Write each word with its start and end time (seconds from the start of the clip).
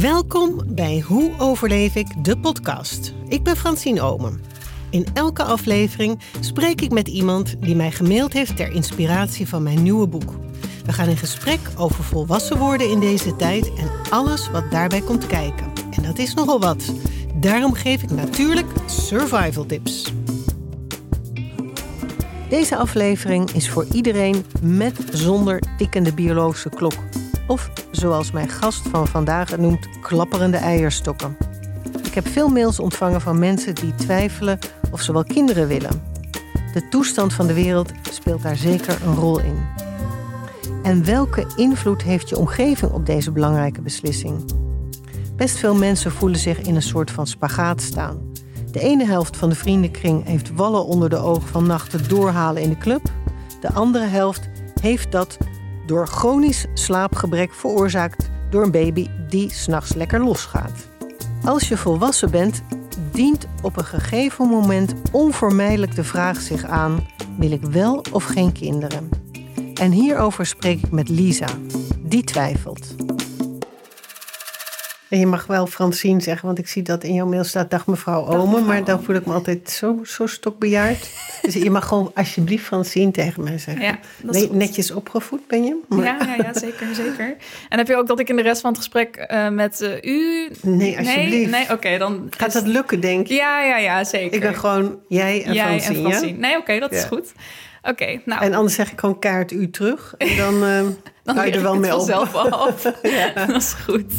Welkom 0.00 0.62
bij 0.66 1.00
Hoe 1.06 1.32
overleef 1.38 1.94
ik 1.94 2.24
de 2.24 2.38
podcast. 2.38 3.14
Ik 3.28 3.42
ben 3.42 3.56
Francine 3.56 4.00
Omen. 4.00 4.40
In 4.90 5.06
elke 5.14 5.42
aflevering 5.42 6.20
spreek 6.40 6.80
ik 6.80 6.90
met 6.90 7.08
iemand 7.08 7.56
die 7.60 7.76
mij 7.76 7.90
gemaild 7.90 8.32
heeft 8.32 8.56
ter 8.56 8.72
inspiratie 8.72 9.48
van 9.48 9.62
mijn 9.62 9.82
nieuwe 9.82 10.06
boek. 10.06 10.32
We 10.84 10.92
gaan 10.92 11.08
in 11.08 11.16
gesprek 11.16 11.58
over 11.76 12.04
volwassen 12.04 12.58
worden 12.58 12.90
in 12.90 13.00
deze 13.00 13.36
tijd 13.36 13.74
en 13.74 13.90
alles 14.10 14.50
wat 14.50 14.70
daarbij 14.70 15.00
komt 15.00 15.26
kijken. 15.26 15.66
En 15.90 16.02
dat 16.02 16.18
is 16.18 16.34
nogal 16.34 16.60
wat. 16.60 16.92
Daarom 17.34 17.72
geef 17.72 18.02
ik 18.02 18.10
natuurlijk 18.10 18.68
survival 18.86 19.66
tips. 19.66 20.12
Deze 22.48 22.76
aflevering 22.76 23.50
is 23.50 23.70
voor 23.70 23.86
iedereen 23.92 24.44
met 24.62 25.00
zonder 25.12 25.62
tikkende 25.76 26.14
biologische 26.14 26.68
klok. 26.68 27.07
Of 27.48 27.70
zoals 27.90 28.30
mijn 28.30 28.48
gast 28.48 28.88
van 28.88 29.06
vandaag 29.06 29.50
het 29.50 29.60
noemt, 29.60 29.88
klapperende 30.00 30.56
eierstokken. 30.56 31.36
Ik 32.02 32.14
heb 32.14 32.28
veel 32.28 32.48
mails 32.48 32.80
ontvangen 32.80 33.20
van 33.20 33.38
mensen 33.38 33.74
die 33.74 33.94
twijfelen 33.94 34.58
of 34.90 35.00
ze 35.00 35.12
wel 35.12 35.24
kinderen 35.24 35.68
willen. 35.68 36.02
De 36.72 36.88
toestand 36.88 37.32
van 37.32 37.46
de 37.46 37.54
wereld 37.54 37.92
speelt 38.10 38.42
daar 38.42 38.56
zeker 38.56 38.98
een 39.06 39.14
rol 39.14 39.40
in. 39.40 39.66
En 40.82 41.04
welke 41.04 41.46
invloed 41.56 42.02
heeft 42.02 42.28
je 42.28 42.38
omgeving 42.38 42.92
op 42.92 43.06
deze 43.06 43.32
belangrijke 43.32 43.80
beslissing? 43.80 44.52
Best 45.36 45.56
veel 45.56 45.74
mensen 45.74 46.12
voelen 46.12 46.38
zich 46.38 46.60
in 46.60 46.74
een 46.74 46.82
soort 46.82 47.10
van 47.10 47.26
spagaat 47.26 47.82
staan. 47.82 48.32
De 48.70 48.80
ene 48.80 49.06
helft 49.06 49.36
van 49.36 49.48
de 49.48 49.54
vriendenkring 49.54 50.24
heeft 50.24 50.54
wallen 50.54 50.84
onder 50.84 51.08
de 51.08 51.16
ogen 51.16 51.48
van 51.48 51.66
nachten 51.66 52.08
doorhalen 52.08 52.62
in 52.62 52.68
de 52.68 52.78
club. 52.78 53.02
De 53.60 53.72
andere 53.72 54.04
helft 54.04 54.48
heeft 54.80 55.12
dat 55.12 55.38
door 55.88 56.06
chronisch 56.06 56.66
slaapgebrek 56.74 57.52
veroorzaakt 57.52 58.30
door 58.50 58.62
een 58.62 58.70
baby 58.70 59.06
die 59.28 59.52
s'nachts 59.52 59.94
lekker 59.94 60.24
losgaat. 60.24 60.88
Als 61.44 61.68
je 61.68 61.76
volwassen 61.76 62.30
bent, 62.30 62.62
dient 63.12 63.46
op 63.62 63.76
een 63.76 63.84
gegeven 63.84 64.48
moment 64.48 64.94
onvermijdelijk 65.12 65.94
de 65.94 66.04
vraag 66.04 66.40
zich 66.40 66.64
aan: 66.64 67.06
wil 67.38 67.50
ik 67.50 67.62
wel 67.62 68.04
of 68.12 68.24
geen 68.24 68.52
kinderen? 68.52 69.08
En 69.74 69.90
hierover 69.90 70.46
spreek 70.46 70.82
ik 70.82 70.90
met 70.90 71.08
Lisa. 71.08 71.48
Die 71.98 72.24
twijfelt. 72.24 73.07
En 75.08 75.18
je 75.18 75.26
mag 75.26 75.46
wel 75.46 75.66
Francine 75.66 76.20
zeggen, 76.20 76.46
want 76.46 76.58
ik 76.58 76.68
zie 76.68 76.82
dat 76.82 77.04
in 77.04 77.14
jouw 77.14 77.26
mail 77.26 77.44
staat 77.44 77.70
dag 77.70 77.86
mevrouw 77.86 78.26
Omen. 78.26 78.64
Maar 78.64 78.84
dan 78.84 79.02
voel 79.02 79.16
ik 79.16 79.26
me 79.26 79.32
altijd 79.32 79.70
zo, 79.70 80.00
zo 80.04 80.26
stokbejaard. 80.26 81.10
dus 81.42 81.54
je 81.54 81.70
mag 81.70 81.86
gewoon 81.86 82.10
alsjeblieft 82.14 82.64
Francine 82.64 83.10
tegen 83.10 83.44
mij 83.44 83.58
zeggen. 83.58 83.84
Ja, 83.84 83.98
nee, 84.22 84.52
netjes 84.52 84.90
opgevoed 84.90 85.46
ben 85.46 85.64
je. 85.64 85.80
Ja, 85.88 86.02
ja, 86.02 86.34
ja, 86.36 86.58
zeker, 86.58 86.94
zeker. 86.94 87.36
En 87.68 87.78
heb 87.78 87.86
je 87.86 87.96
ook 87.96 88.06
dat 88.06 88.20
ik 88.20 88.28
in 88.28 88.36
de 88.36 88.42
rest 88.42 88.60
van 88.60 88.70
het 88.70 88.78
gesprek 88.78 89.26
uh, 89.30 89.48
met 89.48 89.80
uh, 89.80 90.12
u... 90.12 90.50
Nee, 90.62 90.98
alsjeblieft. 90.98 91.30
Nee, 91.30 91.46
nee 91.46 91.72
oké, 91.72 91.98
dan... 91.98 92.26
Gaat 92.30 92.52
dat 92.52 92.66
lukken, 92.66 93.00
denk 93.00 93.26
je? 93.26 93.34
Ja, 93.34 93.62
ja, 93.62 93.78
ja, 93.78 94.04
zeker. 94.04 94.34
Ik 94.34 94.40
ben 94.40 94.54
gewoon 94.54 94.98
jij 95.08 95.44
en 95.44 95.52
jij 95.52 95.80
Francine. 95.80 96.06
En 96.06 96.10
Francine. 96.10 96.38
Nee, 96.38 96.56
oké, 96.56 96.78
dat 96.78 96.92
is 96.92 97.04
goed. 97.04 97.32
Oké, 97.82 98.20
nou. 98.24 98.42
En 98.42 98.54
anders 98.54 98.74
zeg 98.74 98.92
ik 98.92 99.00
gewoon 99.00 99.18
kaart 99.18 99.52
u 99.52 99.70
terug. 99.70 100.14
En 100.18 100.36
dan, 100.36 100.54
uh, 100.54 100.80
dan 101.34 101.46
je 101.46 101.52
er 101.52 101.62
wel 101.62 101.78
mee 101.78 101.96
op. 101.96 102.10
af. 102.10 102.82
ja. 103.02 103.46
Dat 103.46 103.56
is 103.56 103.72
goed. 103.72 104.12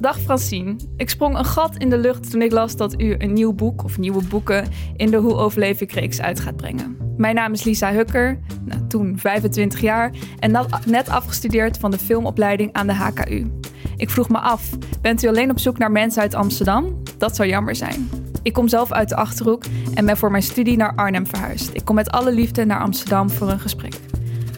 Dag 0.00 0.20
Francine. 0.20 0.76
Ik 0.96 1.10
sprong 1.10 1.38
een 1.38 1.44
gat 1.44 1.76
in 1.76 1.90
de 1.90 1.98
lucht 1.98 2.30
toen 2.30 2.42
ik 2.42 2.52
las 2.52 2.76
dat 2.76 3.00
u 3.00 3.14
een 3.18 3.32
nieuw 3.32 3.52
boek 3.52 3.84
of 3.84 3.98
nieuwe 3.98 4.24
boeken 4.24 4.68
in 4.96 5.10
de 5.10 5.16
Hoe 5.16 5.34
overleef 5.34 5.80
ik 5.80 5.92
reeks 5.92 6.20
uit 6.20 6.40
gaat 6.40 6.56
brengen. 6.56 6.96
Mijn 7.16 7.34
naam 7.34 7.52
is 7.52 7.64
Lisa 7.64 7.92
Hukker, 7.92 8.38
nou, 8.64 8.86
toen 8.86 9.18
25 9.18 9.80
jaar 9.80 10.10
en 10.38 10.66
net 10.86 11.08
afgestudeerd 11.08 11.78
van 11.78 11.90
de 11.90 11.98
filmopleiding 11.98 12.72
aan 12.72 12.86
de 12.86 12.94
HKU. 12.94 13.50
Ik 13.96 14.10
vroeg 14.10 14.28
me 14.28 14.38
af, 14.38 14.68
bent 15.00 15.22
u 15.22 15.28
alleen 15.28 15.50
op 15.50 15.58
zoek 15.58 15.78
naar 15.78 15.92
mensen 15.92 16.22
uit 16.22 16.34
Amsterdam? 16.34 17.02
Dat 17.18 17.36
zou 17.36 17.48
jammer 17.48 17.76
zijn. 17.76 18.10
Ik 18.42 18.52
kom 18.52 18.68
zelf 18.68 18.92
uit 18.92 19.08
de 19.08 19.16
Achterhoek 19.16 19.62
en 19.94 20.06
ben 20.06 20.16
voor 20.16 20.30
mijn 20.30 20.42
studie 20.42 20.76
naar 20.76 20.94
Arnhem 20.94 21.26
verhuisd. 21.26 21.70
Ik 21.74 21.84
kom 21.84 21.94
met 21.94 22.10
alle 22.10 22.32
liefde 22.32 22.64
naar 22.64 22.80
Amsterdam 22.80 23.30
voor 23.30 23.50
een 23.50 23.60
gesprek. 23.60 24.09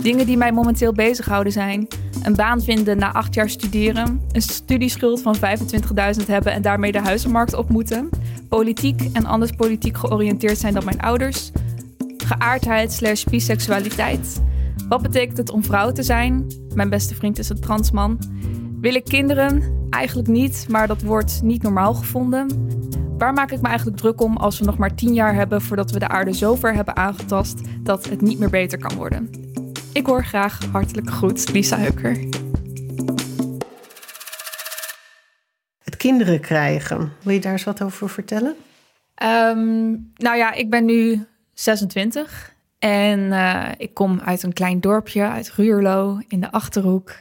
Dingen 0.03 0.27
die 0.27 0.37
mij 0.37 0.53
momenteel 0.53 0.93
bezighouden 0.93 1.53
zijn: 1.53 1.89
een 2.23 2.35
baan 2.35 2.63
vinden 2.63 2.99
na 2.99 3.13
acht 3.13 3.35
jaar 3.35 3.51
studeren, 3.51 4.21
een 4.33 4.43
studieschuld 4.43 5.23
van 5.23 5.37
25.000 5.37 6.27
hebben 6.27 6.53
en 6.53 6.63
daarmee 6.63 6.93
de 6.93 7.01
huizenmarkt 7.01 7.55
op 7.55 7.69
moeten, 7.69 8.09
politiek 8.49 9.09
en 9.13 9.27
anders 9.27 9.51
politiek 9.51 9.97
georiënteerd 9.97 10.59
zijn 10.59 10.75
dan 10.75 10.85
mijn 10.85 11.01
ouders, 11.01 11.51
geaardheid 12.17 12.93
slash 12.93 13.25
biseksualiteit. 13.25 14.43
Wat 14.89 15.03
betekent 15.03 15.37
het 15.37 15.51
om 15.51 15.65
vrouw 15.65 15.93
te 15.93 16.03
zijn? 16.03 16.47
Mijn 16.75 16.91
beste 16.91 17.15
vriend 17.15 17.39
is 17.39 17.49
een 17.49 17.61
transman. 17.61 18.19
Wil 18.81 18.95
ik 18.95 19.05
kinderen? 19.05 19.81
Eigenlijk 19.91 20.29
niet, 20.29 20.67
maar 20.69 20.87
dat 20.87 21.03
wordt 21.03 21.43
niet 21.43 21.63
normaal 21.63 21.95
gevonden. 21.95 22.47
Waar 23.19 23.33
maak 23.33 23.51
ik 23.51 23.61
me 23.61 23.69
eigenlijk 23.69 23.97
druk 23.97 24.21
om 24.21 24.37
als 24.37 24.59
we 24.59 24.65
nog 24.65 24.79
maar 24.79 24.95
tien 24.95 25.15
jaar 25.15 25.35
hebben 25.35 25.63
voordat 25.63 25.91
we 25.91 25.99
de 25.99 26.09
aarde 26.09 26.35
zo 26.35 26.55
ver 26.55 26.75
hebben 26.75 26.97
aangetast 26.97 27.61
dat 27.81 28.09
het 28.09 28.21
niet 28.21 28.39
meer 28.39 28.51
beter 28.51 28.79
kan 28.79 28.97
worden? 28.97 29.42
Ik 29.93 30.07
hoor 30.07 30.25
graag 30.25 30.59
hartelijk 30.73 31.11
groet, 31.11 31.53
Lisa 31.53 31.79
Hukker. 31.79 32.19
Het 35.83 35.97
kinderen 35.97 36.41
krijgen. 36.41 37.13
Wil 37.23 37.35
je 37.35 37.41
daar 37.41 37.53
eens 37.53 37.65
wat 37.65 37.83
over 37.83 38.09
vertellen? 38.09 38.57
Um, 39.23 40.13
nou 40.17 40.37
ja, 40.37 40.53
ik 40.53 40.71
ben 40.71 40.85
nu 40.85 41.27
26 41.53 42.55
en 42.79 43.21
uh, 43.21 43.69
ik 43.77 43.95
kom 43.95 44.21
uit 44.21 44.43
een 44.43 44.53
klein 44.53 44.81
dorpje, 44.81 45.23
uit 45.23 45.53
Ruurlo 45.53 46.19
in 46.29 46.41
de 46.41 46.53
Achterhoek. 46.53 47.15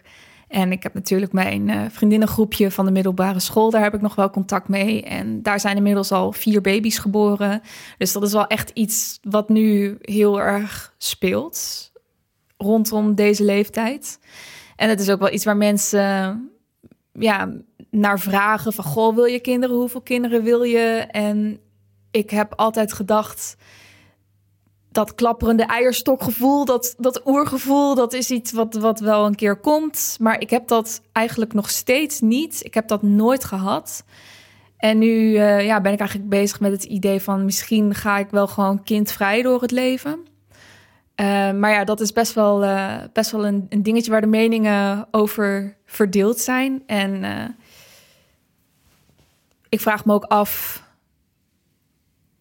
En 0.47 0.71
ik 0.71 0.83
heb 0.83 0.93
natuurlijk 0.93 1.31
mijn 1.31 1.67
uh, 1.67 1.81
vriendinnengroepje 1.89 2.71
van 2.71 2.85
de 2.85 2.91
middelbare 2.91 3.39
school. 3.39 3.69
Daar 3.69 3.83
heb 3.83 3.93
ik 3.93 4.01
nog 4.01 4.15
wel 4.15 4.29
contact 4.29 4.67
mee. 4.67 5.03
En 5.03 5.41
daar 5.41 5.59
zijn 5.59 5.77
inmiddels 5.77 6.11
al 6.11 6.31
vier 6.31 6.61
baby's 6.61 6.97
geboren. 6.97 7.61
Dus 7.97 8.11
dat 8.11 8.23
is 8.23 8.33
wel 8.33 8.47
echt 8.47 8.69
iets 8.69 9.19
wat 9.21 9.49
nu 9.49 9.97
heel 10.01 10.41
erg 10.41 10.93
speelt 10.97 11.90
rondom 12.61 13.15
deze 13.15 13.43
leeftijd. 13.43 14.19
En 14.75 14.89
het 14.89 14.99
is 14.99 15.09
ook 15.09 15.19
wel 15.19 15.33
iets 15.33 15.45
waar 15.45 15.57
mensen 15.57 16.49
ja, 17.13 17.53
naar 17.89 18.19
vragen 18.19 18.73
van... 18.73 18.83
goh, 18.83 19.15
wil 19.15 19.25
je 19.25 19.39
kinderen? 19.39 19.75
Hoeveel 19.75 20.01
kinderen 20.01 20.43
wil 20.43 20.63
je? 20.63 21.07
En 21.11 21.59
ik 22.11 22.29
heb 22.29 22.53
altijd 22.55 22.93
gedacht... 22.93 23.55
dat 24.91 25.15
klapperende 25.15 25.63
eierstokgevoel, 25.63 26.65
dat, 26.65 26.95
dat 26.97 27.21
oergevoel... 27.25 27.95
dat 27.95 28.13
is 28.13 28.31
iets 28.31 28.51
wat, 28.51 28.73
wat 28.73 28.99
wel 28.99 29.25
een 29.25 29.35
keer 29.35 29.55
komt. 29.55 30.17
Maar 30.19 30.39
ik 30.39 30.49
heb 30.49 30.67
dat 30.67 31.01
eigenlijk 31.11 31.53
nog 31.53 31.69
steeds 31.69 32.19
niet. 32.19 32.65
Ik 32.65 32.73
heb 32.73 32.87
dat 32.87 33.01
nooit 33.01 33.43
gehad. 33.43 34.03
En 34.77 34.97
nu 34.97 35.07
uh, 35.07 35.65
ja, 35.65 35.81
ben 35.81 35.93
ik 35.93 35.99
eigenlijk 35.99 36.29
bezig 36.29 36.59
met 36.59 36.71
het 36.71 36.83
idee 36.83 37.21
van... 37.21 37.45
misschien 37.45 37.95
ga 37.95 38.17
ik 38.17 38.29
wel 38.29 38.47
gewoon 38.47 38.83
kindvrij 38.83 39.41
door 39.41 39.61
het 39.61 39.71
leven... 39.71 40.29
Uh, 41.15 41.51
maar 41.51 41.71
ja, 41.71 41.83
dat 41.83 41.99
is 41.99 42.13
best 42.13 42.33
wel, 42.33 42.63
uh, 42.63 42.97
best 43.13 43.31
wel 43.31 43.45
een, 43.45 43.67
dingetje 43.77 44.11
waar 44.11 44.21
de 44.21 44.27
meningen 44.27 45.07
over 45.11 45.77
verdeeld 45.85 46.39
zijn. 46.39 46.83
En 46.85 47.23
uh, 47.23 47.45
ik 49.69 49.81
vraag 49.81 50.05
me 50.05 50.13
ook 50.13 50.23
af. 50.23 50.83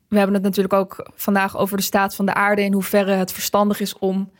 We 0.08 0.16
hebben 0.16 0.34
het 0.34 0.44
natuurlijk 0.44 0.74
ook 0.74 1.10
vandaag 1.14 1.56
over 1.56 1.76
de 1.76 1.82
staat 1.82 2.14
van 2.14 2.26
de 2.26 2.34
aarde. 2.34 2.62
In 2.62 2.72
hoeverre 2.72 3.12
het 3.12 3.32
verstandig 3.32 3.80
is 3.80 3.98
om 3.98 4.30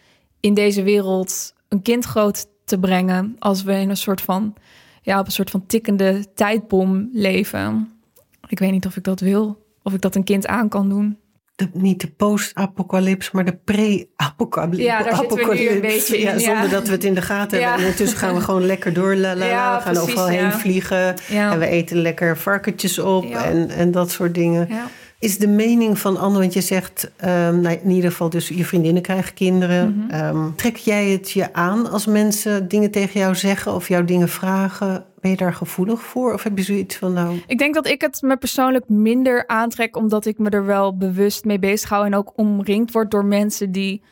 in 0.41 0.55
deze 0.55 0.83
wereld 0.83 1.55
een 1.69 1.83
kind 1.83 2.05
groot 2.05 2.47
te 2.65 2.79
brengen. 2.79 3.37
Als 3.39 3.63
we 3.63 3.73
in 3.73 3.91
een 3.91 3.97
soort 3.97 4.21
van, 4.21 4.55
ja, 5.03 5.19
op 5.19 5.27
een 5.27 5.33
soort 5.33 5.51
van 5.51 5.67
tikkende 5.67 6.35
tijdbom 6.35 7.09
leven. 7.13 7.93
Ik 8.47 8.59
weet 8.59 8.71
niet 8.71 8.87
of 8.87 8.97
ik 8.97 9.05
dat 9.05 9.21
wil. 9.21 9.67
Of 9.83 9.93
ik 9.93 10.01
dat 10.01 10.15
een 10.15 10.25
kind 10.25 10.47
aan 10.47 10.69
kan 10.69 10.89
doen 10.89 11.19
niet 11.73 12.01
de 12.01 12.11
post-apocalypse, 12.11 13.31
maar 13.33 13.45
de 13.45 13.59
pre-apocalypse. 13.65 14.83
Ja, 14.83 15.03
daar 15.03 15.17
zitten 15.17 15.49
we 15.49 15.55
nu 15.55 15.69
een 15.69 15.81
beetje 15.81 16.19
in. 16.19 16.25
Ja, 16.25 16.39
zonder 16.39 16.71
dat 16.71 16.87
we 16.87 16.93
het 16.93 17.05
in 17.05 17.15
de 17.15 17.23
gaten 17.23 17.63
hebben. 17.63 17.85
En 17.85 17.91
intussen 17.91 18.19
gaan 18.19 18.35
we 18.35 18.41
gewoon 18.41 18.67
lekker 18.67 18.93
door. 18.93 19.17
La, 19.17 19.37
la, 19.37 19.47
ja, 19.47 19.77
we 19.77 19.83
gaan 19.83 19.93
precies, 19.93 20.11
overal 20.11 20.29
heen 20.29 20.53
vliegen. 20.53 21.15
En 21.29 21.59
we 21.59 21.67
eten 21.67 21.97
lekker 21.97 22.39
varkentjes 22.39 22.99
op 22.99 23.25
en, 23.25 23.71
en 23.71 23.91
dat 23.91 24.11
soort 24.11 24.35
dingen. 24.35 24.69
Is 25.21 25.39
de 25.39 25.49
mening 25.49 25.99
van 25.99 26.17
anderen, 26.17 26.41
want 26.41 26.53
je 26.53 26.61
zegt 26.61 27.11
um, 27.25 27.61
nou, 27.61 27.79
in 27.83 27.91
ieder 27.91 28.11
geval 28.11 28.31
dus 28.31 28.49
je 28.49 28.65
vriendinnen 28.65 29.03
krijgen 29.03 29.35
kinderen. 29.35 29.97
Mhm. 29.97 30.11
Ehm, 30.11 30.55
trek 30.57 30.77
jij 30.77 31.09
het 31.09 31.31
je 31.31 31.53
aan 31.53 31.91
als 31.91 32.07
mensen 32.07 32.69
dingen 32.69 32.91
tegen 32.91 33.21
jou 33.21 33.35
zeggen 33.35 33.75
of 33.75 33.89
jou 33.89 34.05
dingen 34.05 34.29
vragen? 34.29 35.05
Ben 35.21 35.31
je 35.31 35.37
daar 35.37 35.55
gevoelig 35.55 36.03
voor? 36.03 36.33
Of 36.33 36.43
heb 36.43 36.59
je 36.59 36.65
zoiets 36.65 36.97
van 36.97 37.13
nou... 37.13 37.43
Ik 37.47 37.59
denk 37.59 37.75
dat 37.75 37.87
ik 37.87 38.01
het 38.01 38.23
me 38.23 38.37
persoonlijk 38.37 38.89
minder 38.89 39.47
aantrek... 39.47 39.97
omdat 39.97 40.27
ik 40.27 40.39
me 40.39 40.51
er 40.51 40.67
wel 40.67 40.97
bewust 40.97 41.45
mee 41.45 41.59
bezig 41.59 41.89
hou... 41.89 42.07
en 42.07 42.15
ook 42.15 42.33
omringd 42.37 42.93
word 42.93 43.11
door 43.11 43.25
mensen 43.25 43.73
die 43.73 44.03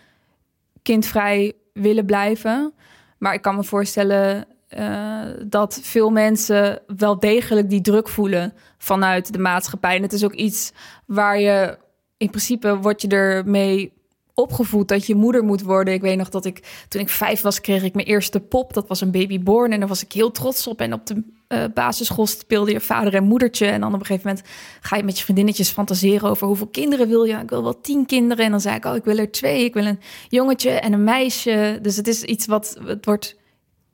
kindvrij 0.82 1.52
willen 1.72 2.06
blijven. 2.06 2.74
Maar 3.18 3.34
ik 3.34 3.42
kan 3.42 3.56
me 3.56 3.64
voorstellen 3.64 4.46
uh, 4.78 5.24
dat 5.46 5.80
veel 5.82 6.10
mensen 6.10 6.82
wel 6.96 7.18
degelijk 7.18 7.70
die 7.70 7.80
druk 7.80 8.08
voelen 8.08 8.52
vanuit 8.78 9.32
de 9.32 9.38
maatschappij. 9.38 9.96
En 9.96 10.02
het 10.02 10.12
is 10.12 10.24
ook 10.24 10.34
iets 10.34 10.72
waar 11.06 11.40
je 11.40 11.78
in 12.16 12.30
principe 12.30 12.76
word 12.76 13.02
je 13.02 13.08
ermee 13.08 13.92
opgevoed 14.38 14.88
dat 14.88 15.06
je 15.06 15.14
moeder 15.14 15.44
moet 15.44 15.62
worden. 15.62 15.94
Ik 15.94 16.00
weet 16.00 16.16
nog 16.16 16.28
dat 16.28 16.44
ik 16.44 16.84
toen 16.88 17.00
ik 17.00 17.08
vijf 17.08 17.40
was, 17.40 17.60
kreeg 17.60 17.82
ik 17.82 17.94
mijn 17.94 18.06
eerste 18.06 18.40
pop. 18.40 18.74
Dat 18.74 18.88
was 18.88 19.00
een 19.00 19.10
babyborn 19.10 19.72
en 19.72 19.78
daar 19.78 19.88
was 19.88 20.04
ik 20.04 20.12
heel 20.12 20.30
trots 20.30 20.66
op. 20.66 20.80
En 20.80 20.92
op 20.92 21.06
de 21.06 21.22
uh, 21.48 21.64
basisschool 21.74 22.26
speelde 22.26 22.72
je 22.72 22.80
vader 22.80 23.14
en 23.14 23.24
moedertje. 23.24 23.66
En 23.66 23.80
dan 23.80 23.94
op 23.94 24.00
een 24.00 24.06
gegeven 24.06 24.28
moment 24.28 24.46
ga 24.80 24.96
je 24.96 25.02
met 25.02 25.18
je 25.18 25.24
vriendinnetjes 25.24 25.70
fantaseren 25.70 26.30
over 26.30 26.46
hoeveel 26.46 26.66
kinderen 26.66 27.08
wil 27.08 27.24
je. 27.24 27.34
Ik 27.34 27.50
wil 27.50 27.62
wel 27.62 27.80
tien 27.80 28.06
kinderen. 28.06 28.44
En 28.44 28.50
dan 28.50 28.60
zei 28.60 28.76
ik, 28.76 28.84
oh, 28.84 28.96
ik 28.96 29.04
wil 29.04 29.18
er 29.18 29.30
twee. 29.30 29.64
Ik 29.64 29.74
wil 29.74 29.86
een 29.86 30.00
jongetje 30.28 30.70
en 30.70 30.92
een 30.92 31.04
meisje. 31.04 31.78
Dus 31.82 31.96
het 31.96 32.08
is 32.08 32.22
iets 32.22 32.46
wat 32.46 32.78
het 32.84 33.04
wordt. 33.04 33.36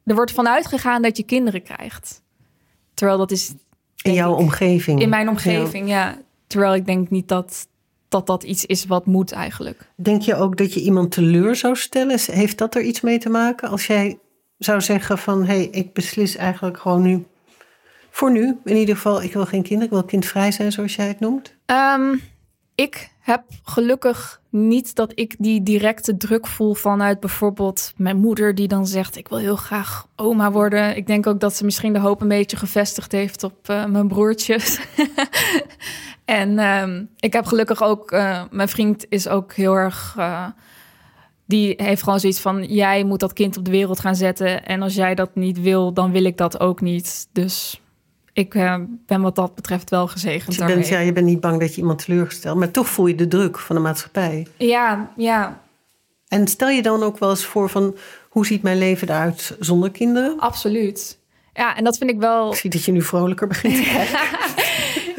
Er 0.04 0.14
wordt 0.14 0.32
vanuit 0.32 0.66
gegaan 0.66 1.02
dat 1.02 1.16
je 1.16 1.22
kinderen 1.22 1.62
krijgt. 1.62 2.22
Terwijl 2.94 3.18
dat 3.18 3.30
is. 3.30 3.54
In 4.02 4.12
jouw 4.12 4.34
omgeving. 4.34 5.00
In 5.00 5.08
mijn 5.08 5.28
omgeving, 5.28 5.88
ja. 5.88 6.18
Terwijl 6.46 6.74
ik 6.74 6.86
denk 6.86 7.10
niet 7.10 7.28
dat, 7.28 7.66
dat 8.14 8.26
dat 8.26 8.42
iets 8.42 8.64
is 8.64 8.84
wat 8.86 9.06
moet 9.06 9.32
eigenlijk. 9.32 9.90
Denk 9.96 10.22
je 10.22 10.34
ook 10.34 10.56
dat 10.56 10.74
je 10.74 10.80
iemand 10.80 11.10
teleur 11.10 11.56
zou 11.56 11.76
stellen? 11.76 12.18
Heeft 12.26 12.58
dat 12.58 12.74
er 12.74 12.82
iets 12.82 13.00
mee 13.00 13.18
te 13.18 13.28
maken? 13.28 13.68
Als 13.68 13.86
jij 13.86 14.18
zou 14.58 14.80
zeggen 14.80 15.18
van 15.18 15.44
hé, 15.44 15.54
hey, 15.54 15.68
ik 15.70 15.92
beslis 15.92 16.36
eigenlijk 16.36 16.78
gewoon 16.78 17.02
nu. 17.02 17.24
Voor 18.10 18.32
nu, 18.32 18.56
in 18.64 18.76
ieder 18.76 18.94
geval, 18.94 19.22
ik 19.22 19.32
wil 19.32 19.46
geen 19.46 19.62
kinderen, 19.62 19.84
ik 19.84 19.90
wil 19.90 20.04
kindvrij 20.04 20.52
zijn, 20.52 20.72
zoals 20.72 20.94
jij 20.94 21.06
het 21.06 21.20
noemt. 21.20 21.54
Um, 21.66 22.20
ik 22.74 23.10
heb 23.20 23.42
gelukkig 23.62 24.40
niet 24.50 24.94
dat 24.94 25.12
ik 25.14 25.34
die 25.38 25.62
directe 25.62 26.16
druk 26.16 26.46
voel 26.46 26.74
vanuit 26.74 27.20
bijvoorbeeld 27.20 27.92
mijn 27.96 28.16
moeder, 28.16 28.54
die 28.54 28.68
dan 28.68 28.86
zegt: 28.86 29.16
Ik 29.16 29.28
wil 29.28 29.38
heel 29.38 29.56
graag 29.56 30.06
oma 30.16 30.52
worden. 30.52 30.96
Ik 30.96 31.06
denk 31.06 31.26
ook 31.26 31.40
dat 31.40 31.56
ze 31.56 31.64
misschien 31.64 31.92
de 31.92 31.98
hoop 31.98 32.20
een 32.20 32.28
beetje 32.28 32.56
gevestigd 32.56 33.12
heeft 33.12 33.42
op 33.42 33.68
uh, 33.70 33.86
mijn 33.86 34.08
broertjes. 34.08 34.80
en 36.24 36.58
um, 36.58 37.08
ik 37.18 37.32
heb 37.32 37.46
gelukkig 37.46 37.82
ook, 37.82 38.12
uh, 38.12 38.42
mijn 38.50 38.68
vriend 38.68 39.06
is 39.08 39.28
ook 39.28 39.52
heel 39.52 39.74
erg. 39.74 40.14
Uh, 40.18 40.46
die 41.46 41.74
heeft 41.76 42.02
gewoon 42.02 42.20
zoiets 42.20 42.40
van: 42.40 42.64
jij 42.64 43.04
moet 43.04 43.20
dat 43.20 43.32
kind 43.32 43.56
op 43.56 43.64
de 43.64 43.70
wereld 43.70 44.00
gaan 44.00 44.16
zetten. 44.16 44.64
En 44.64 44.82
als 44.82 44.94
jij 44.94 45.14
dat 45.14 45.34
niet 45.34 45.60
wil, 45.60 45.92
dan 45.92 46.12
wil 46.12 46.24
ik 46.24 46.36
dat 46.36 46.60
ook 46.60 46.80
niet. 46.80 47.28
Dus 47.32 47.80
ik 48.32 48.54
uh, 48.54 48.74
ben 49.06 49.20
wat 49.20 49.34
dat 49.34 49.54
betreft 49.54 49.90
wel 49.90 50.06
gezegend. 50.06 50.54
Je 50.54 50.64
bent, 50.64 50.88
ja, 50.88 50.98
je 50.98 51.12
bent 51.12 51.26
niet 51.26 51.40
bang 51.40 51.60
dat 51.60 51.74
je 51.74 51.80
iemand 51.80 52.04
teleurstelt, 52.04 52.58
maar 52.58 52.70
toch 52.70 52.88
voel 52.88 53.06
je 53.06 53.14
de 53.14 53.28
druk 53.28 53.58
van 53.58 53.76
de 53.76 53.82
maatschappij. 53.82 54.46
Ja, 54.56 55.12
ja. 55.16 55.62
En 56.28 56.46
stel 56.46 56.68
je 56.68 56.82
dan 56.82 57.02
ook 57.02 57.18
wel 57.18 57.30
eens 57.30 57.44
voor 57.44 57.70
van 57.70 57.96
hoe 58.28 58.46
ziet 58.46 58.62
mijn 58.62 58.78
leven 58.78 59.08
eruit 59.08 59.56
zonder 59.58 59.90
kinderen? 59.90 60.38
Absoluut. 60.38 61.18
Ja, 61.52 61.76
en 61.76 61.84
dat 61.84 61.98
vind 61.98 62.10
ik 62.10 62.18
wel. 62.18 62.50
Ik 62.50 62.58
zie 62.58 62.70
dat 62.70 62.84
je 62.84 62.92
nu 62.92 63.02
vrolijker 63.02 63.46
begint 63.46 63.74
te. 63.74 64.42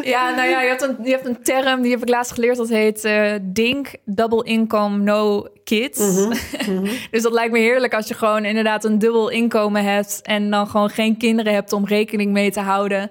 ja, 0.09 0.35
nou 0.35 0.49
ja, 0.49 0.61
je 0.61 0.67
hebt, 0.67 0.81
een, 0.81 0.95
je 1.03 1.11
hebt 1.11 1.25
een 1.25 1.41
term, 1.43 1.81
die 1.81 1.91
heb 1.91 2.01
ik 2.01 2.09
laatst 2.09 2.31
geleerd, 2.31 2.57
dat 2.57 2.69
heet 2.69 3.05
uh, 3.05 3.33
DINK, 3.41 3.95
Double 4.05 4.43
Income 4.43 4.97
No 4.97 5.47
Kids. 5.63 5.99
Mm 5.99 6.31
-hmm. 6.65 6.87
dus 7.11 7.21
dat 7.21 7.33
lijkt 7.33 7.51
me 7.51 7.59
heerlijk 7.59 7.93
als 7.93 8.07
je 8.07 8.13
gewoon 8.13 8.45
inderdaad 8.45 8.83
een 8.83 8.99
dubbel 8.99 9.29
inkomen 9.29 9.83
hebt 9.83 10.21
en 10.21 10.49
dan 10.49 10.67
gewoon 10.67 10.89
geen 10.89 11.17
kinderen 11.17 11.53
hebt 11.53 11.73
om 11.73 11.85
rekening 11.85 12.31
mee 12.31 12.51
te 12.51 12.59
houden. 12.59 13.09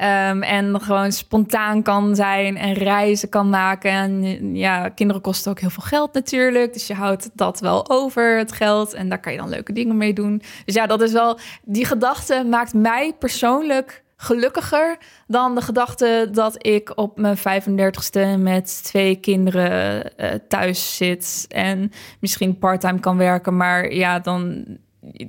Um, 0.00 0.42
en 0.42 0.80
gewoon 0.80 1.12
spontaan 1.12 1.82
kan 1.82 2.14
zijn 2.14 2.56
en 2.56 2.72
reizen 2.72 3.28
kan 3.28 3.48
maken. 3.48 3.90
En 3.90 4.56
ja, 4.56 4.88
kinderen 4.88 5.22
kosten 5.22 5.50
ook 5.50 5.60
heel 5.60 5.70
veel 5.70 5.82
geld 5.82 6.12
natuurlijk. 6.12 6.72
Dus 6.72 6.86
je 6.86 6.94
houdt 6.94 7.30
dat 7.32 7.60
wel 7.60 7.90
over, 7.90 8.38
het 8.38 8.52
geld. 8.52 8.94
En 8.94 9.08
daar 9.08 9.20
kan 9.20 9.32
je 9.32 9.38
dan 9.38 9.48
leuke 9.48 9.72
dingen 9.72 9.96
mee 9.96 10.12
doen. 10.12 10.42
Dus 10.64 10.74
ja, 10.74 10.86
dat 10.86 11.02
is 11.02 11.12
wel. 11.12 11.38
Die 11.62 11.84
gedachte 11.84 12.44
maakt 12.50 12.74
mij 12.74 13.14
persoonlijk 13.18 14.02
gelukkiger 14.20 14.98
dan 15.26 15.54
de 15.54 15.60
gedachte 15.60 16.28
dat 16.32 16.66
ik 16.66 16.92
op 16.94 17.18
mijn 17.18 17.38
35ste 17.38 18.38
met 18.38 18.84
twee 18.84 19.16
kinderen 19.16 20.12
uh, 20.16 20.30
thuis 20.48 20.96
zit 20.96 21.46
en 21.48 21.92
misschien 22.20 22.58
parttime 22.58 23.00
kan 23.00 23.16
werken. 23.16 23.56
Maar 23.56 23.92
ja, 23.92 24.18
dan 24.18 24.64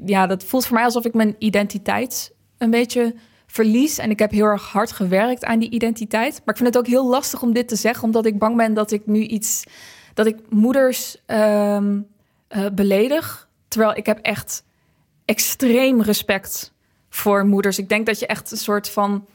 ja, 0.05 0.27
dat 0.27 0.43
voelt 0.43 0.65
voor 0.65 0.75
mij 0.75 0.85
alsof 0.85 1.05
ik 1.05 1.13
mijn 1.13 1.35
identiteit 1.39 2.33
een 2.57 2.69
beetje 2.69 3.15
verlies. 3.47 3.97
En 3.97 4.09
ik 4.09 4.19
heb 4.19 4.31
heel 4.31 4.45
erg 4.45 4.71
hard 4.71 4.91
gewerkt 4.91 5.45
aan 5.45 5.59
die 5.59 5.69
identiteit. 5.69 6.41
Maar 6.45 6.55
ik 6.55 6.61
vind 6.61 6.73
het 6.73 6.77
ook 6.77 6.87
heel 6.87 7.09
lastig 7.09 7.41
om 7.41 7.53
dit 7.53 7.67
te 7.67 7.75
zeggen, 7.75 8.03
omdat 8.03 8.25
ik 8.25 8.39
bang 8.39 8.57
ben 8.57 8.73
dat 8.73 8.91
ik 8.91 9.05
nu 9.05 9.19
iets 9.19 9.63
dat 10.13 10.25
ik 10.25 10.37
moeders 10.49 11.17
um, 11.27 12.07
uh, 12.49 12.65
beledig. 12.73 13.49
Terwijl 13.67 13.97
ik 13.97 14.05
heb 14.05 14.19
echt 14.19 14.63
extreem 15.25 16.01
respect 16.01 16.73
voor 17.09 17.45
moeders. 17.45 17.77
Ik 17.79 17.89
denk 17.89 18.05
dat 18.05 18.19
je 18.19 18.27
echt 18.27 18.51
een 18.51 18.57
soort 18.57 18.89
van 18.89 19.25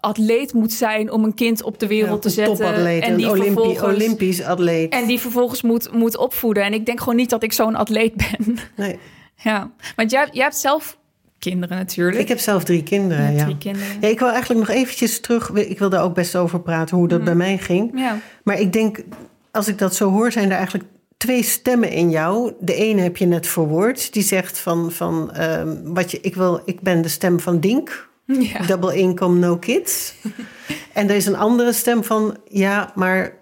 atleet 0.00 0.52
moet 0.52 0.72
zijn 0.72 1.10
om 1.10 1.24
een 1.24 1.34
kind 1.34 1.62
op 1.62 1.78
de 1.78 1.86
wereld 1.86 2.22
te 2.22 2.30
zetten. 2.30 3.00
En 3.00 3.16
die 3.16 3.30
Olympi 3.30 3.80
Olympisch 3.80 4.42
atleet. 4.42 4.92
En 4.92 5.06
die 5.06 5.20
vervolgens 5.20 5.62
moet, 5.62 5.92
moet 5.92 6.16
opvoeden. 6.16 6.64
En 6.64 6.72
ik 6.72 6.86
denk 6.86 6.98
gewoon 6.98 7.16
niet 7.16 7.30
dat 7.30 7.42
ik 7.42 7.52
zo'n 7.52 7.76
atleet 7.76 8.14
ben. 8.16 8.58
Nee. 8.76 8.98
Ja, 9.36 9.70
want 9.96 10.10
jij, 10.10 10.28
jij 10.32 10.42
hebt 10.42 10.56
zelf 10.56 10.98
kinderen 11.38 11.76
natuurlijk. 11.76 12.18
Ik 12.18 12.28
heb 12.28 12.38
zelf 12.38 12.64
drie 12.64 12.82
kinderen, 12.82 13.32
ja. 13.32 13.44
Drie 13.44 13.58
kinderen. 13.58 13.88
ja. 14.00 14.08
Ik 14.08 14.18
wil 14.18 14.28
eigenlijk 14.28 14.66
nog 14.66 14.76
eventjes 14.76 15.20
terug... 15.20 15.50
Ik 15.50 15.78
wil 15.78 15.88
daar 15.88 16.02
ook 16.02 16.14
best 16.14 16.36
over 16.36 16.60
praten, 16.60 16.96
hoe 16.96 17.08
dat 17.08 17.18
mm. 17.18 17.24
bij 17.24 17.34
mij 17.34 17.58
ging. 17.58 17.90
Ja. 17.94 18.18
Maar 18.42 18.60
ik 18.60 18.72
denk, 18.72 19.02
als 19.50 19.68
ik 19.68 19.78
dat 19.78 19.94
zo 19.94 20.10
hoor... 20.10 20.32
zijn 20.32 20.50
er 20.50 20.56
eigenlijk 20.56 20.84
twee 21.22 21.42
stemmen 21.42 21.90
in 21.90 22.10
jou. 22.10 22.52
De 22.60 22.74
ene 22.74 23.00
heb 23.00 23.16
je 23.16 23.26
net 23.26 23.46
verwoord. 23.46 24.12
Die 24.12 24.22
zegt 24.22 24.58
van, 24.58 24.92
van 24.92 25.40
um, 25.40 25.94
wat 25.94 26.10
je, 26.10 26.20
ik, 26.20 26.34
wil, 26.34 26.62
ik 26.64 26.80
ben 26.80 27.02
de 27.02 27.08
stem 27.08 27.40
van 27.40 27.60
Dink. 27.60 28.08
Ja. 28.26 28.66
Double 28.66 28.96
income, 28.96 29.38
no 29.38 29.56
kids. 29.56 30.14
en 30.92 31.08
er 31.08 31.16
is 31.16 31.26
een 31.26 31.36
andere 31.36 31.72
stem 31.72 32.04
van, 32.04 32.36
ja, 32.48 32.92
maar 32.94 33.38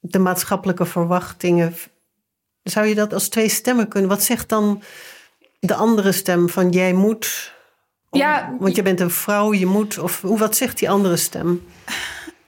de 0.00 0.18
maatschappelijke 0.18 0.84
verwachtingen. 0.84 1.74
Zou 2.62 2.86
je 2.86 2.94
dat 2.94 3.12
als 3.12 3.28
twee 3.28 3.48
stemmen 3.48 3.88
kunnen? 3.88 4.08
Wat 4.08 4.22
zegt 4.22 4.48
dan 4.48 4.82
de 5.60 5.74
andere 5.74 6.12
stem 6.12 6.48
van 6.48 6.70
jij 6.70 6.92
moet? 6.92 7.52
Om, 8.10 8.20
ja, 8.20 8.56
want 8.58 8.76
je 8.76 8.82
bent 8.82 9.00
een 9.00 9.10
vrouw, 9.10 9.52
je 9.52 9.66
moet. 9.66 9.98
Of 9.98 10.20
wat 10.20 10.56
zegt 10.56 10.78
die 10.78 10.90
andere 10.90 11.16
stem? 11.16 11.62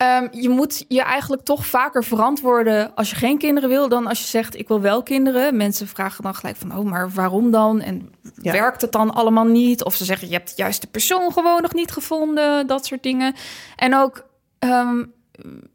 Um, 0.03 0.29
je 0.31 0.49
moet 0.49 0.85
je 0.89 1.03
eigenlijk 1.03 1.43
toch 1.43 1.67
vaker 1.67 2.05
verantwoorden 2.05 2.95
als 2.95 3.11
je 3.11 3.17
geen 3.17 3.39
kinderen 3.39 3.69
wil, 3.69 3.89
dan 3.89 4.07
als 4.07 4.21
je 4.21 4.27
zegt 4.27 4.57
ik 4.57 4.69
wil 4.69 4.81
wel 4.81 5.03
kinderen. 5.03 5.57
Mensen 5.57 5.87
vragen 5.87 6.23
dan 6.23 6.35
gelijk 6.35 6.57
van 6.57 6.77
oh, 6.77 6.85
maar 6.85 7.11
waarom 7.11 7.51
dan? 7.51 7.81
En 7.81 8.13
ja. 8.43 8.53
werkt 8.53 8.81
het 8.81 8.93
dan 8.93 9.15
allemaal 9.15 9.45
niet? 9.45 9.85
Of 9.85 9.95
ze 9.95 10.05
zeggen 10.05 10.29
je 10.29 10.35
hebt 10.35 10.49
de 10.49 10.63
juiste 10.63 10.87
persoon 10.87 11.33
gewoon 11.33 11.63
nog 11.63 11.75
niet 11.75 11.91
gevonden, 11.91 12.67
dat 12.67 12.87
soort 12.87 13.03
dingen. 13.03 13.35
En 13.77 13.97
ook, 13.97 14.27
um, 14.59 15.13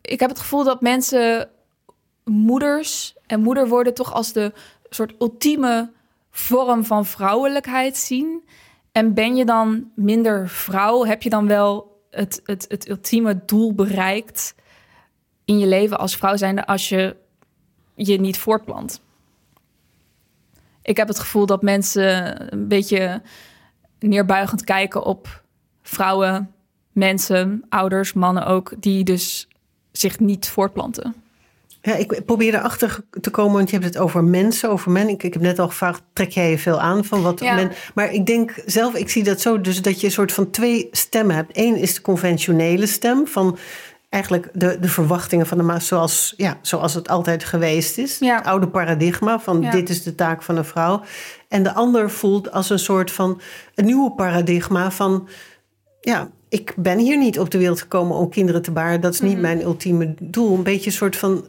ik 0.01 0.19
heb 0.19 0.30
het 0.30 0.39
gevoel 0.39 0.63
dat 0.63 0.81
mensen 0.81 1.50
moeders 2.24 3.16
en 3.28 3.42
moeder 3.42 3.68
worden 3.68 3.94
toch 3.94 4.13
als 4.13 4.33
de 4.33 4.54
soort 4.89 5.13
ultieme 5.19 5.92
vorm 6.31 6.86
van 6.86 7.06
vrouwelijkheid 7.06 7.98
zien. 7.98 8.44
En 8.92 9.13
ben 9.13 9.36
je 9.36 9.45
dan 9.45 9.92
minder 9.95 10.50
vrouw? 10.50 11.06
Heb 11.06 11.21
je 11.21 11.30
dan 11.30 11.47
wel 11.47 11.94
het, 12.16 12.42
het, 12.44 12.66
het 12.68 12.90
ultieme 12.90 13.42
doel 13.45 13.74
bereikt 13.74 14.56
in 15.45 15.60
je 15.60 15.68
leven 15.68 16.00
als 16.00 16.18
vrouw 16.18 16.36
zijnde 16.36 16.66
als 16.66 16.90
je 16.90 17.16
je 17.95 18.19
niet 18.19 18.38
voortplant. 18.38 19.02
Ik 20.81 20.98
heb 20.98 21.07
het 21.07 21.19
gevoel 21.19 21.45
dat 21.45 21.62
mensen 21.62 22.54
een 22.54 22.68
beetje 22.68 23.22
neerbuigend 24.00 24.64
kijken 24.64 25.04
op 25.04 25.44
vrouwen, 25.81 26.54
mensen, 26.92 27.66
ouders, 27.69 28.14
mannen 28.14 28.45
ook, 28.45 28.74
die 28.80 29.04
dus 29.04 29.48
zich 29.92 30.19
niet 30.19 30.50
voortplanten. 30.50 31.16
Ja, 31.85 31.95
ik 31.95 32.25
probeer 32.25 32.54
erachter 32.56 32.99
te 33.21 33.30
komen, 33.30 33.54
want 33.54 33.69
je 33.69 33.75
hebt 33.75 33.87
het 33.94 33.97
over 34.04 34.23
mensen, 34.23 34.69
over 34.69 34.92
men. 34.92 35.09
Ik, 35.09 35.23
ik 35.23 35.33
heb 35.33 35.42
net 35.42 35.59
al 35.59 35.68
gevraagd, 35.68 36.01
trek 36.13 36.31
jij 36.31 36.49
je 36.49 36.57
veel 36.57 36.81
aan 36.81 37.06
van 37.06 37.21
wat 37.21 37.39
Ja. 37.39 37.56
men... 37.56 37.71
Maar 37.94 38.13
ik 38.13 38.25
denk 38.25 38.54
zelf, 38.65 38.95
ik 38.95 39.09
zie 39.09 39.23
dat 39.23 39.42
zo, 39.42 39.61
dus 39.61 39.81
dat 39.81 39.99
je 39.99 40.06
een 40.07 40.13
soort 40.13 40.31
van 40.31 40.49
twee 40.49 40.87
stemmen 40.92 41.35
hebt. 41.35 41.57
Eén 41.57 41.75
is 41.75 41.94
de 41.94 42.01
conventionele 42.01 42.85
stem 42.87 43.27
van 43.27 43.57
eigenlijk 44.09 44.49
de, 44.54 44.77
de 44.80 44.87
verwachtingen 44.87 45.45
van 45.47 45.57
de 45.57 45.63
maas, 45.63 45.87
zoals, 45.87 46.33
ja, 46.37 46.57
zoals 46.61 46.94
het 46.94 47.07
altijd 47.09 47.44
geweest 47.44 47.97
is. 47.97 48.18
Ja. 48.19 48.35
Het 48.37 48.45
oude 48.45 48.68
paradigma 48.68 49.39
van 49.39 49.61
Ja. 49.61 49.71
dit 49.71 49.89
is 49.89 50.04
de 50.04 50.15
taak 50.15 50.42
van 50.44 50.57
een 50.57 50.65
vrouw. 50.65 51.01
En 51.49 51.63
de 51.63 51.73
ander 51.73 52.11
voelt 52.11 52.51
als 52.51 52.69
een 52.69 52.80
soort 52.80 53.11
van 53.11 53.42
een 53.75 53.85
nieuwe 53.85 54.11
paradigma 54.11 54.92
van... 54.92 55.27
Ja, 56.01 56.30
ik 56.49 56.73
ben 56.77 56.99
hier 56.99 57.18
niet 57.18 57.39
op 57.39 57.49
de 57.51 57.57
wereld 57.57 57.81
gekomen 57.81 58.18
om 58.18 58.30
kinderen 58.30 58.61
te 58.61 58.71
baren. 58.71 59.01
Dat 59.01 59.13
is 59.13 59.21
niet 59.21 59.31
Mhm. 59.31 59.42
mijn 59.42 59.61
ultieme 59.61 60.13
doel. 60.21 60.56
Een 60.57 60.63
beetje 60.63 60.85
een 60.85 60.95
soort 60.95 61.15
van 61.15 61.45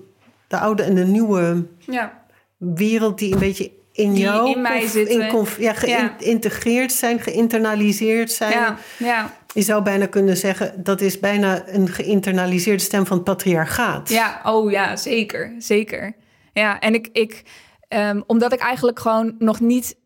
de 0.48 0.58
oude 0.58 0.82
en 0.82 0.94
de 0.94 1.04
nieuwe 1.04 1.66
Ja, 1.78 2.22
wereld 2.56 3.18
die 3.18 3.32
een 3.32 3.38
beetje 3.38 3.70
in 3.92 4.12
Die 4.12 4.22
jou 4.22 4.50
in 4.50 4.60
mij 4.62 4.86
zitten. 4.86 5.14
in 5.14 5.46
ja, 5.58 5.74
Ja. 5.86 6.14
geïntegreerd 6.18 6.92
zijn, 6.92 7.20
geïnternaliseerd 7.20 8.30
zijn. 8.30 8.50
ja, 8.52 8.76
ja. 8.98 9.32
Je 9.54 9.62
zou 9.62 9.82
bijna 9.82 10.06
kunnen 10.06 10.36
zeggen 10.36 10.82
dat 10.84 11.00
is 11.00 11.20
bijna 11.20 11.68
een 11.68 11.88
geïnternaliseerde 11.88 12.82
stem 12.82 13.06
van 13.06 13.16
het 13.16 13.24
patriarchaat. 13.24 14.08
Ja, 14.08 14.40
oh 14.44 14.70
ja, 14.70 14.96
zeker, 14.96 15.54
zeker. 15.58 16.14
Ja, 16.52 16.80
en 16.80 16.94
ik, 16.94 17.08
ik 17.12 17.42
ehm, 17.88 18.20
omdat 18.26 18.52
ik 18.52 18.60
eigenlijk 18.60 18.98
gewoon 18.98 19.34
nog 19.38 19.60
niet 19.60 19.96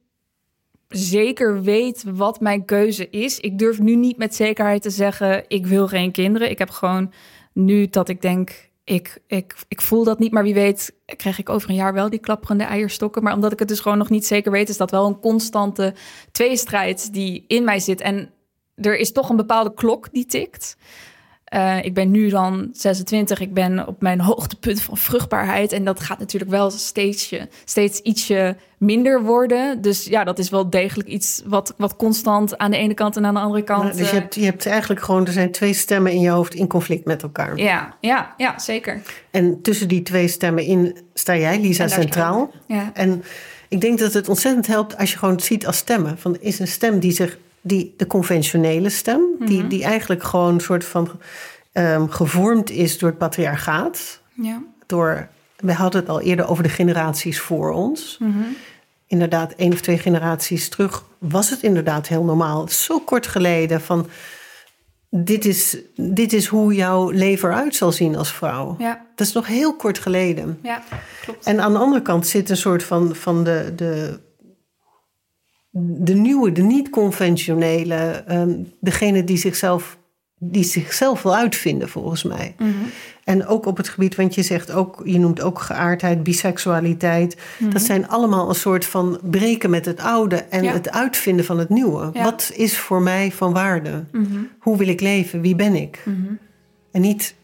zeker 0.88 1.62
weet 1.62 2.04
wat 2.06 2.40
mijn 2.40 2.64
keuze 2.64 3.10
is. 3.10 3.40
Ik 3.40 3.58
durf 3.58 3.78
nu 3.78 3.94
niet 3.96 4.16
met 4.16 4.34
zekerheid 4.34 4.82
te 4.82 4.90
zeggen, 4.90 5.44
ik 5.48 5.66
wil 5.66 5.88
geen 5.88 6.12
kinderen. 6.12 6.50
Ik 6.50 6.58
heb 6.58 6.70
gewoon 6.70 7.12
nu 7.52 7.86
dat 7.88 8.08
ik 8.08 8.22
denk, 8.22 8.69
ik, 8.90 9.18
ik, 9.26 9.54
ik 9.68 9.80
voel 9.80 10.04
dat 10.04 10.18
niet, 10.18 10.32
maar 10.32 10.42
wie 10.42 10.54
weet 10.54 10.94
krijg 11.16 11.38
ik 11.38 11.48
over 11.48 11.68
een 11.68 11.74
jaar 11.74 11.92
wel 11.92 12.10
die 12.10 12.18
klapperende 12.18 12.64
eierstokken. 12.64 13.22
Maar 13.22 13.34
omdat 13.34 13.52
ik 13.52 13.58
het 13.58 13.68
dus 13.68 13.80
gewoon 13.80 13.98
nog 13.98 14.10
niet 14.10 14.26
zeker 14.26 14.52
weet, 14.52 14.68
is 14.68 14.76
dat 14.76 14.90
wel 14.90 15.06
een 15.06 15.20
constante 15.20 15.94
tweestrijd 16.32 17.12
die 17.12 17.44
in 17.46 17.64
mij 17.64 17.80
zit. 17.80 18.00
En 18.00 18.30
er 18.74 18.96
is 18.96 19.12
toch 19.12 19.28
een 19.28 19.36
bepaalde 19.36 19.74
klok 19.74 20.12
die 20.12 20.26
tikt. 20.26 20.76
Uh, 21.50 21.84
ik 21.84 21.94
ben 21.94 22.10
nu 22.10 22.28
dan 22.28 22.68
26, 22.72 23.40
ik 23.40 23.54
ben 23.54 23.86
op 23.86 24.00
mijn 24.02 24.20
hoogtepunt 24.20 24.82
van 24.82 24.96
vruchtbaarheid. 24.96 25.72
En 25.72 25.84
dat 25.84 26.00
gaat 26.00 26.18
natuurlijk 26.18 26.50
wel 26.50 26.70
steeds, 26.70 27.34
steeds 27.64 28.00
ietsje 28.00 28.56
minder 28.78 29.22
worden. 29.22 29.80
Dus 29.82 30.04
ja, 30.04 30.24
dat 30.24 30.38
is 30.38 30.50
wel 30.50 30.70
degelijk 30.70 31.08
iets 31.08 31.42
wat, 31.46 31.74
wat 31.76 31.96
constant 31.96 32.58
aan 32.58 32.70
de 32.70 32.76
ene 32.76 32.94
kant 32.94 33.16
en 33.16 33.26
aan 33.26 33.34
de 33.34 33.40
andere 33.40 33.62
kant. 33.62 33.82
Nou, 33.82 33.96
dus 33.96 34.10
je 34.10 34.16
hebt, 34.16 34.34
je 34.34 34.44
hebt 34.44 34.66
eigenlijk 34.66 35.00
gewoon, 35.00 35.26
er 35.26 35.32
zijn 35.32 35.52
twee 35.52 35.72
stemmen 35.72 36.12
in 36.12 36.20
je 36.20 36.30
hoofd 36.30 36.54
in 36.54 36.66
conflict 36.66 37.04
met 37.04 37.22
elkaar. 37.22 37.56
Ja, 37.56 37.96
ja, 38.00 38.34
ja 38.36 38.58
zeker. 38.58 39.02
En 39.30 39.62
tussen 39.62 39.88
die 39.88 40.02
twee 40.02 40.28
stemmen 40.28 40.64
in 40.64 40.96
sta 41.14 41.36
jij, 41.36 41.60
Lisa, 41.60 41.88
centraal. 41.88 42.50
Ja. 42.66 42.90
En 42.94 43.22
ik 43.68 43.80
denk 43.80 43.98
dat 43.98 44.12
het 44.12 44.28
ontzettend 44.28 44.66
helpt 44.66 44.96
als 44.96 45.12
je 45.12 45.18
gewoon 45.18 45.40
ziet 45.40 45.66
als 45.66 45.76
stemmen. 45.76 46.18
Van 46.18 46.36
is 46.40 46.58
een 46.58 46.68
stem 46.68 46.98
die 46.98 47.12
zich 47.12 47.38
die, 47.60 47.94
de 47.96 48.06
conventionele 48.06 48.88
stem, 48.88 49.20
die, 49.38 49.58
mhm. 49.58 49.68
die 49.68 49.84
eigenlijk 49.84 50.22
gewoon 50.22 50.54
een 50.54 50.60
soort 50.60 50.84
van 50.84 51.10
um, 51.72 52.10
gevormd 52.10 52.70
is 52.70 52.98
door 52.98 53.08
het 53.08 53.18
patriarchaat. 53.18 54.20
Ja. 54.34 54.62
Door, 54.86 55.28
we 55.56 55.72
hadden 55.72 56.00
het 56.00 56.10
al 56.10 56.20
eerder 56.20 56.48
over 56.48 56.62
de 56.62 56.68
generaties 56.68 57.40
voor 57.40 57.72
ons. 57.72 58.16
Mhm. 58.20 58.38
Inderdaad, 59.06 59.52
één 59.52 59.72
of 59.72 59.80
twee 59.80 59.98
generaties 59.98 60.68
terug 60.68 61.04
was 61.18 61.50
het 61.50 61.62
inderdaad 61.62 62.08
heel 62.08 62.24
normaal. 62.24 62.68
Zo 62.68 62.98
kort 62.98 63.26
geleden 63.26 63.80
van 63.80 64.08
dit 65.10 65.44
is, 65.44 65.76
dit 65.96 66.32
is 66.32 66.46
hoe 66.46 66.74
jouw 66.74 67.10
leven 67.10 67.48
eruit 67.48 67.74
zal 67.74 67.92
zien 67.92 68.16
als 68.16 68.32
vrouw. 68.32 68.74
Ja. 68.78 69.06
Dat 69.14 69.26
is 69.26 69.32
nog 69.32 69.46
heel 69.46 69.76
kort 69.76 69.98
geleden. 69.98 70.58
Ja, 70.62 70.82
klopt. 71.22 71.46
En 71.46 71.60
aan 71.60 71.72
de 71.72 71.78
andere 71.78 72.02
kant 72.02 72.26
zit 72.26 72.50
een 72.50 72.56
soort 72.56 72.82
van, 72.82 73.14
van 73.14 73.44
de, 73.44 73.72
de 73.76 74.20
de 75.72 76.14
nieuwe, 76.14 76.52
de 76.52 76.62
niet-conventionele, 76.62 78.24
um, 78.30 78.72
degene 78.80 79.24
die 79.24 79.36
zichzelf, 79.36 79.98
die 80.38 80.64
zichzelf 80.64 81.22
wil 81.22 81.36
uitvinden, 81.36 81.88
volgens 81.88 82.22
mij. 82.22 82.54
Mhm. 82.58 82.70
En 83.24 83.46
ook 83.46 83.66
op 83.66 83.76
het 83.76 83.88
gebied, 83.88 84.14
want 84.14 84.34
je 84.34 84.42
zegt 84.42 84.70
ook, 84.70 85.00
je 85.04 85.18
noemt 85.18 85.40
ook 85.40 85.58
geaardheid, 85.58 86.22
biseksualiteit. 86.22 87.36
Dat 87.58 87.72
mhm. 87.72 87.78
zijn 87.78 88.08
allemaal 88.08 88.48
een 88.48 88.54
soort 88.54 88.84
van 88.84 89.20
breken 89.22 89.70
met 89.70 89.84
het 89.84 90.00
oude 90.00 90.36
en 90.36 90.64
het 90.64 90.90
uitvinden 90.90 91.44
van 91.44 91.58
het 91.58 91.68
nieuwe. 91.68 92.10
Wat 92.12 92.52
is 92.54 92.78
voor 92.78 93.02
mij 93.02 93.32
van 93.32 93.52
waarde? 93.52 94.04
Mhm. 94.12 94.38
Hoe 94.58 94.76
wil 94.76 94.88
ik 94.88 95.00
leven? 95.00 95.40
Wie 95.40 95.56
ben 95.56 95.74
ik? 95.74 96.02
En 96.92 97.00
niet 97.00 97.34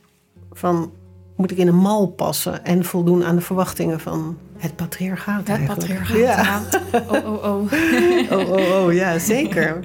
van 0.52 0.92
moet 1.37 1.50
ik 1.50 1.56
in 1.56 1.68
een 1.68 1.76
mal 1.76 2.06
passen 2.06 2.64
en 2.64 2.85
voldoen 2.85 3.25
aan 3.25 3.37
de 3.37 3.42
verwachtingen 3.42 4.00
van 4.00 4.38
het 4.57 4.77
patriarchaat. 4.77 5.49
Het 5.49 5.65
patriarchaat. 5.65 6.81
Ja. 6.93 7.03
Oh, 7.09 7.25
oh, 7.25 7.45
oh. 7.45 7.73
oh, 8.39 8.51
oh, 8.51 8.85
oh, 8.85 8.93
ja, 8.93 9.19
zeker. 9.19 9.81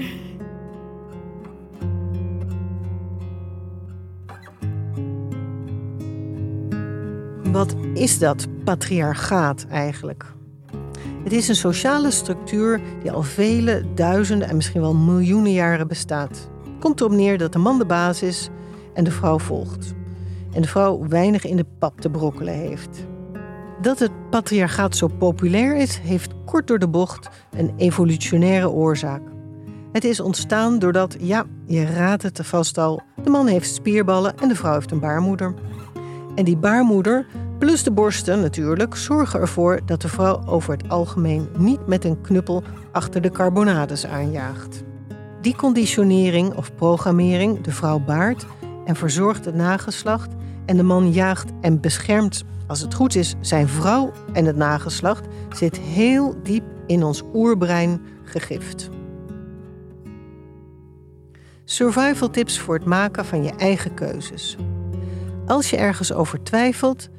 Wat 7.52 7.76
is 7.94 8.20
dat 8.20 8.48
patriarchaat 8.64 9.66
eigenlijk? 9.70 10.26
Het 11.24 11.34
is 11.34 11.48
een 11.48 11.56
sociale 11.56 12.12
structuur 12.12 12.82
die 13.02 13.12
al 13.12 13.24
vele 13.24 13.84
duizenden 13.96 14.50
en 14.50 14.56
misschien 14.56 14.82
wel 14.82 14.96
miljoenen 14.96 15.52
jaren 15.52 15.88
bestaat. 15.88 16.50
Het 16.64 16.80
komt 16.80 17.00
erop 17.00 17.12
neer 17.12 17.38
dat 17.38 17.54
de 17.54 17.60
man 17.60 17.78
de 17.78 17.86
baas 17.86 18.22
is 18.22 18.50
en 18.94 19.04
de 19.04 19.12
vrouw 19.12 19.40
volgt. 19.40 19.94
En 20.54 20.62
de 20.62 20.68
vrouw 20.68 21.08
weinig 21.08 21.46
in 21.46 21.56
de 21.56 21.66
pap 21.80 22.02
te 22.02 22.10
brokkelen 22.10 22.54
heeft. 22.54 23.06
Dat 23.82 24.00
het 24.00 24.12
patriarchaat 24.30 24.96
zo 24.96 25.08
populair 25.08 25.76
is, 25.76 25.98
heeft 25.98 26.32
kort 26.46 26.68
door 26.68 26.80
de 26.80 26.88
bocht 26.88 27.30
een 27.52 27.74
evolutionaire 27.78 28.70
oorzaak. 28.70 29.22
Het 29.92 30.04
is 30.04 30.20
ontstaan 30.20 30.80
doordat, 30.80 31.16
ja, 31.20 31.46
je 31.66 31.86
raadt 31.86 32.24
het 32.24 32.40
vast 32.44 32.78
al, 32.78 33.02
de 33.24 33.30
man 33.30 33.48
heeft 33.48 33.74
spierballen 33.74 34.38
en 34.38 34.48
de 34.48 34.56
vrouw 34.56 34.74
heeft 34.74 34.92
een 34.92 35.00
baarmoeder. 35.00 35.54
En 36.36 36.46
die 36.46 36.58
baarmoeder, 36.58 37.26
plus 37.58 37.84
de 37.84 37.92
borsten 37.92 38.42
natuurlijk, 38.42 38.96
zorgen 38.96 39.40
ervoor 39.40 39.80
dat 39.86 40.02
de 40.02 40.08
vrouw 40.08 40.42
over 40.46 40.74
het 40.74 40.90
algemeen 40.90 41.50
niet 41.58 41.88
met 41.88 42.06
een 42.06 42.22
knuppel 42.22 42.64
achter 42.92 43.22
de 43.22 43.32
carbonades 43.32 44.06
aanjaagt. 44.06 44.84
Die 45.42 45.56
conditionering 45.56 46.56
of 46.56 46.76
programmering 46.76 47.62
de 47.62 47.72
vrouw 47.72 48.00
baart 48.00 48.46
en 48.86 48.96
verzorgt 48.96 49.46
het 49.46 49.56
nageslacht 49.56 50.30
en 50.66 50.78
de 50.78 50.84
man 50.84 51.12
jaagt 51.12 51.50
en 51.62 51.80
beschermt 51.80 52.44
als 52.72 52.82
het 52.82 52.94
goed 52.94 53.16
is, 53.16 53.36
zijn 53.42 53.68
vrouw 53.68 54.12
en 54.34 54.46
het 54.46 54.56
nageslacht 54.56 55.28
zit 55.50 55.78
heel 55.78 56.36
diep 56.44 56.64
in 56.88 57.04
ons 57.04 57.24
oerbrein 57.34 58.02
gegift. 58.24 58.90
Survival 61.66 62.30
tips 62.30 62.60
voor 62.60 62.76
het 62.76 62.86
maken 62.86 63.26
van 63.26 63.44
je 63.44 63.52
eigen 63.58 63.94
keuzes. 63.94 64.58
Als 65.48 65.70
je 65.70 65.78
ergens 65.78 66.14
over 66.14 66.44
twijfelt, 66.44 67.10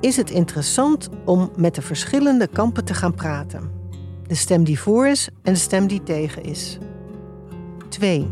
is 0.00 0.16
het 0.16 0.30
interessant 0.30 1.08
om 1.24 1.50
met 1.56 1.74
de 1.74 1.82
verschillende 1.82 2.46
kampen 2.46 2.84
te 2.84 2.94
gaan 2.94 3.14
praten. 3.14 3.70
De 4.26 4.34
stem 4.34 4.64
die 4.64 4.80
voor 4.80 5.06
is 5.06 5.28
en 5.42 5.52
de 5.52 5.58
stem 5.58 5.86
die 5.86 6.02
tegen 6.02 6.42
is. 6.42 6.78
2. 7.88 8.30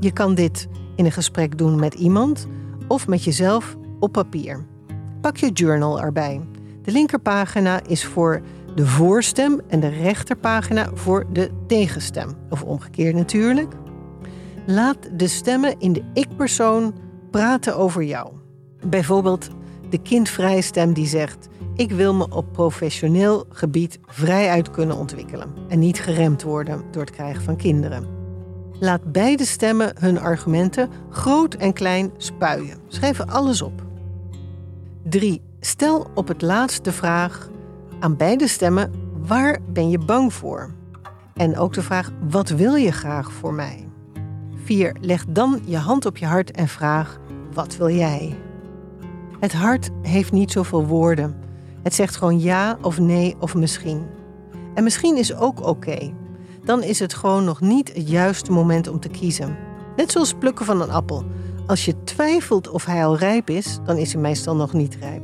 Je 0.00 0.12
kan 0.12 0.34
dit 0.34 0.68
in 0.96 1.04
een 1.04 1.12
gesprek 1.12 1.58
doen 1.58 1.78
met 1.78 1.94
iemand 1.94 2.46
of 2.88 3.08
met 3.08 3.24
jezelf 3.24 3.76
op 3.98 4.12
papier. 4.12 4.69
Pak 5.20 5.36
je 5.36 5.50
journal 5.52 6.00
erbij. 6.00 6.40
De 6.82 6.92
linkerpagina 6.92 7.80
is 7.86 8.04
voor 8.04 8.40
de 8.74 8.86
voorstem 8.86 9.60
en 9.68 9.80
de 9.80 9.88
rechterpagina 9.88 10.90
voor 10.94 11.26
de 11.32 11.50
tegenstem. 11.66 12.30
Of 12.50 12.62
omgekeerd 12.62 13.14
natuurlijk. 13.14 13.72
Laat 14.66 14.96
de 15.12 15.28
stemmen 15.28 15.74
in 15.78 15.92
de 15.92 16.02
ik-persoon 16.12 16.94
praten 17.30 17.76
over 17.76 18.02
jou. 18.02 18.32
Bijvoorbeeld 18.86 19.48
de 19.90 19.98
kindvrije 19.98 20.62
stem 20.62 20.92
die 20.92 21.06
zegt: 21.06 21.48
Ik 21.76 21.90
wil 21.92 22.14
me 22.14 22.28
op 22.30 22.52
professioneel 22.52 23.44
gebied 23.48 23.98
vrijuit 24.06 24.70
kunnen 24.70 24.96
ontwikkelen 24.96 25.54
en 25.68 25.78
niet 25.78 26.00
geremd 26.00 26.42
worden 26.42 26.82
door 26.90 27.02
het 27.02 27.10
krijgen 27.10 27.42
van 27.42 27.56
kinderen. 27.56 28.06
Laat 28.78 29.12
beide 29.12 29.44
stemmen 29.44 29.92
hun 29.98 30.20
argumenten 30.20 30.90
groot 31.10 31.54
en 31.54 31.72
klein 31.72 32.10
spuien. 32.16 32.78
Schrijf 32.88 33.20
alles 33.20 33.62
op. 33.62 33.89
3. 35.02 35.42
Stel 35.60 36.06
op 36.14 36.28
het 36.28 36.42
laatst 36.42 36.84
de 36.84 36.92
vraag 36.92 37.48
aan 38.00 38.16
beide 38.16 38.48
stemmen: 38.48 38.92
waar 39.26 39.58
ben 39.68 39.90
je 39.90 39.98
bang 39.98 40.32
voor? 40.32 40.74
En 41.34 41.58
ook 41.58 41.72
de 41.72 41.82
vraag: 41.82 42.10
wat 42.30 42.48
wil 42.48 42.74
je 42.74 42.92
graag 42.92 43.32
voor 43.32 43.54
mij? 43.54 43.88
4. 44.64 44.96
Leg 45.00 45.24
dan 45.28 45.60
je 45.64 45.76
hand 45.76 46.06
op 46.06 46.16
je 46.16 46.26
hart 46.26 46.50
en 46.50 46.68
vraag: 46.68 47.18
wat 47.52 47.76
wil 47.76 47.90
jij? 47.90 48.36
Het 49.40 49.52
hart 49.52 49.90
heeft 50.02 50.32
niet 50.32 50.52
zoveel 50.52 50.86
woorden. 50.86 51.36
Het 51.82 51.94
zegt 51.94 52.16
gewoon 52.16 52.40
ja 52.40 52.78
of 52.82 52.98
nee 52.98 53.36
of 53.38 53.54
misschien. 53.54 54.06
En 54.74 54.84
misschien 54.84 55.16
is 55.16 55.34
ook 55.34 55.66
oké. 55.66 56.12
Dan 56.64 56.82
is 56.82 56.98
het 56.98 57.14
gewoon 57.14 57.44
nog 57.44 57.60
niet 57.60 57.94
het 57.94 58.08
juiste 58.08 58.52
moment 58.52 58.88
om 58.88 59.00
te 59.00 59.08
kiezen. 59.08 59.56
Net 59.96 60.12
zoals 60.12 60.34
plukken 60.34 60.64
van 60.64 60.80
een 60.80 60.90
appel. 60.90 61.24
Als 61.70 61.84
je 61.84 62.04
twijfelt 62.04 62.68
of 62.68 62.84
hij 62.84 63.04
al 63.04 63.16
rijp 63.16 63.50
is, 63.50 63.78
dan 63.84 63.96
is 63.96 64.12
hij 64.12 64.22
meestal 64.22 64.56
nog 64.56 64.72
niet 64.72 64.96
rijp. 65.00 65.22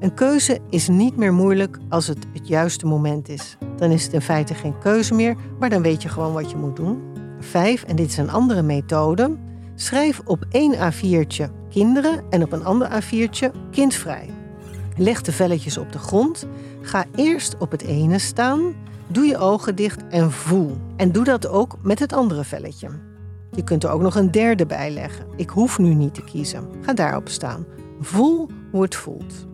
Een 0.00 0.14
keuze 0.14 0.58
is 0.70 0.88
niet 0.88 1.16
meer 1.16 1.32
moeilijk 1.32 1.78
als 1.88 2.06
het 2.06 2.26
het 2.32 2.48
juiste 2.48 2.86
moment 2.86 3.28
is. 3.28 3.56
Dan 3.76 3.90
is 3.90 4.04
het 4.04 4.12
in 4.12 4.20
feite 4.20 4.54
geen 4.54 4.78
keuze 4.78 5.14
meer, 5.14 5.36
maar 5.58 5.70
dan 5.70 5.82
weet 5.82 6.02
je 6.02 6.08
gewoon 6.08 6.32
wat 6.32 6.50
je 6.50 6.56
moet 6.56 6.76
doen. 6.76 7.02
Vijf, 7.40 7.82
en 7.82 7.96
dit 7.96 8.08
is 8.08 8.16
een 8.16 8.30
andere 8.30 8.62
methode. 8.62 9.36
Schrijf 9.74 10.20
op 10.24 10.44
één 10.50 10.74
A4'tje 10.74 11.50
kinderen 11.70 12.24
en 12.30 12.42
op 12.42 12.52
een 12.52 12.64
ander 12.64 12.88
A4'tje 12.90 13.70
kindvrij. 13.70 14.30
Leg 14.96 15.22
de 15.22 15.32
velletjes 15.32 15.78
op 15.78 15.92
de 15.92 15.98
grond. 15.98 16.46
Ga 16.80 17.04
eerst 17.14 17.56
op 17.58 17.70
het 17.70 17.82
ene 17.82 18.18
staan. 18.18 18.74
Doe 19.06 19.24
je 19.24 19.38
ogen 19.38 19.74
dicht 19.76 20.08
en 20.08 20.32
voel. 20.32 20.76
En 20.96 21.12
doe 21.12 21.24
dat 21.24 21.48
ook 21.48 21.76
met 21.82 21.98
het 21.98 22.12
andere 22.12 22.44
velletje. 22.44 22.88
Je 23.50 23.64
kunt 23.64 23.84
er 23.84 23.90
ook 23.90 24.00
nog 24.00 24.14
een 24.14 24.30
derde 24.30 24.66
bij 24.66 24.90
leggen. 24.90 25.26
Ik 25.36 25.50
hoef 25.50 25.78
nu 25.78 25.94
niet 25.94 26.14
te 26.14 26.24
kiezen. 26.24 26.68
Ga 26.80 26.92
daarop 26.92 27.28
staan. 27.28 27.66
Voel 28.00 28.48
hoe 28.70 28.82
het 28.82 28.94
voelt. 28.94 29.46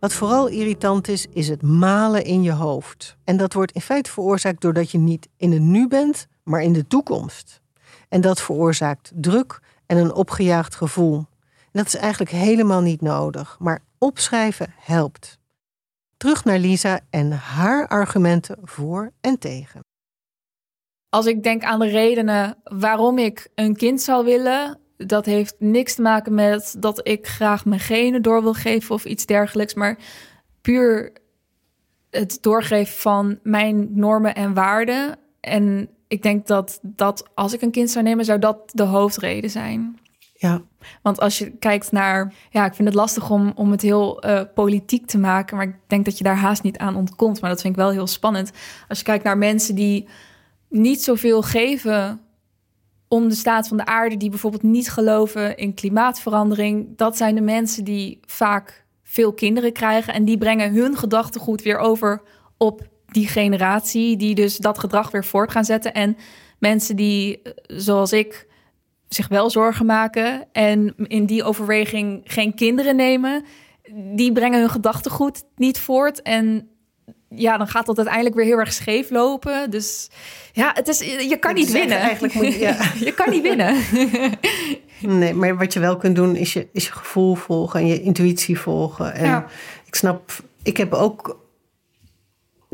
Wat 0.00 0.12
vooral 0.12 0.46
irritant 0.46 1.08
is, 1.08 1.26
is 1.32 1.48
het 1.48 1.62
malen 1.62 2.24
in 2.24 2.42
je 2.42 2.52
hoofd. 2.52 3.16
En 3.24 3.36
dat 3.36 3.52
wordt 3.52 3.72
in 3.72 3.80
feite 3.80 4.10
veroorzaakt 4.10 4.60
doordat 4.60 4.90
je 4.90 4.98
niet 4.98 5.28
in 5.36 5.52
het 5.52 5.62
nu 5.62 5.88
bent, 5.88 6.26
maar 6.42 6.62
in 6.62 6.72
de 6.72 6.86
toekomst. 6.86 7.60
En 8.08 8.20
dat 8.20 8.40
veroorzaakt 8.40 9.12
druk 9.14 9.60
en 9.86 9.96
een 9.96 10.12
opgejaagd 10.12 10.74
gevoel. 10.74 11.26
Dat 11.72 11.86
is 11.86 11.96
eigenlijk 11.96 12.30
helemaal 12.30 12.80
niet 12.80 13.00
nodig, 13.00 13.56
maar 13.60 13.82
opschrijven 13.98 14.74
helpt. 14.76 15.38
Terug 16.16 16.44
naar 16.44 16.58
Lisa 16.58 17.00
en 17.10 17.32
haar 17.32 17.88
argumenten 17.88 18.56
voor 18.62 19.10
en 19.20 19.38
tegen 19.38 19.80
als 21.14 21.26
ik 21.26 21.42
denk 21.42 21.62
aan 21.62 21.78
de 21.78 21.88
redenen 21.88 22.56
waarom 22.64 23.18
ik 23.18 23.48
een 23.54 23.76
kind 23.76 24.00
zou 24.00 24.24
willen, 24.24 24.78
Dat 24.96 25.24
heeft 25.26 25.54
niks 25.58 25.94
te 25.94 26.02
maken 26.02 26.34
met 26.34 26.74
dat 26.78 27.08
ik 27.08 27.26
graag 27.26 27.64
mijn 27.64 27.80
genen 27.80 28.22
door 28.22 28.42
wil 28.42 28.54
geven 28.54 28.94
of 28.94 29.04
iets 29.04 29.26
dergelijks. 29.26 29.74
Maar 29.74 29.98
puur 30.60 31.12
het 32.10 32.38
doorgeven 32.40 32.96
van 32.96 33.38
mijn 33.42 33.88
normen 33.90 34.34
en 34.34 34.54
waarden. 34.54 35.16
En 35.40 35.88
ik 36.08 36.22
denk 36.22 36.46
dat 36.46 36.78
dat 36.82 37.28
als 37.34 37.52
ik 37.52 37.62
een 37.62 37.70
kind 37.70 37.90
zou 37.90 38.04
nemen, 38.04 38.24
zou 38.24 38.38
dat 38.38 38.58
de 38.66 38.82
hoofdreden 38.82 39.50
zijn. 39.50 39.98
Ja. 40.34 40.62
Want 41.02 41.20
als 41.20 41.38
je 41.38 41.50
kijkt 41.50 41.92
naar, 41.92 42.34
ja, 42.50 42.64
ik 42.64 42.74
vind 42.74 42.88
het 42.88 42.96
lastig 42.96 43.30
om, 43.30 43.52
om 43.54 43.70
het 43.70 43.82
heel 43.82 44.26
uh, 44.26 44.40
politiek 44.54 45.06
te 45.06 45.18
maken, 45.18 45.56
maar 45.56 45.66
ik 45.66 45.76
denk 45.86 46.04
dat 46.04 46.18
je 46.18 46.24
daar 46.24 46.36
haast 46.36 46.62
niet 46.62 46.78
aan 46.78 46.96
ontkomt. 46.96 47.40
Maar 47.40 47.50
dat 47.50 47.60
vind 47.60 47.74
ik 47.74 47.80
wel 47.80 47.90
heel 47.90 48.06
spannend. 48.06 48.52
Als 48.88 48.98
je 48.98 49.04
kijkt 49.04 49.24
naar 49.24 49.38
mensen 49.38 49.74
die 49.74 50.08
niet 50.74 51.02
zoveel 51.02 51.42
geven 51.42 52.20
om 53.08 53.28
de 53.28 53.34
staat 53.34 53.68
van 53.68 53.76
de 53.76 53.86
aarde, 53.86 54.16
die 54.16 54.30
bijvoorbeeld 54.30 54.62
niet 54.62 54.90
geloven 54.90 55.56
in 55.56 55.74
klimaatverandering, 55.74 56.96
dat 56.96 57.16
zijn 57.16 57.34
de 57.34 57.40
mensen 57.40 57.84
die 57.84 58.20
vaak 58.26 58.84
veel 59.02 59.32
kinderen 59.32 59.72
krijgen 59.72 60.14
en 60.14 60.24
die 60.24 60.38
brengen 60.38 60.72
hun 60.72 60.96
gedachtegoed 60.96 61.62
weer 61.62 61.78
over 61.78 62.22
op 62.56 62.88
die 63.06 63.28
generatie, 63.28 64.16
die 64.16 64.34
dus 64.34 64.56
dat 64.56 64.78
gedrag 64.78 65.10
weer 65.10 65.24
voort 65.24 65.50
gaan 65.50 65.64
zetten. 65.64 65.94
En 65.94 66.16
mensen 66.58 66.96
die, 66.96 67.42
eh, 67.42 67.52
zoals 67.66 68.12
ik, 68.12 68.46
zich 69.08 69.28
wel 69.28 69.50
zorgen 69.50 69.86
maken 69.86 70.46
en 70.52 70.94
in 70.96 71.26
die 71.26 71.44
overweging 71.44 72.20
geen 72.24 72.54
kinderen 72.54 72.96
nemen, 72.96 73.44
die 74.14 74.32
brengen 74.32 74.60
hun 74.60 74.70
gedachtegoed 74.70 75.44
niet 75.56 75.78
voort. 75.78 76.22
En 76.22 76.68
ja, 77.36 77.56
dan 77.56 77.68
gaat 77.68 77.86
dat 77.86 77.96
uiteindelijk 77.96 78.36
weer 78.36 78.44
heel 78.44 78.58
erg 78.58 78.72
scheef 78.72 79.10
lopen. 79.10 79.70
Dus 79.70 80.10
ja, 80.52 80.70
het 80.74 80.88
is, 80.88 80.98
je 81.28 81.36
kan 81.40 81.54
niet 81.54 81.72
winnen. 81.72 81.98
Eigenlijk 81.98 82.34
moet 82.34 82.52
je, 82.52 82.58
ja. 82.58 82.76
je 83.08 83.12
kan 83.12 83.30
niet 83.30 83.42
winnen. 83.42 83.76
nee, 85.20 85.34
maar 85.34 85.56
wat 85.56 85.72
je 85.72 85.80
wel 85.80 85.96
kunt 85.96 86.16
doen 86.16 86.36
is 86.36 86.52
je, 86.52 86.66
is 86.72 86.86
je 86.86 86.92
gevoel 86.92 87.34
volgen 87.34 87.80
en 87.80 87.86
je 87.86 88.02
intuïtie 88.02 88.58
volgen. 88.58 89.14
En 89.14 89.26
ja. 89.26 89.46
ik 89.84 89.94
snap, 89.94 90.32
ik 90.62 90.76
heb 90.76 90.92
ook 90.92 91.42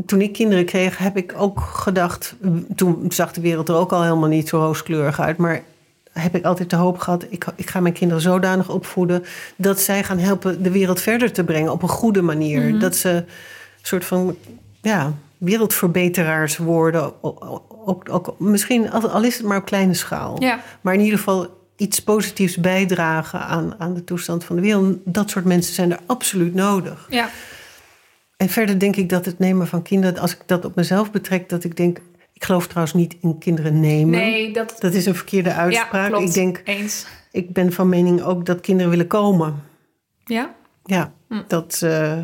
toen 0.06 0.20
ik 0.20 0.32
kinderen 0.32 0.64
kreeg, 0.64 0.98
heb 0.98 1.16
ik 1.16 1.34
ook 1.36 1.60
gedacht. 1.60 2.34
Toen 2.76 3.04
zag 3.08 3.32
de 3.32 3.40
wereld 3.40 3.68
er 3.68 3.74
ook 3.74 3.92
al 3.92 4.02
helemaal 4.02 4.28
niet 4.28 4.48
zo 4.48 4.58
rooskleurig 4.58 5.20
uit. 5.20 5.36
Maar 5.36 5.62
heb 6.12 6.34
ik 6.34 6.44
altijd 6.44 6.70
de 6.70 6.76
hoop 6.76 6.98
gehad, 6.98 7.26
ik, 7.28 7.44
ik 7.56 7.70
ga 7.70 7.80
mijn 7.80 7.94
kinderen 7.94 8.22
zodanig 8.22 8.70
opvoeden 8.70 9.24
dat 9.56 9.80
zij 9.80 10.04
gaan 10.04 10.18
helpen 10.18 10.62
de 10.62 10.70
wereld 10.70 11.00
verder 11.00 11.32
te 11.32 11.44
brengen 11.44 11.72
op 11.72 11.82
een 11.82 11.88
goede 11.88 12.22
manier. 12.22 12.62
Mhm. 12.62 12.78
Dat 12.78 12.96
ze 12.96 13.24
soort 13.82 14.04
van 14.04 14.36
ja, 14.82 15.12
wereldverbeteraars 15.38 16.56
worden. 16.56 17.22
Ook, 17.84 18.08
ook, 18.10 18.34
misschien, 18.38 18.90
al 18.90 19.24
is 19.24 19.36
het 19.36 19.46
maar 19.46 19.58
op 19.58 19.64
kleine 19.64 19.94
schaal. 19.94 20.42
Ja. 20.42 20.60
Maar 20.80 20.94
in 20.94 21.00
ieder 21.00 21.18
geval 21.18 21.58
iets 21.76 22.02
positiefs 22.02 22.56
bijdragen 22.56 23.40
aan, 23.40 23.74
aan 23.78 23.94
de 23.94 24.04
toestand 24.04 24.44
van 24.44 24.56
de 24.56 24.62
wereld. 24.62 24.98
Dat 25.04 25.30
soort 25.30 25.44
mensen 25.44 25.74
zijn 25.74 25.92
er 25.92 25.98
absoluut 26.06 26.54
nodig. 26.54 27.06
Ja. 27.10 27.30
En 28.36 28.48
verder 28.48 28.78
denk 28.78 28.96
ik 28.96 29.08
dat 29.08 29.24
het 29.24 29.38
nemen 29.38 29.66
van 29.66 29.82
kinderen, 29.82 30.18
als 30.18 30.32
ik 30.32 30.42
dat 30.46 30.64
op 30.64 30.74
mezelf 30.74 31.10
betrek, 31.10 31.48
dat 31.48 31.64
ik 31.64 31.76
denk, 31.76 31.98
ik 32.32 32.44
geloof 32.44 32.66
trouwens 32.66 32.94
niet 32.94 33.16
in 33.20 33.38
kinderen 33.38 33.80
nemen. 33.80 34.10
Nee, 34.10 34.52
dat, 34.52 34.76
dat 34.78 34.94
is 34.94 35.06
een 35.06 35.14
verkeerde 35.14 35.52
uitspraak. 35.52 36.10
Ja. 36.10 36.18
Ik 36.18 36.32
denk, 36.32 36.62
Eens. 36.64 37.06
ik 37.32 37.52
ben 37.52 37.72
van 37.72 37.88
mening 37.88 38.22
ook 38.22 38.46
dat 38.46 38.60
kinderen 38.60 38.90
willen 38.90 39.06
komen. 39.06 39.62
Ja? 40.24 40.54
Ja, 40.84 41.12
hm. 41.28 41.42
dat, 41.46 41.80
uh, 41.84 42.18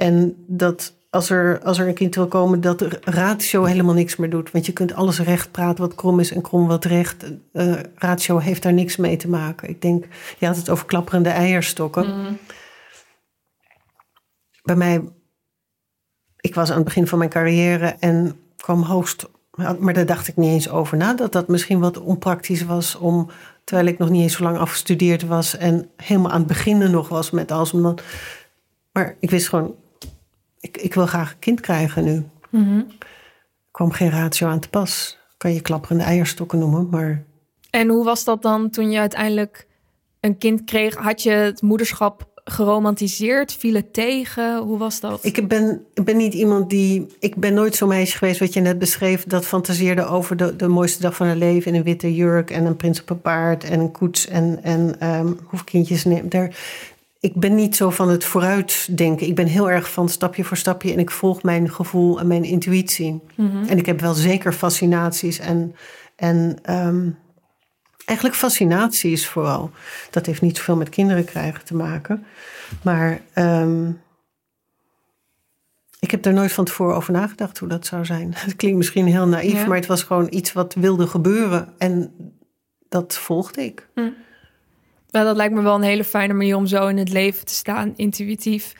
en 0.00 0.44
dat 0.46 0.92
als 1.10 1.30
er, 1.30 1.60
als 1.62 1.78
er 1.78 1.88
een 1.88 1.94
kind 1.94 2.14
wil 2.14 2.28
komen, 2.28 2.60
dat 2.60 2.78
de 2.78 2.98
ratio 3.00 3.64
helemaal 3.64 3.94
niks 3.94 4.16
meer 4.16 4.30
doet. 4.30 4.50
Want 4.50 4.66
je 4.66 4.72
kunt 4.72 4.94
alles 4.94 5.20
recht 5.20 5.50
praten 5.50 5.84
wat 5.84 5.94
krom 5.94 6.20
is 6.20 6.32
en 6.32 6.42
krom 6.42 6.66
wat 6.66 6.84
recht. 6.84 7.24
Uh, 7.52 7.80
ratio 7.94 8.38
heeft 8.38 8.62
daar 8.62 8.72
niks 8.72 8.96
mee 8.96 9.16
te 9.16 9.28
maken. 9.28 9.68
Ik 9.68 9.82
denk, 9.82 10.04
je 10.38 10.46
had 10.46 10.56
het 10.56 10.70
over 10.70 10.86
klapperende 10.86 11.28
eierstokken. 11.28 12.06
Mm. 12.06 12.38
Bij 14.62 14.76
mij 14.76 15.02
ik 16.40 16.54
was 16.54 16.70
aan 16.70 16.76
het 16.76 16.84
begin 16.84 17.06
van 17.06 17.18
mijn 17.18 17.30
carrière 17.30 17.96
en 17.98 18.40
kwam 18.56 18.82
hoogst. 18.82 19.28
Maar 19.78 19.94
daar 19.94 20.06
dacht 20.06 20.28
ik 20.28 20.36
niet 20.36 20.50
eens 20.50 20.68
over 20.68 20.96
na. 20.96 21.14
Dat 21.14 21.32
dat 21.32 21.48
misschien 21.48 21.80
wat 21.80 21.98
onpraktisch 21.98 22.64
was 22.64 22.96
om. 22.96 23.30
Terwijl 23.64 23.88
ik 23.88 23.98
nog 23.98 24.10
niet 24.10 24.22
eens 24.22 24.36
zo 24.36 24.42
lang 24.42 24.58
afgestudeerd 24.58 25.26
was 25.26 25.56
en 25.56 25.90
helemaal 25.96 26.30
aan 26.30 26.38
het 26.38 26.46
beginnen 26.46 26.90
nog 26.90 27.08
was 27.08 27.30
met 27.30 27.50
als. 27.50 27.72
Maar 27.72 29.16
ik 29.20 29.30
wist 29.30 29.48
gewoon, 29.48 29.74
ik, 30.72 30.82
ik 30.82 30.94
wil 30.94 31.06
graag 31.06 31.30
een 31.30 31.38
kind 31.38 31.60
krijgen 31.60 32.04
nu. 32.04 32.24
Mm 32.50 32.86
Er 32.98 33.06
kwam 33.70 33.90
geen 33.90 34.10
ratio 34.10 34.48
aan 34.48 34.60
te 34.60 34.68
pas. 34.68 35.18
Kan 35.36 35.54
je 35.54 35.60
klapperende 35.60 36.04
eierstokken 36.04 36.58
noemen, 36.58 36.88
maar. 36.90 37.24
En 37.70 37.88
hoe 37.88 38.04
was 38.04 38.24
dat 38.24 38.42
dan 38.42 38.70
toen 38.70 38.90
je 38.90 38.98
uiteindelijk 38.98 39.66
een 40.20 40.38
kind 40.38 40.64
kreeg? 40.64 40.94
Had 40.94 41.22
je 41.22 41.30
het 41.30 41.62
moederschap 41.62 42.28
geromantiseerd? 42.44 43.52
Viel 43.52 43.74
het 43.74 43.92
tegen? 43.92 44.58
Hoe 44.58 44.78
was 44.78 45.00
dat? 45.00 45.24
Ik 45.24 45.48
ben, 45.48 45.84
ik 45.94 46.04
ben 46.04 46.16
niet 46.16 46.34
iemand 46.34 46.70
die. 46.70 47.06
Ik 47.18 47.36
ben 47.36 47.54
nooit 47.54 47.76
zo'n 47.76 47.88
meisje 47.88 48.18
geweest 48.18 48.40
wat 48.40 48.52
je 48.52 48.60
net 48.60 48.78
beschreef. 48.78 49.24
dat 49.24 49.46
fantaseerde 49.46 50.04
over 50.04 50.36
de, 50.36 50.56
de 50.56 50.68
mooiste 50.68 51.02
dag 51.02 51.16
van 51.16 51.26
haar 51.26 51.36
leven. 51.36 51.72
in 51.72 51.78
een 51.78 51.84
witte 51.84 52.14
jurk 52.14 52.50
en 52.50 52.64
een 52.64 52.76
prins 52.76 53.00
op 53.00 53.10
een 53.10 53.20
paard 53.20 53.64
en 53.64 53.80
een 53.80 53.92
koets. 53.92 54.26
en, 54.26 54.62
en 54.62 55.08
um, 55.18 55.38
kindjes 55.64 56.04
neemt. 56.04 56.30
Daar, 56.30 56.54
ik 57.20 57.34
ben 57.34 57.54
niet 57.54 57.76
zo 57.76 57.90
van 57.90 58.08
het 58.08 58.24
vooruitdenken. 58.24 59.26
Ik 59.26 59.34
ben 59.34 59.46
heel 59.46 59.70
erg 59.70 59.92
van 59.92 60.08
stapje 60.08 60.44
voor 60.44 60.56
stapje. 60.56 60.92
en 60.92 60.98
ik 60.98 61.10
volg 61.10 61.42
mijn 61.42 61.70
gevoel 61.70 62.20
en 62.20 62.26
mijn 62.26 62.44
intuïtie. 62.44 63.20
Mhm. 63.34 63.64
En 63.64 63.78
ik 63.78 63.86
heb 63.86 64.00
wel 64.00 64.14
zeker 64.14 64.52
fascinaties 64.52 65.38
en. 65.38 65.74
en 66.16 66.58
um, 66.70 67.18
eigenlijk 68.04 68.38
fascinaties 68.38 69.26
vooral. 69.26 69.70
Dat 70.10 70.26
heeft 70.26 70.40
niet 70.40 70.56
zoveel 70.56 70.76
met 70.76 70.88
kinderen 70.88 71.24
krijgen 71.24 71.64
te 71.64 71.74
maken. 71.74 72.24
Maar 72.82 73.20
um, 73.34 74.00
ik 75.98 76.10
heb 76.10 76.26
er 76.26 76.32
nooit 76.32 76.52
van 76.52 76.64
tevoren 76.64 76.96
over 76.96 77.12
nagedacht 77.12 77.58
hoe 77.58 77.68
dat 77.68 77.86
zou 77.86 78.04
zijn. 78.04 78.32
Het 78.36 78.56
klinkt 78.56 78.78
misschien 78.78 79.06
heel 79.06 79.26
naïef, 79.26 79.60
ja. 79.60 79.66
maar 79.66 79.76
het 79.76 79.86
was 79.86 80.02
gewoon 80.02 80.26
iets 80.30 80.52
wat 80.52 80.74
wilde 80.74 81.06
gebeuren. 81.06 81.74
En 81.78 82.14
dat 82.88 83.16
volgde 83.16 83.64
ik. 83.64 83.88
Hm. 83.94 84.10
Nou, 85.10 85.24
dat 85.24 85.36
lijkt 85.36 85.54
me 85.54 85.62
wel 85.62 85.74
een 85.74 85.82
hele 85.82 86.04
fijne 86.04 86.32
manier 86.32 86.56
om 86.56 86.66
zo 86.66 86.86
in 86.86 86.96
het 86.96 87.08
leven 87.08 87.44
te 87.44 87.54
staan, 87.54 87.92
intuïtief 87.96 88.74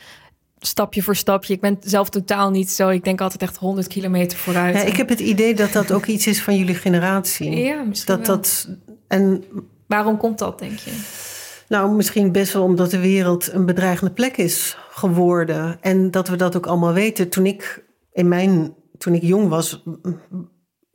stapje 0.65 1.03
voor 1.03 1.15
stapje. 1.15 1.53
Ik 1.53 1.61
ben 1.61 1.77
zelf 1.79 2.09
totaal 2.09 2.49
niet 2.49 2.69
zo. 2.69 2.89
Ik 2.89 3.03
denk 3.03 3.21
altijd 3.21 3.41
echt 3.41 3.57
100 3.57 3.87
kilometer 3.87 4.37
vooruit. 4.37 4.75
Ja, 4.75 4.81
ik 4.81 4.95
heb 4.95 5.09
het 5.09 5.19
idee 5.19 5.55
dat 5.55 5.71
dat 5.71 5.91
ook 5.91 6.05
iets 6.05 6.27
is 6.27 6.41
van 6.41 6.57
jullie 6.57 6.75
generatie. 6.75 7.55
Ja, 7.55 7.83
misschien 7.83 8.17
dat 8.17 8.27
wel. 8.27 8.35
dat 8.35 8.69
en 9.07 9.43
waarom 9.87 10.17
komt 10.17 10.39
dat, 10.39 10.59
denk 10.59 10.79
je? 10.79 10.91
Nou, 11.67 11.95
misschien 11.95 12.31
best 12.31 12.53
wel 12.53 12.63
omdat 12.63 12.91
de 12.91 12.99
wereld 12.99 13.53
een 13.53 13.65
bedreigende 13.65 14.13
plek 14.13 14.37
is 14.37 14.77
geworden 14.89 15.77
en 15.81 16.11
dat 16.11 16.27
we 16.27 16.35
dat 16.35 16.55
ook 16.55 16.65
allemaal 16.65 16.93
weten. 16.93 17.29
Toen 17.29 17.45
ik 17.45 17.83
in 18.13 18.27
mijn 18.27 18.73
toen 18.97 19.13
ik 19.13 19.21
jong 19.21 19.49
was, 19.49 19.83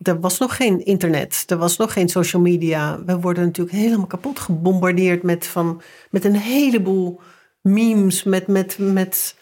er 0.03 0.21
was 0.21 0.39
nog 0.39 0.57
geen 0.57 0.85
internet, 0.85 1.45
er 1.47 1.57
was 1.57 1.77
nog 1.77 1.93
geen 1.93 2.09
social 2.09 2.43
media. 2.43 3.05
We 3.05 3.21
worden 3.21 3.45
natuurlijk 3.45 3.77
helemaal 3.77 4.07
kapot 4.07 4.39
gebombardeerd 4.39 5.23
met 5.23 5.47
van 5.47 5.83
met 6.11 6.25
een 6.25 6.37
heleboel 6.37 7.21
memes, 7.61 8.23
met 8.23 8.47
met 8.47 8.79
met 8.79 9.37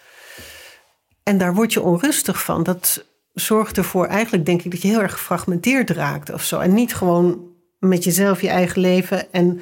en 1.23 1.39
daar 1.39 1.55
word 1.55 1.73
je 1.73 1.83
onrustig 1.83 2.43
van. 2.45 2.63
Dat 2.63 3.07
zorgt 3.33 3.77
ervoor 3.77 4.07
eigenlijk, 4.07 4.47
denk 4.47 4.63
ik, 4.63 4.71
dat 4.71 4.83
je 4.83 4.89
heel 4.89 5.03
erg 5.03 5.13
gefragmenteerd 5.13 5.91
raakt 5.91 6.33
of 6.33 6.43
zo. 6.43 6.59
En 6.59 6.75
niet 6.75 6.95
gewoon 6.95 7.53
met 7.79 8.05
jezelf, 8.05 8.41
je 8.41 8.49
eigen 8.49 8.81
leven 8.81 9.33
en 9.33 9.61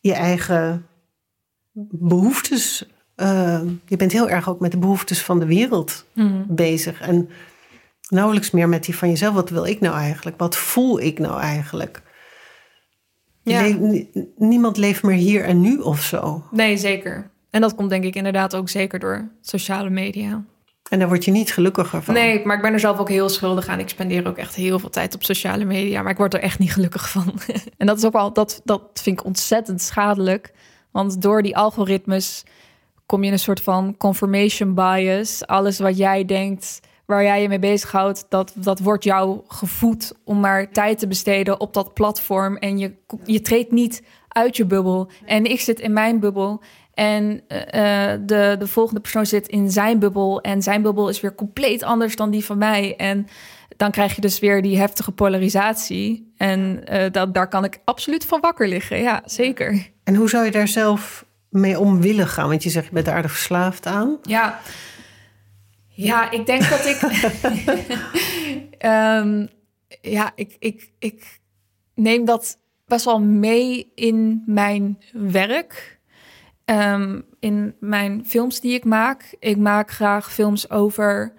je 0.00 0.12
eigen 0.12 0.86
behoeftes. 1.90 2.88
Uh, 3.16 3.60
je 3.86 3.96
bent 3.96 4.12
heel 4.12 4.28
erg 4.28 4.48
ook 4.48 4.60
met 4.60 4.70
de 4.70 4.78
behoeftes 4.78 5.22
van 5.22 5.38
de 5.38 5.46
wereld 5.46 6.04
mm. 6.14 6.44
bezig. 6.48 7.00
En 7.00 7.28
nauwelijks 8.10 8.50
meer 8.50 8.68
met 8.68 8.84
die 8.84 8.96
van 8.96 9.08
jezelf. 9.08 9.34
Wat 9.34 9.50
wil 9.50 9.66
ik 9.66 9.80
nou 9.80 9.96
eigenlijk? 9.96 10.38
Wat 10.38 10.56
voel 10.56 11.00
ik 11.00 11.18
nou 11.18 11.40
eigenlijk? 11.40 12.02
Ja. 13.42 13.62
Le 13.62 14.06
niemand 14.36 14.76
leeft 14.76 15.02
meer 15.02 15.16
hier 15.16 15.44
en 15.44 15.60
nu 15.60 15.78
of 15.78 16.02
zo. 16.02 16.44
Nee, 16.50 16.76
zeker. 16.76 17.30
En 17.50 17.60
dat 17.60 17.74
komt 17.74 17.90
denk 17.90 18.04
ik 18.04 18.14
inderdaad 18.14 18.56
ook 18.56 18.68
zeker 18.68 18.98
door 18.98 19.28
sociale 19.40 19.90
media. 19.90 20.44
En 20.88 20.98
daar 20.98 21.08
word 21.08 21.24
je 21.24 21.30
niet 21.30 21.52
gelukkiger 21.52 22.02
van. 22.02 22.14
Nee, 22.14 22.44
maar 22.44 22.56
ik 22.56 22.62
ben 22.62 22.72
er 22.72 22.80
zelf 22.80 22.98
ook 22.98 23.08
heel 23.08 23.28
schuldig 23.28 23.66
aan. 23.66 23.78
Ik 23.78 23.88
spendeer 23.88 24.28
ook 24.28 24.36
echt 24.36 24.54
heel 24.54 24.78
veel 24.78 24.90
tijd 24.90 25.14
op 25.14 25.24
sociale 25.24 25.64
media, 25.64 26.02
maar 26.02 26.12
ik 26.12 26.18
word 26.18 26.34
er 26.34 26.40
echt 26.40 26.58
niet 26.58 26.72
gelukkig 26.72 27.10
van. 27.10 27.34
en 27.78 27.86
dat 27.86 27.96
is 27.96 28.04
ook 28.04 28.12
wel, 28.12 28.32
dat, 28.32 28.60
dat 28.64 28.82
vind 28.94 29.20
ik 29.20 29.26
ontzettend 29.26 29.82
schadelijk. 29.82 30.52
Want 30.90 31.22
door 31.22 31.42
die 31.42 31.56
algoritmes 31.56 32.44
kom 33.06 33.20
je 33.20 33.26
in 33.26 33.32
een 33.32 33.38
soort 33.38 33.60
van 33.60 33.96
confirmation 33.96 34.74
bias. 34.74 35.46
Alles 35.46 35.78
wat 35.78 35.96
jij 35.96 36.24
denkt, 36.24 36.80
waar 37.10 37.22
jij 37.22 37.42
je 37.42 37.48
mee 37.48 37.58
bezighoudt, 37.58 38.26
dat, 38.28 38.52
dat 38.54 38.78
wordt 38.78 39.04
jou 39.04 39.40
gevoed 39.48 40.12
om 40.24 40.40
maar 40.40 40.70
tijd 40.70 40.98
te 40.98 41.06
besteden 41.06 41.60
op 41.60 41.74
dat 41.74 41.94
platform. 41.94 42.56
En 42.56 42.78
je, 42.78 42.92
je 43.24 43.40
treedt 43.40 43.72
niet 43.72 44.02
uit 44.28 44.56
je 44.56 44.64
bubbel. 44.64 45.10
En 45.26 45.44
ik 45.44 45.60
zit 45.60 45.80
in 45.80 45.92
mijn 45.92 46.20
bubbel. 46.20 46.62
En 46.94 47.32
uh, 47.32 47.40
de, 48.26 48.56
de 48.58 48.66
volgende 48.66 49.00
persoon 49.00 49.26
zit 49.26 49.48
in 49.48 49.70
zijn 49.70 49.98
bubbel. 49.98 50.40
En 50.40 50.62
zijn 50.62 50.82
bubbel 50.82 51.08
is 51.08 51.20
weer 51.20 51.34
compleet 51.34 51.82
anders 51.82 52.16
dan 52.16 52.30
die 52.30 52.44
van 52.44 52.58
mij. 52.58 52.96
En 52.96 53.26
dan 53.76 53.90
krijg 53.90 54.14
je 54.14 54.20
dus 54.20 54.38
weer 54.38 54.62
die 54.62 54.78
heftige 54.78 55.12
polarisatie. 55.12 56.32
En 56.36 56.82
uh, 56.92 57.04
dat, 57.10 57.34
daar 57.34 57.48
kan 57.48 57.64
ik 57.64 57.80
absoluut 57.84 58.24
van 58.24 58.40
wakker 58.40 58.68
liggen. 58.68 59.02
Ja, 59.02 59.22
zeker. 59.24 59.90
En 60.04 60.14
hoe 60.14 60.28
zou 60.28 60.44
je 60.44 60.50
daar 60.50 60.68
zelf 60.68 61.24
mee 61.48 61.78
om 61.78 62.00
willen 62.00 62.28
gaan? 62.28 62.48
Want 62.48 62.62
je 62.62 62.70
zegt, 62.70 62.86
je 62.86 62.92
bent 62.92 63.06
er 63.06 63.12
aardig 63.12 63.30
verslaafd 63.30 63.86
aan. 63.86 64.18
Ja, 64.22 64.60
ja 66.04 66.30
ik 66.30 66.46
denk 66.46 66.68
dat 66.68 66.86
ik... 66.86 67.02
um, 68.84 69.48
ja, 70.16 70.32
ik, 70.34 70.56
ik, 70.58 70.92
ik 70.98 71.40
neem 71.94 72.24
dat 72.24 72.58
best 72.86 73.04
wel 73.04 73.20
mee 73.20 73.92
in 73.94 74.42
mijn 74.46 74.98
werk. 75.12 75.98
Um, 76.64 77.24
in 77.38 77.74
mijn 77.80 78.26
films 78.26 78.60
die 78.60 78.74
ik 78.74 78.84
maak. 78.84 79.36
Ik 79.38 79.56
maak 79.56 79.90
graag 79.90 80.32
films 80.32 80.70
over 80.70 81.32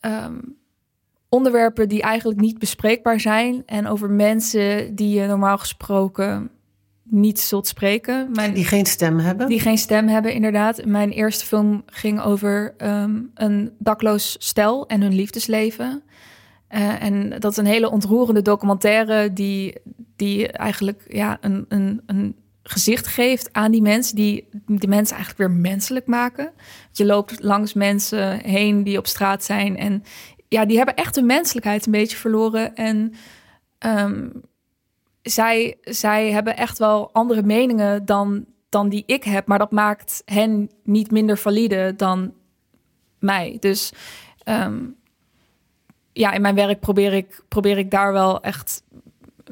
um, 0.00 0.56
onderwerpen 1.28 1.88
die 1.88 2.02
eigenlijk 2.02 2.40
niet 2.40 2.58
bespreekbaar 2.58 3.20
zijn. 3.20 3.62
En 3.66 3.86
over 3.86 4.10
mensen 4.10 4.94
die 4.94 5.20
je 5.20 5.26
normaal 5.26 5.58
gesproken 5.58 6.50
niet 7.10 7.40
zult 7.40 7.66
spreken. 7.66 8.28
Mijn, 8.32 8.54
die 8.54 8.64
geen 8.64 8.86
stem 8.86 9.18
hebben? 9.18 9.48
Die 9.48 9.60
geen 9.60 9.78
stem 9.78 10.08
hebben, 10.08 10.32
inderdaad. 10.32 10.84
Mijn 10.84 11.10
eerste 11.10 11.46
film 11.46 11.82
ging 11.86 12.20
over 12.20 12.74
um, 12.78 13.30
een 13.34 13.72
dakloos 13.78 14.36
stel 14.38 14.86
en 14.86 15.00
hun 15.00 15.14
liefdesleven. 15.14 16.02
Uh, 16.70 17.02
en 17.02 17.30
dat 17.38 17.50
is 17.50 17.56
een 17.56 17.66
hele 17.66 17.90
ontroerende 17.90 18.42
documentaire 18.42 19.32
die, 19.32 19.74
die 20.16 20.48
eigenlijk 20.48 21.04
ja, 21.08 21.38
een, 21.40 21.64
een, 21.68 22.02
een 22.06 22.36
gezicht 22.62 23.06
geeft 23.06 23.52
aan 23.52 23.70
die 23.70 23.82
mensen, 23.82 24.16
die 24.16 24.48
die 24.66 24.88
mensen 24.88 25.16
eigenlijk 25.16 25.50
weer 25.50 25.60
menselijk 25.60 26.06
maken. 26.06 26.52
Je 26.92 27.04
loopt 27.06 27.42
langs 27.42 27.72
mensen 27.72 28.40
heen 28.40 28.84
die 28.84 28.98
op 28.98 29.06
straat 29.06 29.44
zijn 29.44 29.76
en 29.76 30.02
ja, 30.48 30.64
die 30.64 30.76
hebben 30.76 30.94
echt 30.94 31.14
hun 31.14 31.26
menselijkheid 31.26 31.86
een 31.86 31.92
beetje 31.92 32.16
verloren. 32.16 32.74
En 32.74 33.12
um, 33.78 34.32
zij, 35.22 35.76
zij 35.80 36.30
hebben 36.30 36.56
echt 36.56 36.78
wel 36.78 37.12
andere 37.12 37.42
meningen 37.42 38.04
dan, 38.04 38.44
dan 38.68 38.88
die 38.88 39.02
ik 39.06 39.24
heb, 39.24 39.46
maar 39.46 39.58
dat 39.58 39.70
maakt 39.70 40.22
hen 40.24 40.70
niet 40.84 41.10
minder 41.10 41.38
valide 41.38 41.94
dan 41.96 42.32
mij. 43.18 43.56
Dus 43.60 43.92
um, 44.44 44.96
ja, 46.12 46.32
in 46.32 46.40
mijn 46.40 46.54
werk 46.54 46.80
probeer 46.80 47.12
ik, 47.12 47.42
probeer 47.48 47.78
ik 47.78 47.90
daar 47.90 48.12
wel 48.12 48.40
echt 48.40 48.82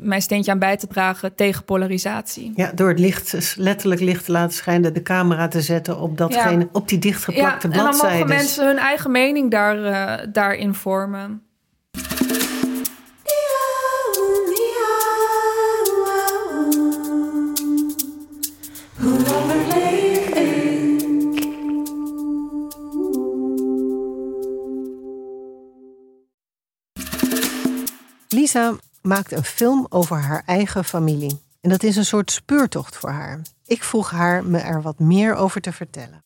mijn 0.00 0.22
steentje 0.22 0.50
aan 0.50 0.58
bij 0.58 0.76
te 0.76 0.86
dragen 0.86 1.34
tegen 1.34 1.64
polarisatie. 1.64 2.52
Ja, 2.54 2.72
door 2.72 2.88
het 2.88 2.98
licht, 2.98 3.54
letterlijk 3.56 4.00
licht 4.00 4.24
te 4.24 4.32
laten 4.32 4.56
schijnen, 4.56 4.94
de 4.94 5.02
camera 5.02 5.48
te 5.48 5.60
zetten 5.60 5.98
op 5.98 6.18
datgene, 6.18 6.68
op 6.72 6.88
die 6.88 6.98
dichtgeplakte 6.98 7.68
ja, 7.68 7.72
bladzijden. 7.72 8.10
En 8.10 8.18
dan 8.18 8.18
mogen 8.18 8.36
mensen 8.36 8.66
hun 8.66 8.78
eigen 8.78 9.10
mening 9.10 9.50
daar, 9.50 9.78
uh, 9.78 10.32
daarin 10.32 10.74
vormen. 10.74 11.45
Lisa 28.36 28.76
maakt 29.02 29.32
een 29.32 29.44
film 29.44 29.86
over 29.88 30.16
haar 30.16 30.42
eigen 30.46 30.84
familie. 30.84 31.40
En 31.60 31.70
dat 31.70 31.82
is 31.82 31.96
een 31.96 32.04
soort 32.04 32.30
speurtocht 32.30 32.96
voor 32.96 33.10
haar. 33.10 33.40
Ik 33.66 33.82
vroeg 33.82 34.10
haar 34.10 34.44
me 34.44 34.58
er 34.58 34.82
wat 34.82 34.98
meer 34.98 35.34
over 35.34 35.60
te 35.60 35.72
vertellen. 35.72 36.25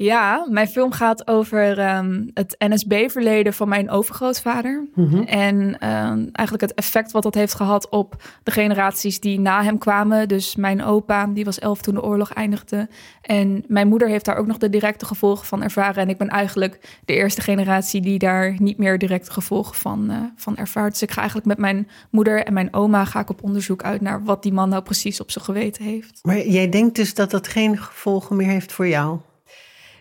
Ja, 0.00 0.46
mijn 0.50 0.68
film 0.68 0.92
gaat 0.92 1.26
over 1.26 1.94
um, 1.96 2.30
het 2.34 2.54
NSB-verleden 2.58 3.54
van 3.54 3.68
mijn 3.68 3.90
overgrootvader. 3.90 4.88
Mm 4.94 5.22
En 5.22 5.56
um, 5.56 6.28
eigenlijk 6.32 6.60
het 6.60 6.74
effect 6.74 7.12
wat 7.12 7.22
dat 7.22 7.34
heeft 7.34 7.54
gehad 7.54 7.88
op 7.88 8.22
de 8.42 8.50
generaties 8.50 9.20
die 9.20 9.40
na 9.40 9.62
hem 9.62 9.78
kwamen. 9.78 10.28
Dus 10.28 10.56
mijn 10.56 10.84
opa, 10.84 11.26
die 11.26 11.44
was 11.44 11.58
elf 11.58 11.80
toen 11.80 11.94
de 11.94 12.02
oorlog 12.02 12.32
eindigde. 12.32 12.88
En 13.22 13.64
mijn 13.66 13.88
moeder 13.88 14.08
heeft 14.08 14.24
daar 14.24 14.36
ook 14.36 14.46
nog 14.46 14.58
de 14.58 14.70
directe 14.70 15.04
gevolgen 15.04 15.46
van 15.46 15.62
ervaren. 15.62 16.02
En 16.02 16.08
ik 16.08 16.18
ben 16.18 16.28
eigenlijk 16.28 17.00
de 17.04 17.14
eerste 17.14 17.40
generatie 17.40 18.00
die 18.00 18.18
daar 18.18 18.54
niet 18.58 18.78
meer 18.78 18.98
directe 18.98 19.30
gevolgen 19.30 19.74
van, 19.76 20.10
uh, 20.10 20.16
van 20.36 20.56
ervaart. 20.56 20.92
Dus 20.92 21.02
ik 21.02 21.10
ga 21.10 21.18
eigenlijk 21.18 21.48
met 21.48 21.58
mijn 21.58 21.88
moeder 22.10 22.44
en 22.44 22.52
mijn 22.52 22.74
oma 22.74 23.04
ga 23.04 23.20
ik 23.20 23.30
op 23.30 23.42
onderzoek 23.42 23.82
uit 23.82 24.00
naar 24.00 24.24
wat 24.24 24.42
die 24.42 24.52
man 24.52 24.68
nou 24.68 24.82
precies 24.82 25.20
op 25.20 25.30
zijn 25.30 25.44
geweten 25.44 25.84
heeft. 25.84 26.18
Maar 26.22 26.46
jij 26.46 26.68
denkt 26.68 26.96
dus 26.96 27.14
dat 27.14 27.30
dat 27.30 27.48
geen 27.48 27.78
gevolgen 27.78 28.36
meer 28.36 28.48
heeft 28.48 28.72
voor 28.72 28.88
jou? 28.88 29.18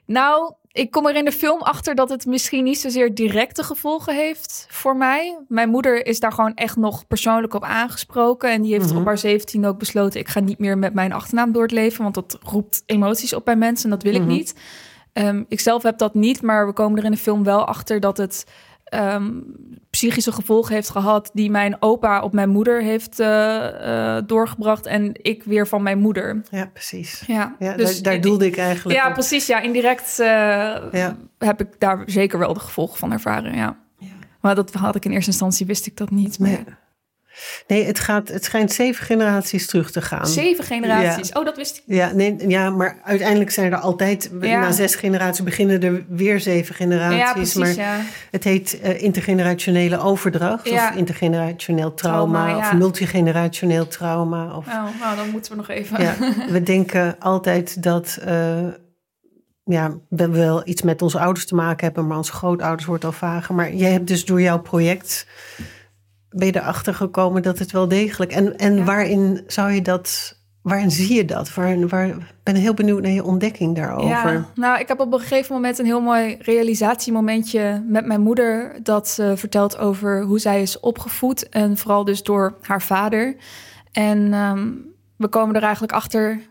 Nou, 0.07 0.53
ik 0.71 0.91
kom 0.91 1.07
er 1.07 1.15
in 1.15 1.25
de 1.25 1.31
film 1.31 1.61
achter 1.61 1.95
dat 1.95 2.09
het 2.09 2.25
misschien 2.25 2.63
niet 2.63 2.79
zozeer 2.79 3.13
directe 3.13 3.63
gevolgen 3.63 4.15
heeft 4.15 4.67
voor 4.69 4.97
mij. 4.97 5.37
Mijn 5.47 5.69
moeder 5.69 6.05
is 6.05 6.19
daar 6.19 6.31
gewoon 6.31 6.53
echt 6.53 6.75
nog 6.75 7.07
persoonlijk 7.07 7.53
op 7.53 7.63
aangesproken. 7.63 8.51
En 8.51 8.61
die 8.61 8.73
heeft 8.73 8.89
mhm. 8.89 8.97
op 8.97 9.05
haar 9.05 9.17
17 9.17 9.65
ook 9.65 9.77
besloten: 9.77 10.19
ik 10.19 10.27
ga 10.27 10.39
niet 10.39 10.59
meer 10.59 10.77
met 10.77 10.93
mijn 10.93 11.13
achternaam 11.13 11.51
door 11.51 11.61
het 11.61 11.71
leven. 11.71 12.03
Want 12.03 12.15
dat 12.15 12.39
roept 12.43 12.83
emoties 12.85 13.33
op 13.33 13.45
bij 13.45 13.55
mensen 13.55 13.83
en 13.83 13.95
dat 13.95 14.03
wil 14.03 14.13
ik 14.13 14.21
mhm. 14.21 14.29
niet. 14.29 14.55
Um, 15.13 15.45
ik 15.47 15.59
zelf 15.59 15.83
heb 15.83 15.97
dat 15.97 16.13
niet, 16.13 16.41
maar 16.41 16.67
we 16.67 16.73
komen 16.73 16.99
er 16.99 17.05
in 17.05 17.11
de 17.11 17.17
film 17.17 17.43
wel 17.43 17.65
achter 17.65 17.99
dat 17.99 18.17
het 18.17 18.45
um, 18.89 19.55
psychische 19.89 20.31
gevolgen 20.31 20.73
heeft 20.73 20.89
gehad 20.89 21.29
die 21.33 21.51
mijn 21.51 21.75
opa 21.79 22.21
op 22.21 22.33
mijn 22.33 22.49
moeder 22.49 22.81
heeft 22.81 23.19
uh, 23.19 23.27
uh, 23.27 24.17
doorgebracht 24.25 24.85
en 24.85 25.11
ik 25.21 25.43
weer 25.43 25.67
van 25.67 25.83
mijn 25.83 25.99
moeder. 25.99 26.41
Ja, 26.49 26.69
precies. 26.73 27.23
Ja, 27.27 27.55
ja 27.59 27.75
dus 27.75 28.01
daar, 28.01 28.13
daar 28.13 28.21
doelde 28.21 28.45
ik 28.45 28.57
eigenlijk. 28.57 28.99
Ja, 28.99 29.11
precies. 29.11 29.47
Ja, 29.47 29.59
indirect 29.59 30.17
uh, 30.19 30.27
ja. 30.91 31.17
heb 31.37 31.61
ik 31.61 31.79
daar 31.79 32.03
zeker 32.05 32.39
wel 32.39 32.53
de 32.53 32.59
gevolgen 32.59 32.97
van 32.97 33.11
ervaren. 33.11 33.55
Ja. 33.55 33.77
ja. 33.97 34.07
Maar 34.41 34.55
dat 34.55 34.73
had 34.73 34.95
ik 34.95 35.05
in 35.05 35.11
eerste 35.11 35.31
instantie 35.31 35.65
wist 35.65 35.85
ik 35.85 35.97
dat 35.97 36.09
niet. 36.09 36.39
Maar... 36.39 36.85
Nee, 37.67 37.85
het, 37.85 37.99
gaat, 37.99 38.27
het 38.27 38.43
schijnt 38.43 38.71
zeven 38.71 39.05
generaties 39.05 39.67
terug 39.67 39.91
te 39.91 40.01
gaan. 40.01 40.27
Zeven 40.27 40.63
generaties? 40.63 41.31
Oh, 41.31 41.45
dat 41.45 41.57
wist 41.57 41.77
ik. 41.77 41.83
Ja, 41.85 42.11
nee, 42.11 42.35
ja, 42.47 42.69
maar 42.69 42.99
uiteindelijk 43.03 43.51
zijn 43.51 43.71
er 43.71 43.77
altijd... 43.77 44.29
Na 44.31 44.71
zes 44.71 44.95
generaties 44.95 45.43
beginnen 45.43 45.83
er 45.83 46.05
weer 46.07 46.39
zeven 46.39 46.75
generaties. 46.75 47.17
Ja, 47.17 47.33
precies, 47.33 47.55
maar 47.55 47.75
ja. 47.75 47.99
Het 48.31 48.43
heet 48.43 48.79
uh, 48.83 49.01
intergenerationele 49.01 49.99
overdracht. 49.99 50.71
Of 50.71 50.91
intergenerationeel 50.95 51.93
trauma. 51.93 52.45
trauma 52.45 52.57
of 52.57 52.73
multigenerationeel 52.73 53.87
trauma. 53.87 54.55
Of, 54.55 54.67
oh, 54.67 54.73
nou, 54.99 55.15
dan 55.15 55.29
moeten 55.29 55.51
we 55.51 55.57
nog 55.57 55.69
even... 55.69 56.01
Ja, 56.01 56.15
we 56.53 56.63
denken 56.63 57.15
altijd 57.19 57.83
dat... 57.83 58.19
Uh, 58.27 58.67
ja, 59.63 59.97
we 60.09 60.29
wel 60.29 60.61
iets 60.65 60.81
met 60.81 61.01
onze 61.01 61.19
ouders 61.19 61.45
te 61.45 61.55
maken 61.55 61.85
hebben, 61.85 62.07
maar 62.07 62.17
onze 62.17 62.31
grootouders 62.31 62.85
wordt 62.85 63.05
al 63.05 63.11
vager. 63.11 63.55
Maar 63.55 63.73
jij 63.73 63.91
hebt 63.91 64.07
dus 64.07 64.25
door 64.25 64.41
jouw 64.41 64.59
project 64.59 65.27
ben 66.29 66.47
je 66.47 66.55
erachter 66.55 66.93
gekomen 66.93 67.41
dat 67.41 67.59
het 67.59 67.71
wel 67.71 67.87
degelijk. 67.87 68.31
En, 68.31 68.57
en 68.57 68.85
waarin 68.85 69.43
zou 69.47 69.71
je 69.71 69.81
dat. 69.81 70.35
Waarin 70.61 70.91
zie 70.91 71.15
je 71.15 71.25
dat? 71.25 71.53
Waar, 71.53 71.87
waar, 71.87 72.33
ben 72.43 72.55
heel 72.55 72.73
benieuwd 72.73 73.01
naar 73.01 73.11
je 73.11 73.23
ontdekking 73.23 73.75
daarover. 73.75 74.07
Ja, 74.07 74.49
nou, 74.55 74.79
ik 74.79 74.87
heb 74.87 74.99
op 74.99 75.13
een 75.13 75.19
gegeven 75.19 75.55
moment 75.55 75.79
een 75.79 75.85
heel 75.85 76.01
mooi 76.01 76.37
realisatiemomentje 76.39 77.83
met 77.87 78.05
mijn 78.05 78.21
moeder. 78.21 78.79
Dat 78.83 79.07
ze 79.07 79.33
vertelt 79.35 79.77
over 79.77 80.23
hoe 80.23 80.39
zij 80.39 80.61
is 80.61 80.79
opgevoed. 80.79 81.49
En 81.49 81.77
vooral 81.77 82.05
dus 82.05 82.23
door 82.23 82.57
haar 82.61 82.81
vader. 82.81 83.35
En 83.91 84.33
ehm, 84.33 84.71
we 85.17 85.27
komen 85.27 85.55
er 85.55 85.63
eigenlijk 85.63 85.93
achter 85.93 86.41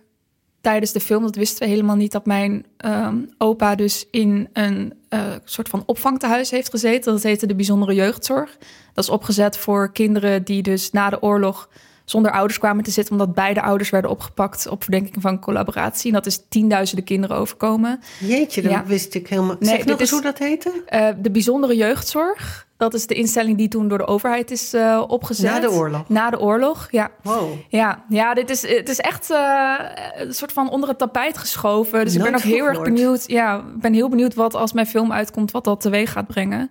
tijdens 0.66 0.92
de 0.92 1.00
film, 1.00 1.22
dat 1.22 1.34
wisten 1.34 1.62
we 1.62 1.72
helemaal 1.72 1.96
niet, 1.96 2.12
dat 2.12 2.26
mijn 2.26 2.66
ehm, 2.76 3.16
opa 3.38 3.74
dus 3.74 4.06
in 4.10 4.48
een 4.52 4.92
uh, 5.10 5.20
soort 5.44 5.68
van 5.68 5.82
opvangtehuis 5.86 6.50
heeft 6.50 6.70
gezeten. 6.70 7.12
Dat 7.12 7.22
heette 7.22 7.46
de 7.46 7.54
bijzondere 7.54 7.94
jeugdzorg. 7.94 8.56
Dat 8.94 9.04
is 9.04 9.10
opgezet 9.10 9.56
voor 9.56 9.92
kinderen 9.92 10.44
die 10.44 10.62
dus 10.62 10.90
na 10.90 11.10
de 11.10 11.22
oorlog 11.22 11.68
zonder 12.06 12.32
ouders 12.32 12.58
kwamen 12.58 12.84
te 12.84 12.90
zitten, 12.90 13.12
omdat 13.12 13.34
beide 13.34 13.62
ouders 13.62 13.90
werden 13.90 14.10
opgepakt 14.10 14.68
op 14.68 14.82
verdenking 14.82 15.22
van 15.22 15.40
collaboratie. 15.40 16.06
En 16.08 16.14
dat 16.14 16.26
is 16.26 16.40
tienduizenden 16.48 17.04
kinderen 17.04 17.36
overkomen. 17.36 18.00
Jeetje, 18.20 18.62
dat 18.62 18.86
wist 18.86 19.14
ik 19.14 19.28
helemaal. 19.28 19.56
Nee, 19.58 19.70
zeg 19.70 19.84
nog 19.84 20.00
eens 20.00 20.10
hoe 20.10 20.22
dat 20.22 20.38
heette? 20.38 20.82
Uh, 20.90 21.08
de 21.18 21.30
bijzondere 21.30 21.76
jeugdzorg. 21.76 22.66
Dat 22.76 22.94
is 22.94 23.06
de 23.06 23.14
instelling 23.14 23.58
die 23.58 23.68
toen 23.68 23.88
door 23.88 23.98
de 23.98 24.06
overheid 24.06 24.50
is 24.50 24.74
uh, 24.74 25.02
opgezet. 25.06 25.50
Na 25.50 25.60
de 25.60 25.70
oorlog? 25.70 26.08
Na 26.08 26.30
de 26.30 26.40
oorlog, 26.40 26.88
ja. 26.90 27.10
Wow. 27.22 27.52
Ja, 27.68 28.04
ja 28.08 28.34
dit 28.34 28.50
is, 28.50 28.68
het 28.68 28.88
is 28.88 29.00
echt 29.00 29.30
uh, 29.30 29.74
een 30.14 30.34
soort 30.34 30.52
van 30.52 30.70
onder 30.70 30.88
het 30.88 30.98
tapijt 30.98 31.38
geschoven. 31.38 32.04
Dus 32.04 32.14
ik 32.14 32.22
ben 32.22 32.34
ook 32.34 32.40
heel 32.40 32.64
erg 32.64 32.82
benieuwd. 32.82 33.24
Ja, 33.26 33.56
ik 33.56 33.80
ben 33.80 33.92
heel 33.92 34.08
benieuwd 34.08 34.34
wat 34.34 34.54
als 34.54 34.72
mijn 34.72 34.86
film 34.86 35.12
uitkomt, 35.12 35.50
wat 35.50 35.64
dat 35.64 35.80
teweeg 35.80 36.12
gaat 36.12 36.26
brengen. 36.26 36.70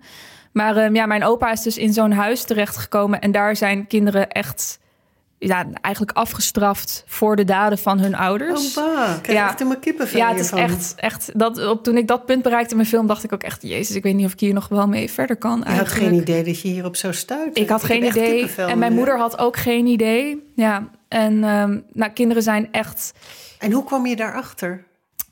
Maar 0.52 0.76
um, 0.76 0.94
ja, 0.94 1.06
mijn 1.06 1.24
opa 1.24 1.52
is 1.52 1.62
dus 1.62 1.78
in 1.78 1.92
zo'n 1.92 2.12
huis 2.12 2.44
terechtgekomen. 2.44 3.20
En 3.20 3.32
daar 3.32 3.56
zijn 3.56 3.86
kinderen 3.86 4.30
echt 4.30 4.78
ja, 5.46 5.66
eigenlijk 5.80 6.16
afgestraft 6.16 7.04
voor 7.06 7.36
de 7.36 7.44
daden 7.44 7.78
van 7.78 7.98
hun 7.98 8.14
ouders. 8.14 8.76
Oh, 8.78 8.84
bah. 8.84 9.20
Krijg 9.22 9.38
ja. 9.38 9.48
echt 9.48 9.58
helemaal 9.58 9.80
kippenvel 9.80 10.18
Ja, 10.18 10.28
het 10.28 10.40
is 10.40 10.50
echt, 10.50 10.94
echt 10.96 11.38
dat, 11.38 11.66
op, 11.66 11.82
toen 11.82 11.96
ik 11.96 12.06
dat 12.06 12.26
punt 12.26 12.42
bereikte 12.42 12.70
in 12.70 12.76
mijn 12.76 12.88
film, 12.88 13.06
dacht 13.06 13.24
ik 13.24 13.32
ook 13.32 13.42
echt, 13.42 13.62
jezus, 13.62 13.96
ik 13.96 14.02
weet 14.02 14.14
niet 14.14 14.26
of 14.26 14.32
ik 14.32 14.40
hier 14.40 14.54
nog 14.54 14.68
wel 14.68 14.88
mee 14.88 15.10
verder 15.10 15.36
kan. 15.36 15.64
Je 15.66 15.74
had 15.74 15.88
geen 15.88 16.14
idee 16.14 16.44
dat 16.44 16.60
je 16.60 16.68
hierop 16.68 16.96
zou 16.96 17.14
stuiten. 17.14 17.62
Ik 17.62 17.68
had 17.68 17.84
geen 17.84 18.04
idee. 18.04 18.54
En 18.56 18.78
mijn 18.78 18.92
moeder 18.92 19.18
had 19.18 19.38
ook 19.38 19.56
geen 19.56 19.86
idee. 19.86 20.52
Ja, 20.54 20.88
en 21.08 21.44
um, 21.44 21.84
nou, 21.92 22.12
kinderen 22.12 22.42
zijn 22.42 22.68
echt... 22.72 23.12
En 23.58 23.72
hoe 23.72 23.84
kwam 23.84 24.06
je 24.06 24.16
daarachter? 24.16 24.84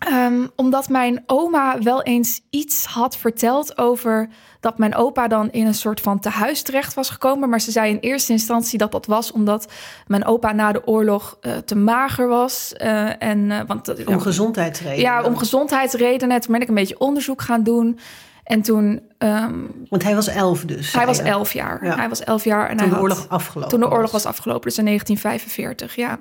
Ehm, 0.04 0.46
omdat 0.56 0.88
mijn 0.88 1.22
oma 1.26 1.78
wel 1.78 2.02
eens 2.02 2.40
iets 2.50 2.84
had 2.84 3.16
verteld 3.16 3.78
over 3.78 4.28
dat 4.60 4.78
mijn 4.78 4.94
opa 4.94 5.28
dan 5.28 5.50
in 5.50 5.66
een 5.66 5.74
soort 5.74 6.00
van 6.00 6.18
tehuis 6.18 6.62
terecht 6.62 6.94
was 6.94 7.10
gekomen. 7.10 7.48
Maar 7.48 7.60
ze 7.60 7.70
zei 7.70 7.90
in 7.90 7.98
eerste 7.98 8.32
instantie 8.32 8.78
dat 8.78 8.92
dat 8.92 9.06
was 9.06 9.32
omdat 9.32 9.72
mijn 10.06 10.24
opa 10.24 10.52
na 10.52 10.72
de 10.72 10.86
oorlog 10.86 11.38
uh, 11.40 11.56
te 11.56 11.76
mager 11.76 12.28
was. 12.28 12.74
Uh, 12.82 13.22
en, 13.22 13.38
uh, 13.38 13.60
want, 13.66 14.04
om 14.04 14.20
gezondheidsredenen? 14.20 15.00
Ja, 15.00 15.22
om 15.22 15.36
gezondheidsredenen. 15.36 16.40
Toen 16.40 16.52
ben 16.52 16.62
ik 16.62 16.68
een 16.68 16.74
beetje 16.74 16.98
onderzoek 16.98 17.42
gaan 17.42 17.62
doen. 17.62 17.98
En 18.44 18.62
toen. 18.62 19.02
Um, 19.18 19.86
Want 19.88 20.02
hij 20.02 20.14
was 20.14 20.26
elf 20.26 20.64
dus. 20.64 20.92
Hij 20.92 21.06
was 21.06 21.18
elf 21.18 21.52
jaar. 21.52 21.84
Ja. 21.84 21.96
Hij 21.96 22.08
was 22.08 22.24
elf 22.24 22.44
jaar. 22.44 22.68
En 22.68 22.76
toen 22.76 22.86
hij 22.86 22.96
de 22.96 23.02
oorlog 23.02 23.28
afgelopen 23.28 23.70
Toen 23.70 23.80
de 23.80 23.90
oorlog 23.90 24.10
was 24.10 24.26
afgelopen, 24.26 24.68
dus 24.68 24.78
in 24.78 24.84
1945, 24.84 25.96
ja. 25.96 26.18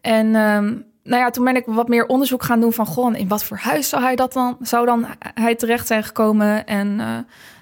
En 0.00 0.34
um, 0.34 0.84
nou 1.04 1.22
ja, 1.22 1.30
toen 1.30 1.44
ben 1.44 1.56
ik 1.56 1.64
wat 1.66 1.88
meer 1.88 2.06
onderzoek 2.06 2.42
gaan 2.42 2.60
doen 2.60 2.72
van... 2.72 2.86
goh, 2.86 3.16
in 3.16 3.28
wat 3.28 3.44
voor 3.44 3.56
huis 3.56 3.88
zou 3.88 4.02
hij 4.02 4.16
dat 4.16 4.32
dan, 4.32 4.56
zou 4.60 4.86
dan 4.86 5.06
hij 5.18 5.54
terecht 5.54 5.86
zijn 5.86 6.04
gekomen? 6.04 6.66
En 6.66 6.88
uh, 6.98 7.18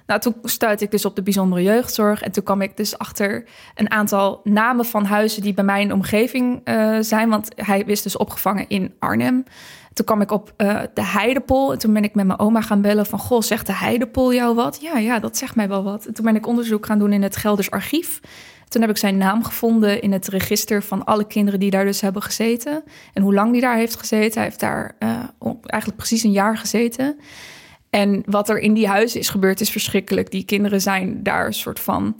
nou, 0.06 0.20
toen 0.20 0.34
stuitte 0.42 0.84
ik 0.84 0.90
dus 0.90 1.04
op 1.04 1.16
de 1.16 1.22
bijzondere 1.22 1.62
jeugdzorg. 1.62 2.22
En 2.22 2.32
toen 2.32 2.44
kwam 2.44 2.60
ik 2.60 2.76
dus 2.76 2.98
achter 2.98 3.44
een 3.74 3.90
aantal 3.90 4.40
namen 4.44 4.84
van 4.84 5.04
huizen... 5.04 5.42
die 5.42 5.54
bij 5.54 5.64
mij 5.64 5.80
in 5.80 5.88
de 5.88 5.94
omgeving 5.94 6.60
uh, 6.64 6.96
zijn. 7.00 7.28
Want 7.28 7.48
hij 7.54 7.80
is 7.80 8.02
dus 8.02 8.16
opgevangen 8.16 8.68
in 8.68 8.94
Arnhem. 8.98 9.44
Toen 9.92 10.06
kwam 10.06 10.20
ik 10.20 10.30
op 10.30 10.52
uh, 10.56 10.80
de 10.94 11.04
Heidepol. 11.04 11.72
En 11.72 11.78
toen 11.78 11.92
ben 11.92 12.04
ik 12.04 12.14
met 12.14 12.26
mijn 12.26 12.38
oma 12.38 12.60
gaan 12.60 12.80
bellen 12.80 13.06
van... 13.06 13.18
goh, 13.18 13.40
zegt 13.40 13.66
de 13.66 13.74
Heidepol 13.74 14.34
jou 14.34 14.54
wat? 14.54 14.78
Ja, 14.80 14.98
ja, 14.98 15.18
dat 15.18 15.36
zegt 15.36 15.56
mij 15.56 15.68
wel 15.68 15.82
wat. 15.82 16.06
En 16.06 16.14
toen 16.14 16.24
ben 16.24 16.36
ik 16.36 16.46
onderzoek 16.46 16.86
gaan 16.86 16.98
doen 16.98 17.12
in 17.12 17.22
het 17.22 17.36
Gelders 17.36 17.70
Archief... 17.70 18.20
Toen 18.72 18.80
heb 18.80 18.90
ik 18.90 18.96
zijn 18.96 19.16
naam 19.16 19.44
gevonden 19.44 20.02
in 20.02 20.12
het 20.12 20.28
register 20.28 20.82
van 20.82 21.04
alle 21.04 21.26
kinderen 21.26 21.60
die 21.60 21.70
daar 21.70 21.84
dus 21.84 22.00
hebben 22.00 22.22
gezeten. 22.22 22.84
En 23.12 23.22
hoe 23.22 23.34
lang 23.34 23.52
die 23.52 23.60
daar 23.60 23.76
heeft 23.76 23.96
gezeten. 23.96 24.34
Hij 24.34 24.42
heeft 24.42 24.60
daar 24.60 24.96
uh, 24.98 25.08
eigenlijk 25.62 25.96
precies 25.96 26.22
een 26.22 26.32
jaar 26.32 26.56
gezeten. 26.56 27.18
En 27.90 28.22
wat 28.26 28.48
er 28.48 28.58
in 28.58 28.74
die 28.74 28.86
huizen 28.86 29.20
is 29.20 29.28
gebeurd 29.28 29.60
is 29.60 29.70
verschrikkelijk. 29.70 30.30
Die 30.30 30.44
kinderen 30.44 30.80
zijn 30.80 31.22
daar 31.22 31.46
een 31.46 31.54
soort 31.54 31.80
van 31.80 32.16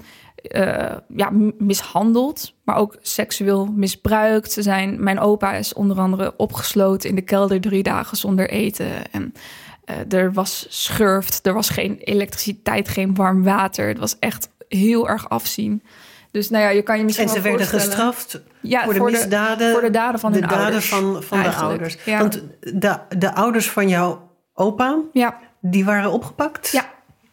uh, 0.50 0.96
ja, 1.16 1.30
mishandeld, 1.58 2.54
maar 2.64 2.76
ook 2.76 2.96
seksueel 3.00 3.66
misbruikt. 3.66 4.52
Ze 4.52 4.62
zijn, 4.62 5.02
mijn 5.02 5.20
opa 5.20 5.52
is 5.52 5.72
onder 5.72 5.98
andere 5.98 6.34
opgesloten 6.36 7.08
in 7.08 7.14
de 7.14 7.22
kelder 7.22 7.60
drie 7.60 7.82
dagen 7.82 8.16
zonder 8.16 8.50
eten. 8.50 9.10
En 9.10 9.34
uh, 9.90 10.18
er 10.20 10.32
was 10.32 10.66
schurft, 10.68 11.46
er 11.46 11.54
was 11.54 11.68
geen 11.68 11.98
elektriciteit, 11.98 12.88
geen 12.88 13.14
warm 13.14 13.42
water. 13.42 13.88
Het 13.88 13.98
was 13.98 14.18
echt 14.18 14.48
heel 14.68 15.08
erg 15.08 15.28
afzien. 15.28 15.82
Dus 16.32 16.50
nou 16.50 16.62
ja, 16.64 16.70
je 16.70 16.82
kan 16.82 16.98
je 16.98 17.04
misschien 17.04 17.26
En 17.26 17.32
ze 17.34 17.40
werden 17.40 17.66
gestraft 17.66 18.40
ja, 18.60 18.84
voor 18.84 18.94
de 18.94 19.00
misdaden, 19.00 19.72
voor 19.72 19.80
de 19.80 19.90
daden 19.90 20.20
van 20.20 20.32
de 20.32 20.38
hun 20.38 20.48
daden 20.48 20.64
ouders, 20.64 20.88
van, 20.88 21.22
van 21.22 21.42
de 21.42 21.48
ouders. 21.50 21.96
Ja. 22.04 22.18
Want 22.18 22.42
de, 22.60 22.98
de 23.18 23.34
ouders 23.34 23.70
van 23.70 23.88
jouw 23.88 24.30
opa, 24.54 24.98
Ja, 25.12 25.38
die 25.60 25.84
waren 25.84 26.10
opgepakt. 26.12 26.70
ja, 26.70 26.84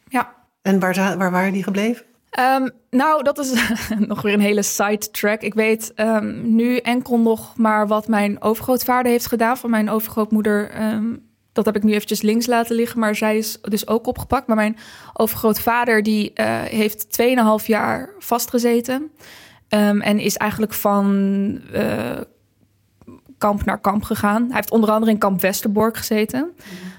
ja. 0.07 0.33
En 0.62 0.79
waar, 0.79 1.17
waar 1.17 1.31
waren 1.31 1.53
die 1.53 1.63
gebleven? 1.63 2.05
Ehm, 2.29 2.69
nou, 2.89 3.23
dat 3.23 3.38
is 3.38 3.53
nog 4.07 4.21
weer 4.21 4.33
een 4.33 4.39
hele 4.39 4.63
sidetrack. 4.63 5.41
Ik 5.41 5.53
weet 5.53 5.91
ehm, 5.95 6.55
nu 6.55 6.77
enkel 6.77 7.19
nog 7.19 7.57
maar 7.57 7.88
wat 7.88 8.07
mijn 8.07 8.41
overgrootvader 8.41 9.12
heeft 9.12 9.27
gedaan 9.27 9.57
van 9.57 9.69
mijn 9.69 9.89
overgrootmoeder. 9.89 10.69
ehm, 10.69 11.13
dat 11.63 11.74
heb 11.74 11.84
ik 11.84 11.89
nu 11.89 11.93
eventjes 11.93 12.22
links 12.22 12.45
laten 12.45 12.76
liggen, 12.76 13.00
maar 13.00 13.15
zij 13.15 13.38
is 13.38 13.58
dus 13.62 13.88
ook 13.88 14.08
opgepakt. 14.08 14.48
Maar 14.48 14.56
mijn 14.56 14.78
overgrootvader 15.13 16.04
die 16.04 16.34
eh, 16.34 16.62
heeft 16.62 17.22
2,5 17.62 17.65
jaar 17.65 18.10
vastgezeten. 18.19 19.12
ehm, 19.67 20.00
en 20.02 20.19
is 20.19 20.38
eigenlijk 20.38 20.74
van 20.74 21.60
eh, 21.74 22.17
kamp 23.38 23.65
naar 23.65 23.80
kamp 23.80 24.04
gegaan. 24.04 24.45
Hij 24.45 24.56
heeft 24.56 24.72
onder 24.72 24.91
andere 24.91 25.12
in 25.12 25.17
kamp 25.17 25.41
Westerbork 25.41 25.98
gezeten. 25.98 26.52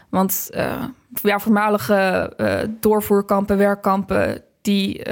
Want 0.09 0.49
eh, 0.53 0.85
ja, 1.23 1.39
voormalige 1.39 2.33
doorvoerkampen, 2.81 3.57
werkkampen, 3.57 4.43
die 4.61 5.03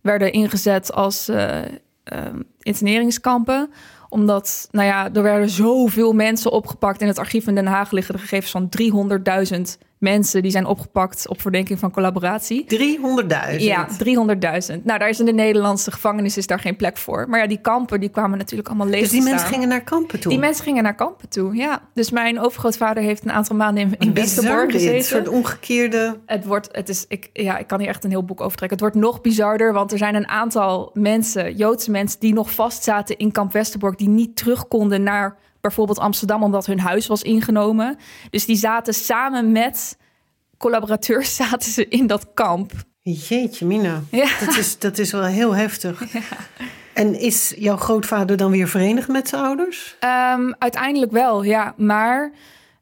werden 0.00 0.32
ingezet 0.32 0.92
als 0.92 1.28
eh, 1.28 1.62
eh, 2.04 2.34
interneringskampen 2.58 3.70
omdat, 4.10 4.68
nou 4.70 4.86
ja, 4.86 5.10
er 5.12 5.22
werden 5.22 5.50
zoveel 5.50 6.12
mensen 6.12 6.50
opgepakt. 6.50 7.00
In 7.00 7.06
het 7.06 7.18
archief 7.18 7.46
in 7.46 7.54
Den 7.54 7.66
Haag 7.66 7.90
liggen 7.90 8.14
de 8.14 8.20
gegevens 8.20 8.50
van 8.50 8.68
300.000 9.78 9.89
mensen 10.00 10.42
die 10.42 10.50
zijn 10.50 10.66
opgepakt 10.66 11.28
op 11.28 11.40
verdenking 11.40 11.78
van 11.78 11.90
collaboratie. 11.90 12.64
300.000. 13.52 13.56
Ja, 13.56 13.88
300.000. 13.88 14.82
Nou, 14.82 14.98
daar 14.98 15.08
is 15.08 15.20
in 15.20 15.26
de 15.26 15.32
Nederlandse 15.32 15.90
gevangenis 15.90 16.36
is 16.36 16.46
daar 16.46 16.58
geen 16.58 16.76
plek 16.76 16.96
voor. 16.96 17.28
Maar 17.28 17.40
ja, 17.40 17.46
die 17.46 17.60
kampen 17.60 18.00
die 18.00 18.08
kwamen 18.08 18.38
natuurlijk 18.38 18.68
allemaal 18.68 18.86
leeg 18.86 19.00
Dus 19.00 19.10
die 19.10 19.22
mensen 19.22 19.48
gingen 19.48 19.68
naar 19.68 19.84
kampen 19.84 20.20
toe. 20.20 20.30
Die 20.30 20.40
mensen 20.40 20.64
gingen 20.64 20.82
naar 20.82 20.94
kampen 20.94 21.28
toe, 21.28 21.54
ja. 21.56 21.82
Dus 21.94 22.10
mijn 22.10 22.40
overgrootvader 22.40 23.02
heeft 23.02 23.24
een 23.24 23.32
aantal 23.32 23.56
maanden 23.56 23.94
in, 23.98 24.14
Westerbork 24.14 24.70
gezeten. 24.70 24.96
Een 24.96 25.02
soort 25.02 25.28
omgekeerde... 25.28 26.18
Het 26.26 26.44
wordt, 26.44 26.68
het 26.72 26.88
is, 26.88 27.04
ik, 27.08 27.30
ja, 27.32 27.58
ik 27.58 27.66
kan 27.66 27.78
hier 27.80 27.88
echt 27.88 28.04
een 28.04 28.10
heel 28.10 28.24
boek 28.24 28.40
over 28.40 28.56
trekken. 28.56 28.78
Het 28.78 28.86
wordt 28.86 29.06
nog 29.06 29.20
bizarder, 29.20 29.72
want 29.72 29.92
er 29.92 29.98
zijn 29.98 30.14
een 30.14 30.28
aantal 30.28 30.90
mensen, 30.94 31.56
Joodse 31.56 31.90
mensen, 31.90 32.20
die 32.20 32.34
nog 32.34 32.50
vastzaten 32.50 33.18
in 33.18 33.32
kamp 33.32 33.52
Westerbork, 33.52 33.98
die 33.98 34.08
niet 34.08 34.36
terug 34.36 34.68
konden 34.68 35.02
naar 35.02 35.36
bijvoorbeeld 35.60 35.98
Amsterdam, 35.98 36.42
omdat 36.42 36.66
hun 36.66 36.80
huis 36.80 37.06
was 37.06 37.22
ingenomen. 37.22 37.98
Dus 38.30 38.44
die 38.44 38.56
zaten 38.56 38.94
samen 38.94 39.52
met 39.52 39.98
collaborateurs 40.58 41.34
zaten 41.42 41.72
ze 41.72 41.88
in 41.88 42.06
dat 42.06 42.26
kamp. 42.34 42.72
Jeetje, 43.02 43.66
Mina. 43.66 44.02
Ja. 44.10 44.28
Dat, 44.40 44.56
is, 44.56 44.78
dat 44.78 44.98
is 44.98 45.12
wel 45.12 45.24
heel 45.24 45.54
heftig. 45.54 46.02
En 46.92 47.20
is 47.20 47.54
jouw 47.58 47.76
grootvader 47.76 48.36
dan 48.36 48.50
weer 48.50 48.68
verenigd 48.68 49.08
met 49.08 49.28
zijn 49.28 49.42
ouders? 49.42 49.96
Ehm, 50.00 50.52
uiteindelijk 50.58 51.12
wel, 51.12 51.42
ja. 51.42 51.74
Maar 51.76 52.32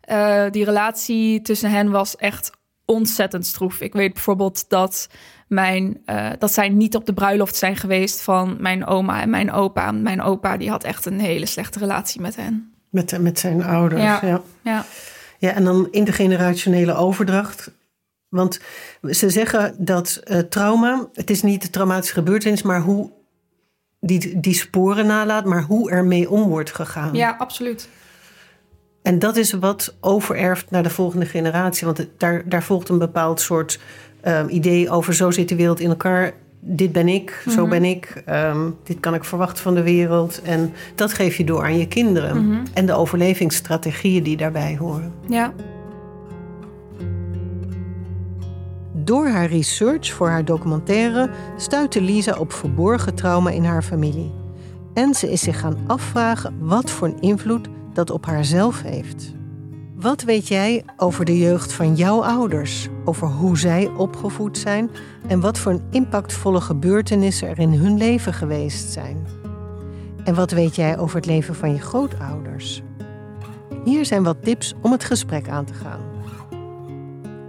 eh, 0.00 0.44
die 0.50 0.64
relatie 0.64 1.42
tussen 1.42 1.70
hen 1.70 1.90
was 1.90 2.16
echt 2.16 2.50
ontzettend 2.84 3.46
stroef. 3.46 3.80
Ik 3.80 3.92
weet 3.92 4.12
bijvoorbeeld 4.12 4.68
dat, 4.68 5.08
mijn, 5.48 6.00
eh, 6.04 6.30
dat 6.38 6.52
zij 6.52 6.68
niet 6.68 6.94
op 6.96 7.06
de 7.06 7.12
bruiloft 7.14 7.56
zijn 7.56 7.76
geweest 7.76 8.20
van 8.22 8.56
mijn 8.60 8.86
oma 8.86 9.20
en 9.20 9.30
mijn 9.30 9.52
opa. 9.52 9.92
Mijn 9.92 10.22
opa 10.22 10.56
die 10.56 10.70
had 10.70 10.84
echt 10.84 11.06
een 11.06 11.20
hele 11.20 11.46
slechte 11.46 11.78
relatie 11.78 12.20
met 12.20 12.36
hen. 12.36 12.72
Met, 12.90 13.20
met 13.20 13.38
zijn 13.38 13.64
ouders, 13.64 14.02
Ja. 14.02 14.20
ja. 14.22 14.42
Ja, 14.62 14.84
Ja, 15.38 15.52
en 15.52 15.64
dan 15.64 15.88
intergenerationele 15.90 16.94
overdracht. 16.94 17.70
Want 18.28 18.60
ze 19.10 19.30
zeggen 19.30 19.74
dat 19.78 20.20
eh, 20.24 20.38
trauma, 20.38 21.08
het 21.12 21.30
is 21.30 21.42
niet 21.42 21.62
de 21.62 21.70
traumatische 21.70 22.14
gebeurtenis, 22.14 22.62
maar 22.62 22.80
hoe 22.80 23.10
die, 24.00 24.40
die 24.40 24.54
sporen 24.54 25.06
nalaat, 25.06 25.44
maar 25.44 25.62
hoe 25.62 25.90
ermee 25.90 26.30
om 26.30 26.42
wordt 26.48 26.74
gegaan. 26.74 27.14
ja 27.14 27.34
absoluut. 27.38 27.88
En 29.02 29.18
dat 29.18 29.36
is 29.36 29.52
wat 29.52 29.96
overerft 30.00 30.70
naar 30.70 30.82
de 30.82 30.90
volgende 30.90 31.26
generatie. 31.26 31.86
Want 31.86 31.98
het- 31.98 32.20
daar, 32.20 32.48
daar 32.48 32.62
volgt 32.62 32.88
een 32.88 32.98
bepaald 32.98 33.40
soort 33.40 33.80
eh, 34.20 34.40
idee 34.48 34.90
over 34.90 35.14
zo 35.14 35.30
zit 35.30 35.48
de 35.48 35.56
wereld 35.56 35.80
in 35.80 35.88
elkaar. 35.88 36.32
Dit 36.60 36.92
ben 36.92 37.08
ik, 37.08 37.44
zo 37.48 37.66
ben 37.66 37.84
ik. 37.84 38.22
ehm, 38.26 38.70
dit 38.84 39.00
kan 39.00 39.14
ik 39.14 39.24
verwachten 39.24 39.62
van 39.62 39.74
de 39.74 39.82
wereld. 39.82 40.42
En 40.42 40.72
dat 40.94 41.12
geef 41.12 41.36
je 41.36 41.44
door 41.44 41.62
aan 41.62 41.78
je 41.78 41.88
kinderen. 41.88 42.36
En 42.74 42.86
de 42.86 42.92
overlevingsstrategieën 42.92 44.22
die 44.22 44.36
daarbij 44.36 44.76
horen. 44.78 45.12
Ja, 45.28 45.52
Door 49.04 49.28
haar 49.28 49.46
research 49.48 50.12
voor 50.12 50.28
haar 50.28 50.44
documentaire 50.44 51.30
stuitte 51.56 52.00
Lisa 52.00 52.36
op 52.38 52.52
verborgen 52.52 53.14
trauma 53.14 53.50
in 53.50 53.64
haar 53.64 53.82
familie. 53.82 54.30
En 54.94 55.14
ze 55.14 55.30
is 55.30 55.40
zich 55.40 55.60
gaan 55.60 55.76
afvragen 55.86 56.54
wat 56.60 56.90
voor 56.90 57.08
een 57.08 57.20
invloed 57.20 57.68
dat 57.92 58.10
op 58.10 58.26
haarzelf 58.26 58.82
heeft. 58.82 59.34
Wat 60.00 60.22
weet 60.22 60.48
jij 60.48 60.84
over 60.96 61.24
de 61.24 61.38
jeugd 61.38 61.72
van 61.72 61.94
jouw 61.94 62.24
ouders? 62.24 62.88
Over 63.04 63.28
hoe 63.28 63.58
zij 63.58 63.86
opgevoed 63.96 64.58
zijn 64.58 64.90
en 65.26 65.40
wat 65.40 65.58
voor 65.58 65.72
een 65.72 65.86
impactvolle 65.90 66.60
gebeurtenissen 66.60 67.48
er 67.48 67.58
in 67.58 67.72
hun 67.72 67.96
leven 67.96 68.32
geweest 68.32 68.92
zijn? 68.92 69.26
En 70.24 70.34
wat 70.34 70.50
weet 70.50 70.76
jij 70.76 70.98
over 70.98 71.16
het 71.16 71.26
leven 71.26 71.54
van 71.54 71.72
je 71.72 71.80
grootouders? 71.80 72.82
Hier 73.84 74.06
zijn 74.06 74.22
wat 74.22 74.42
tips 74.42 74.74
om 74.82 74.92
het 74.92 75.04
gesprek 75.04 75.48
aan 75.48 75.64
te 75.64 75.74
gaan. 75.74 76.00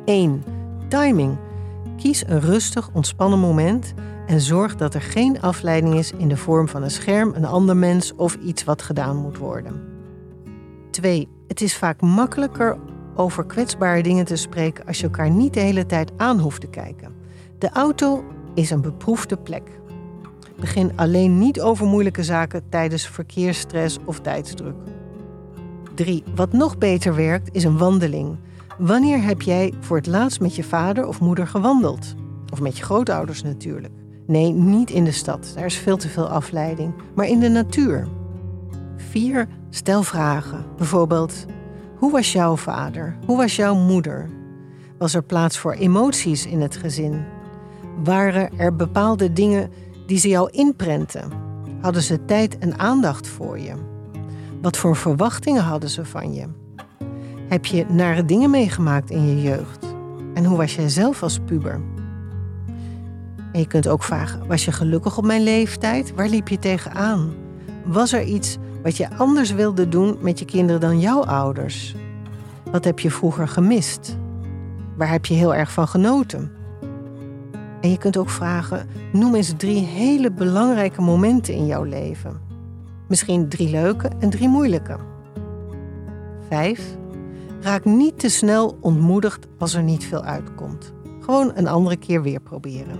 1. 0.05 0.43
Timing. 0.87 1.37
Kies 1.97 2.23
een 2.27 2.41
rustig, 2.41 2.89
ontspannen 2.93 3.39
moment 3.39 3.93
en 4.27 4.41
zorg 4.41 4.75
dat 4.75 4.93
er 4.93 5.01
geen 5.01 5.41
afleiding 5.41 5.95
is 5.95 6.11
in 6.11 6.27
de 6.27 6.37
vorm 6.37 6.67
van 6.67 6.83
een 6.83 6.91
scherm, 6.91 7.33
een 7.35 7.45
ander 7.45 7.77
mens 7.77 8.15
of 8.15 8.35
iets 8.35 8.63
wat 8.63 8.81
gedaan 8.81 9.15
moet 9.17 9.37
worden. 9.37 9.81
2. 10.91 11.38
Het 11.49 11.61
is 11.61 11.77
vaak 11.77 12.01
makkelijker 12.01 12.77
over 13.15 13.45
kwetsbare 13.45 14.03
dingen 14.03 14.25
te 14.25 14.35
spreken 14.35 14.85
als 14.85 14.97
je 14.97 15.03
elkaar 15.03 15.29
niet 15.29 15.53
de 15.53 15.59
hele 15.59 15.85
tijd 15.85 16.11
aan 16.17 16.39
hoeft 16.39 16.61
te 16.61 16.67
kijken. 16.67 17.13
De 17.57 17.69
auto 17.69 18.23
is 18.53 18.69
een 18.69 18.81
beproefde 18.81 19.37
plek. 19.37 19.79
Begin 20.59 20.91
alleen 20.95 21.37
niet 21.37 21.61
over 21.61 21.85
moeilijke 21.85 22.23
zaken 22.23 22.69
tijdens 22.69 23.07
verkeersstress 23.07 23.97
of 24.05 24.19
tijdsdruk. 24.19 24.75
3. 25.95 26.23
Wat 26.35 26.53
nog 26.53 26.77
beter 26.77 27.15
werkt 27.15 27.55
is 27.55 27.63
een 27.63 27.77
wandeling. 27.77 28.37
Wanneer 28.77 29.23
heb 29.23 29.41
jij 29.41 29.73
voor 29.79 29.97
het 29.97 30.07
laatst 30.07 30.39
met 30.39 30.55
je 30.55 30.63
vader 30.63 31.07
of 31.07 31.19
moeder 31.19 31.47
gewandeld? 31.47 32.15
Of 32.51 32.59
met 32.59 32.77
je 32.77 32.83
grootouders 32.83 33.43
natuurlijk. 33.43 33.93
Nee, 34.27 34.51
niet 34.51 34.89
in 34.89 35.03
de 35.03 35.11
stad. 35.11 35.51
Daar 35.55 35.65
is 35.65 35.77
veel 35.77 35.97
te 35.97 36.09
veel 36.09 36.29
afleiding. 36.29 36.93
Maar 37.15 37.27
in 37.27 37.39
de 37.39 37.49
natuur. 37.49 38.07
4. 38.99 39.47
Stel 39.69 40.03
vragen. 40.03 40.65
Bijvoorbeeld: 40.77 41.45
Hoe 41.95 42.11
was 42.11 42.31
jouw 42.31 42.55
vader? 42.55 43.17
Hoe 43.25 43.37
was 43.37 43.55
jouw 43.55 43.75
moeder? 43.75 44.29
Was 44.97 45.13
er 45.13 45.23
plaats 45.23 45.57
voor 45.57 45.73
emoties 45.73 46.45
in 46.45 46.61
het 46.61 46.75
gezin? 46.75 47.25
Waren 48.03 48.57
er 48.57 48.75
bepaalde 48.75 49.33
dingen 49.33 49.71
die 50.07 50.17
ze 50.17 50.27
jou 50.27 50.49
inprenten? 50.51 51.31
Hadden 51.81 52.01
ze 52.01 52.25
tijd 52.25 52.57
en 52.57 52.79
aandacht 52.79 53.27
voor 53.27 53.59
je? 53.59 53.73
Wat 54.61 54.77
voor 54.77 54.95
verwachtingen 54.95 55.63
hadden 55.63 55.89
ze 55.89 56.05
van 56.05 56.33
je? 56.33 56.45
Heb 57.47 57.65
je 57.65 57.85
nare 57.89 58.25
dingen 58.25 58.49
meegemaakt 58.49 59.09
in 59.09 59.27
je 59.27 59.41
jeugd? 59.41 59.85
En 60.33 60.45
hoe 60.45 60.57
was 60.57 60.75
jij 60.75 60.89
zelf 60.89 61.23
als 61.23 61.39
puber? 61.45 61.81
En 63.51 63.59
je 63.59 63.67
kunt 63.67 63.87
ook 63.87 64.03
vragen: 64.03 64.47
was 64.47 64.65
je 64.65 64.71
gelukkig 64.71 65.17
op 65.17 65.25
mijn 65.25 65.43
leeftijd? 65.43 66.13
Waar 66.15 66.29
liep 66.29 66.47
je 66.47 66.59
tegenaan? 66.59 67.33
Was 67.85 68.13
er 68.13 68.23
iets 68.23 68.57
wat 68.83 68.97
je 68.97 69.17
anders 69.17 69.51
wilde 69.51 69.89
doen 69.89 70.17
met 70.21 70.39
je 70.39 70.45
kinderen 70.45 70.81
dan 70.81 70.99
jouw 70.99 71.23
ouders? 71.23 71.95
Wat 72.71 72.83
heb 72.83 72.99
je 72.99 73.11
vroeger 73.11 73.47
gemist? 73.47 74.17
Waar 74.97 75.11
heb 75.11 75.25
je 75.25 75.33
heel 75.33 75.55
erg 75.55 75.71
van 75.71 75.87
genoten? 75.87 76.51
En 77.81 77.89
je 77.89 77.97
kunt 77.97 78.17
ook 78.17 78.29
vragen: 78.29 78.87
noem 79.11 79.35
eens 79.35 79.53
drie 79.57 79.85
hele 79.85 80.31
belangrijke 80.31 81.01
momenten 81.01 81.53
in 81.53 81.65
jouw 81.65 81.83
leven. 81.83 82.41
Misschien 83.07 83.49
drie 83.49 83.69
leuke 83.69 84.09
en 84.19 84.29
drie 84.29 84.47
moeilijke. 84.47 84.97
5. 86.47 86.97
Raak 87.61 87.85
niet 87.85 88.19
te 88.19 88.29
snel 88.29 88.77
ontmoedigd 88.81 89.47
als 89.57 89.73
er 89.73 89.83
niet 89.83 90.05
veel 90.05 90.23
uitkomt. 90.23 90.93
Gewoon 91.19 91.51
een 91.55 91.67
andere 91.67 91.97
keer 91.97 92.21
weer 92.21 92.39
proberen. 92.39 92.99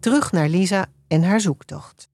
Terug 0.00 0.32
naar 0.32 0.48
Lisa 0.48 0.86
en 1.08 1.22
haar 1.22 1.40
zoektocht. 1.40 2.12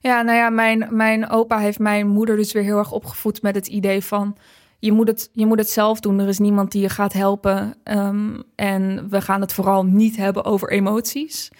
Ja, 0.00 0.22
nou 0.22 0.36
ja, 0.38 0.50
mijn, 0.50 0.86
mijn 0.90 1.30
opa 1.30 1.58
heeft 1.58 1.78
mijn 1.78 2.08
moeder 2.08 2.36
dus 2.36 2.52
weer 2.52 2.62
heel 2.62 2.78
erg 2.78 2.92
opgevoed 2.92 3.42
met 3.42 3.54
het 3.54 3.66
idee 3.66 4.04
van 4.04 4.36
je 4.78 4.92
moet 4.92 5.08
het, 5.08 5.30
je 5.32 5.46
moet 5.46 5.58
het 5.58 5.70
zelf 5.70 6.00
doen. 6.00 6.18
Er 6.18 6.28
is 6.28 6.38
niemand 6.38 6.72
die 6.72 6.82
je 6.82 6.88
gaat 6.88 7.12
helpen. 7.12 7.74
Ehm, 7.82 8.40
en 8.54 9.08
we 9.10 9.20
gaan 9.20 9.40
het 9.40 9.52
vooral 9.52 9.84
niet 9.84 10.16
hebben 10.16 10.44
over 10.44 10.70
emoties. 10.70 11.50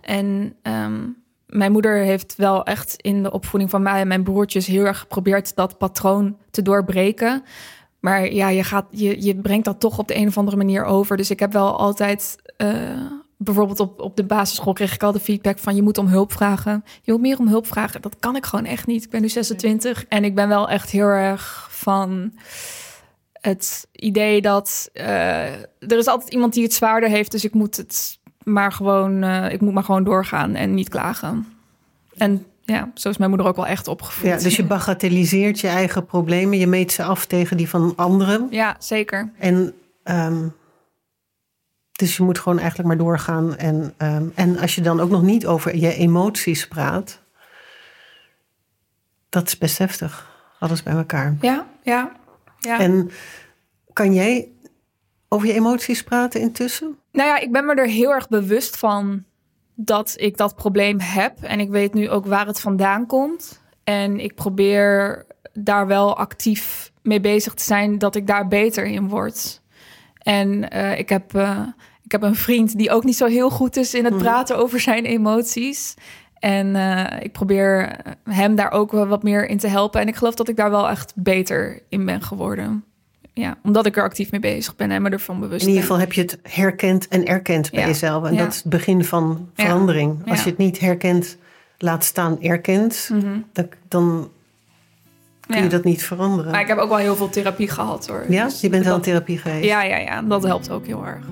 En 0.00 0.56
ehm, 0.62 1.08
mijn 1.46 1.72
moeder 1.72 1.96
heeft 1.96 2.36
wel 2.36 2.64
echt 2.64 2.94
in 2.96 3.22
de 3.22 3.32
opvoeding 3.32 3.70
van 3.70 3.82
mij 3.82 4.00
en 4.00 4.08
mijn 4.08 4.22
broertjes 4.22 4.66
heel 4.66 4.84
erg 4.84 4.98
geprobeerd 4.98 5.54
dat 5.54 5.78
patroon 5.78 6.36
te 6.50 6.62
doorbreken. 6.62 7.42
Maar 8.00 8.32
ja, 8.32 8.48
je, 8.48 8.64
gaat, 8.64 8.86
je, 8.90 9.24
je 9.24 9.36
brengt 9.36 9.64
dat 9.64 9.80
toch 9.80 9.98
op 9.98 10.08
de 10.08 10.16
een 10.16 10.28
of 10.28 10.38
andere 10.38 10.56
manier 10.56 10.84
over. 10.84 11.16
Dus 11.16 11.30
ik 11.30 11.40
heb 11.40 11.52
wel 11.52 11.78
altijd. 11.78 12.36
Uh, 12.58 13.00
bijvoorbeeld 13.36 13.80
op, 13.80 14.00
op 14.00 14.16
de 14.16 14.24
basisschool 14.24 14.72
kreeg 14.72 14.94
ik 14.94 15.02
al 15.02 15.12
de 15.12 15.20
feedback 15.20 15.58
van 15.58 15.76
je 15.76 15.82
moet 15.82 15.98
om 15.98 16.06
hulp 16.06 16.32
vragen. 16.32 16.84
Je 17.02 17.12
moet 17.12 17.20
meer 17.20 17.38
om 17.38 17.48
hulp 17.48 17.66
vragen. 17.66 18.02
Dat 18.02 18.16
kan 18.20 18.36
ik 18.36 18.46
gewoon 18.46 18.64
echt 18.64 18.86
niet. 18.86 19.04
Ik 19.04 19.10
ben 19.10 19.20
nu 19.20 19.28
26 19.28 20.04
en 20.08 20.24
ik 20.24 20.34
ben 20.34 20.48
wel 20.48 20.68
echt 20.68 20.90
heel 20.90 21.06
erg 21.06 21.68
van 21.70 22.32
het 23.32 23.86
idee 23.92 24.40
dat 24.40 24.90
uh, 24.94 25.52
er 25.62 25.98
is 25.98 26.06
altijd 26.06 26.32
iemand 26.32 26.52
die 26.52 26.62
het 26.62 26.74
zwaarder 26.74 27.08
heeft, 27.08 27.30
dus 27.30 27.44
ik 27.44 27.54
moet 27.54 27.76
het 27.76 28.18
maar 28.42 28.72
gewoon, 28.72 29.24
uh, 29.24 29.52
ik 29.52 29.60
moet 29.60 29.74
maar 29.74 29.84
gewoon 29.84 30.04
doorgaan 30.04 30.54
en 30.54 30.74
niet 30.74 30.88
klagen. 30.88 31.46
En 32.16 32.46
ja, 32.64 32.90
zo 32.94 33.08
is 33.08 33.16
mijn 33.16 33.30
moeder 33.30 33.48
ook 33.48 33.56
wel 33.56 33.66
echt 33.66 33.88
opgevoed. 33.88 34.28
Ja, 34.28 34.36
dus 34.36 34.56
je 34.56 34.64
bagatelliseert 34.64 35.60
je 35.60 35.68
eigen 35.68 36.06
problemen, 36.06 36.58
je 36.58 36.66
meet 36.66 36.92
ze 36.92 37.02
af 37.02 37.26
tegen 37.26 37.56
die 37.56 37.68
van 37.68 37.92
anderen. 37.96 38.46
Ja, 38.50 38.76
zeker. 38.78 39.30
En 39.38 39.74
um, 40.04 40.54
dus 41.96 42.16
je 42.16 42.22
moet 42.22 42.38
gewoon 42.38 42.58
eigenlijk 42.58 42.88
maar 42.88 42.98
doorgaan. 42.98 43.56
En, 43.56 43.94
um, 43.98 44.32
en 44.34 44.58
als 44.58 44.74
je 44.74 44.80
dan 44.80 45.00
ook 45.00 45.10
nog 45.10 45.22
niet 45.22 45.46
over 45.46 45.76
je 45.76 45.94
emoties 45.94 46.68
praat, 46.68 47.20
dat 49.28 49.46
is 49.46 49.58
best 49.58 49.78
heftig. 49.78 50.34
Alles 50.58 50.82
bij 50.82 50.92
elkaar. 50.92 51.36
Ja, 51.40 51.66
ja. 51.82 52.12
ja. 52.58 52.78
En 52.78 53.10
kan 53.92 54.14
jij 54.14 54.48
over 55.28 55.48
je 55.48 55.54
emoties 55.54 56.02
praten 56.02 56.40
intussen? 56.40 56.98
Nou 57.12 57.28
ja, 57.28 57.38
ik 57.38 57.52
ben 57.52 57.64
me 57.66 57.74
er 57.74 57.88
heel 57.88 58.10
erg 58.10 58.28
bewust 58.28 58.76
van 58.76 59.24
dat 59.74 60.14
ik 60.16 60.36
dat 60.36 60.56
probleem 60.56 61.00
heb. 61.00 61.42
En 61.42 61.60
ik 61.60 61.70
weet 61.70 61.94
nu 61.94 62.10
ook 62.10 62.26
waar 62.26 62.46
het 62.46 62.60
vandaan 62.60 63.06
komt. 63.06 63.62
En 63.84 64.20
ik 64.20 64.34
probeer 64.34 65.24
daar 65.52 65.86
wel 65.86 66.16
actief 66.16 66.92
mee 67.02 67.20
bezig 67.20 67.54
te 67.54 67.62
zijn 67.62 67.98
dat 67.98 68.14
ik 68.14 68.26
daar 68.26 68.48
beter 68.48 68.84
in 68.84 69.08
word. 69.08 69.62
En 70.26 70.68
uh, 70.74 70.98
ik, 70.98 71.08
heb, 71.08 71.34
uh, 71.34 71.60
ik 72.02 72.12
heb 72.12 72.22
een 72.22 72.34
vriend 72.34 72.78
die 72.78 72.90
ook 72.90 73.04
niet 73.04 73.16
zo 73.16 73.26
heel 73.26 73.50
goed 73.50 73.76
is 73.76 73.94
in 73.94 74.04
het 74.04 74.14
mhm. 74.14 74.22
praten 74.22 74.56
over 74.56 74.80
zijn 74.80 75.04
emoties. 75.04 75.94
En 76.38 76.66
uh, 76.74 77.04
ik 77.20 77.32
probeer 77.32 77.96
hem 78.24 78.54
daar 78.54 78.70
ook 78.70 78.90
wat 78.90 79.22
meer 79.22 79.48
in 79.48 79.58
te 79.58 79.68
helpen. 79.68 80.00
En 80.00 80.08
ik 80.08 80.16
geloof 80.16 80.34
dat 80.34 80.48
ik 80.48 80.56
daar 80.56 80.70
wel 80.70 80.88
echt 80.88 81.12
beter 81.14 81.82
in 81.88 82.04
ben 82.04 82.22
geworden 82.22 82.84
ja, 83.40 83.58
omdat 83.62 83.86
ik 83.86 83.96
er 83.96 84.02
actief 84.02 84.30
mee 84.30 84.40
bezig 84.40 84.76
ben 84.76 84.90
en 84.90 85.02
me 85.02 85.10
ervan 85.10 85.40
bewust 85.40 85.62
In 85.62 85.68
ieder 85.68 85.82
geval 85.82 85.98
heb 85.98 86.12
je 86.12 86.20
het 86.20 86.38
herkend 86.42 87.08
en 87.08 87.26
erkend 87.26 87.70
bij 87.70 87.86
jezelf. 87.86 88.24
En 88.24 88.36
dat 88.36 88.52
is 88.52 88.56
het 88.56 88.70
begin 88.70 89.04
van 89.04 89.50
verandering. 89.54 90.30
Als 90.30 90.42
je 90.42 90.50
het 90.50 90.58
niet 90.58 90.78
herkent, 90.78 91.36
laat 91.78 92.04
staan 92.04 92.42
erkent, 92.42 93.08
mm 93.12 93.44
dan, 93.52 93.68
dan 93.88 94.30
kun 95.46 95.62
je 95.62 95.68
dat 95.68 95.84
niet 95.84 96.04
veranderen. 96.04 96.50
Maar 96.50 96.60
ik 96.60 96.66
heb 96.66 96.78
ook 96.78 96.88
wel 96.88 96.98
heel 96.98 97.16
veel 97.16 97.28
therapie 97.28 97.68
gehad 97.68 98.06
hoor. 98.06 98.24
Ja, 98.28 98.44
dus 98.44 98.60
je 98.60 98.68
bent 98.68 98.84
wel 98.84 98.94
in 98.94 99.00
therapie 99.00 99.38
geweest. 99.38 99.64
Ja, 99.64 99.82
ja, 99.82 99.96
ja, 99.96 100.22
dat 100.22 100.42
helpt 100.42 100.70
ook 100.70 100.86
heel 100.86 101.06
erg. 101.06 101.26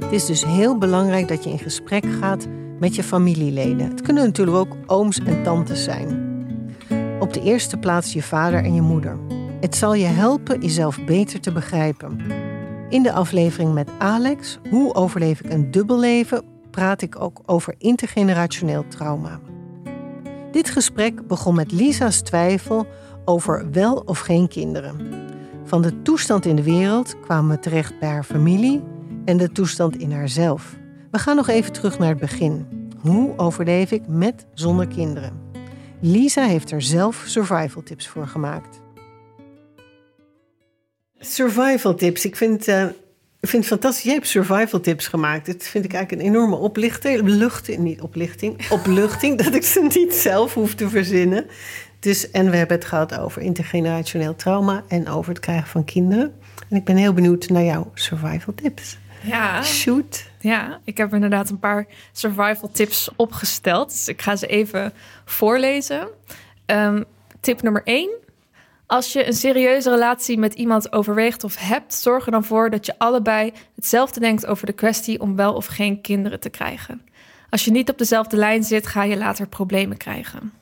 Het 0.00 0.14
is 0.14 0.26
dus 0.26 0.44
heel 0.44 0.78
belangrijk 0.78 1.28
dat 1.28 1.44
je 1.44 1.50
in 1.50 1.58
gesprek 1.58 2.04
gaat 2.20 2.46
met 2.78 2.94
je 2.94 3.02
familieleden. 3.02 3.88
Het 3.88 4.02
kunnen 4.02 4.24
natuurlijk 4.24 4.56
ook 4.56 4.76
ooms 4.86 5.18
en 5.18 5.42
tantes 5.42 5.84
zijn. 5.84 6.34
Op 7.20 7.32
de 7.32 7.42
eerste 7.42 7.76
plaats 7.76 8.12
je 8.12 8.22
vader 8.22 8.64
en 8.64 8.74
je 8.74 8.80
moeder. 8.80 9.18
Het 9.60 9.76
zal 9.76 9.94
je 9.94 10.06
helpen 10.06 10.60
jezelf 10.60 11.04
beter 11.04 11.40
te 11.40 11.52
begrijpen. 11.52 12.20
In 12.88 13.02
de 13.02 13.12
aflevering 13.12 13.74
met 13.74 13.90
Alex, 13.98 14.58
Hoe 14.70 14.94
overleef 14.94 15.40
ik 15.40 15.52
een 15.52 15.70
dubbelleven, 15.70 16.55
praat 16.76 17.02
ik 17.02 17.20
ook 17.20 17.40
over 17.46 17.74
intergenerationeel 17.78 18.84
trauma. 18.88 19.40
Dit 20.52 20.70
gesprek 20.70 21.26
begon 21.26 21.54
met 21.54 21.72
Lisa's 21.72 22.20
twijfel 22.20 22.86
over 23.24 23.70
wel 23.70 24.02
of 24.04 24.18
geen 24.18 24.48
kinderen. 24.48 25.24
Van 25.64 25.82
de 25.82 26.02
toestand 26.02 26.46
in 26.46 26.56
de 26.56 26.62
wereld 26.62 27.20
kwamen 27.20 27.50
we 27.50 27.62
terecht 27.62 27.98
bij 27.98 28.08
haar 28.08 28.24
familie 28.24 28.82
en 29.24 29.36
de 29.36 29.52
toestand 29.52 29.96
in 29.96 30.12
haarzelf. 30.12 30.76
We 31.10 31.18
gaan 31.18 31.36
nog 31.36 31.48
even 31.48 31.72
terug 31.72 31.98
naar 31.98 32.08
het 32.08 32.18
begin. 32.18 32.66
Hoe 33.00 33.38
overleef 33.38 33.90
ik 33.90 34.02
met 34.08 34.46
zonder 34.54 34.86
kinderen? 34.86 35.40
Lisa 36.00 36.44
heeft 36.44 36.70
er 36.70 36.82
zelf 36.82 37.24
survival 37.26 37.82
tips 37.82 38.08
voor 38.08 38.26
gemaakt. 38.26 38.80
Survival 41.18 41.94
tips. 41.94 42.24
Ik 42.24 42.36
vind, 42.36 42.68
uh, 42.68 42.86
ik 43.46 43.52
vind 43.52 43.64
het 43.64 43.72
fantastisch. 43.72 44.04
Jij 44.04 44.14
hebt 44.14 44.26
survival 44.26 44.80
tips 44.80 45.06
gemaakt. 45.06 45.46
Dat 45.46 45.62
vind 45.62 45.84
ik 45.84 45.92
eigenlijk 45.92 46.22
een 46.22 46.34
enorme 46.34 46.56
oplichting. 46.56 47.22
Luchting, 47.22 47.78
niet 47.78 48.00
oplichting. 48.00 48.66
Opluchting. 48.70 49.42
dat 49.42 49.54
ik 49.54 49.62
ze 49.62 49.88
niet 49.94 50.14
zelf 50.14 50.54
hoef 50.54 50.74
te 50.74 50.88
verzinnen. 50.88 51.46
Dus, 52.00 52.30
en 52.30 52.50
we 52.50 52.56
hebben 52.56 52.76
het 52.76 52.86
gehad 52.86 53.18
over 53.18 53.42
intergenerationeel 53.42 54.36
trauma 54.36 54.84
en 54.88 55.08
over 55.08 55.32
het 55.32 55.40
krijgen 55.40 55.68
van 55.68 55.84
kinderen. 55.84 56.34
En 56.68 56.76
ik 56.76 56.84
ben 56.84 56.96
heel 56.96 57.12
benieuwd 57.12 57.48
naar 57.48 57.62
jouw 57.62 57.90
survival 57.94 58.54
tips. 58.54 58.98
Ja. 59.22 59.62
Shoot. 59.62 60.30
Ja, 60.38 60.80
ik 60.84 60.96
heb 60.96 61.14
inderdaad 61.14 61.50
een 61.50 61.58
paar 61.58 61.86
survival 62.12 62.70
tips 62.72 63.10
opgesteld. 63.16 63.90
Dus 63.90 64.08
ik 64.08 64.22
ga 64.22 64.36
ze 64.36 64.46
even 64.46 64.92
voorlezen. 65.24 66.08
Um, 66.66 67.04
tip 67.40 67.62
nummer 67.62 67.82
1. 67.84 68.10
Als 68.86 69.12
je 69.12 69.26
een 69.26 69.32
serieuze 69.32 69.90
relatie 69.90 70.38
met 70.38 70.54
iemand 70.54 70.92
overweegt 70.92 71.44
of 71.44 71.56
hebt, 71.58 71.94
zorg 71.94 72.26
er 72.26 72.32
dan 72.32 72.44
voor 72.44 72.70
dat 72.70 72.86
je 72.86 72.98
allebei 72.98 73.52
hetzelfde 73.74 74.20
denkt 74.20 74.46
over 74.46 74.66
de 74.66 74.72
kwestie 74.72 75.20
om 75.20 75.36
wel 75.36 75.54
of 75.54 75.66
geen 75.66 76.00
kinderen 76.00 76.40
te 76.40 76.50
krijgen. 76.50 77.02
Als 77.50 77.64
je 77.64 77.70
niet 77.70 77.90
op 77.90 77.98
dezelfde 77.98 78.36
lijn 78.36 78.64
zit, 78.64 78.86
ga 78.86 79.02
je 79.02 79.16
later 79.16 79.48
problemen 79.48 79.96
krijgen. 79.96 80.52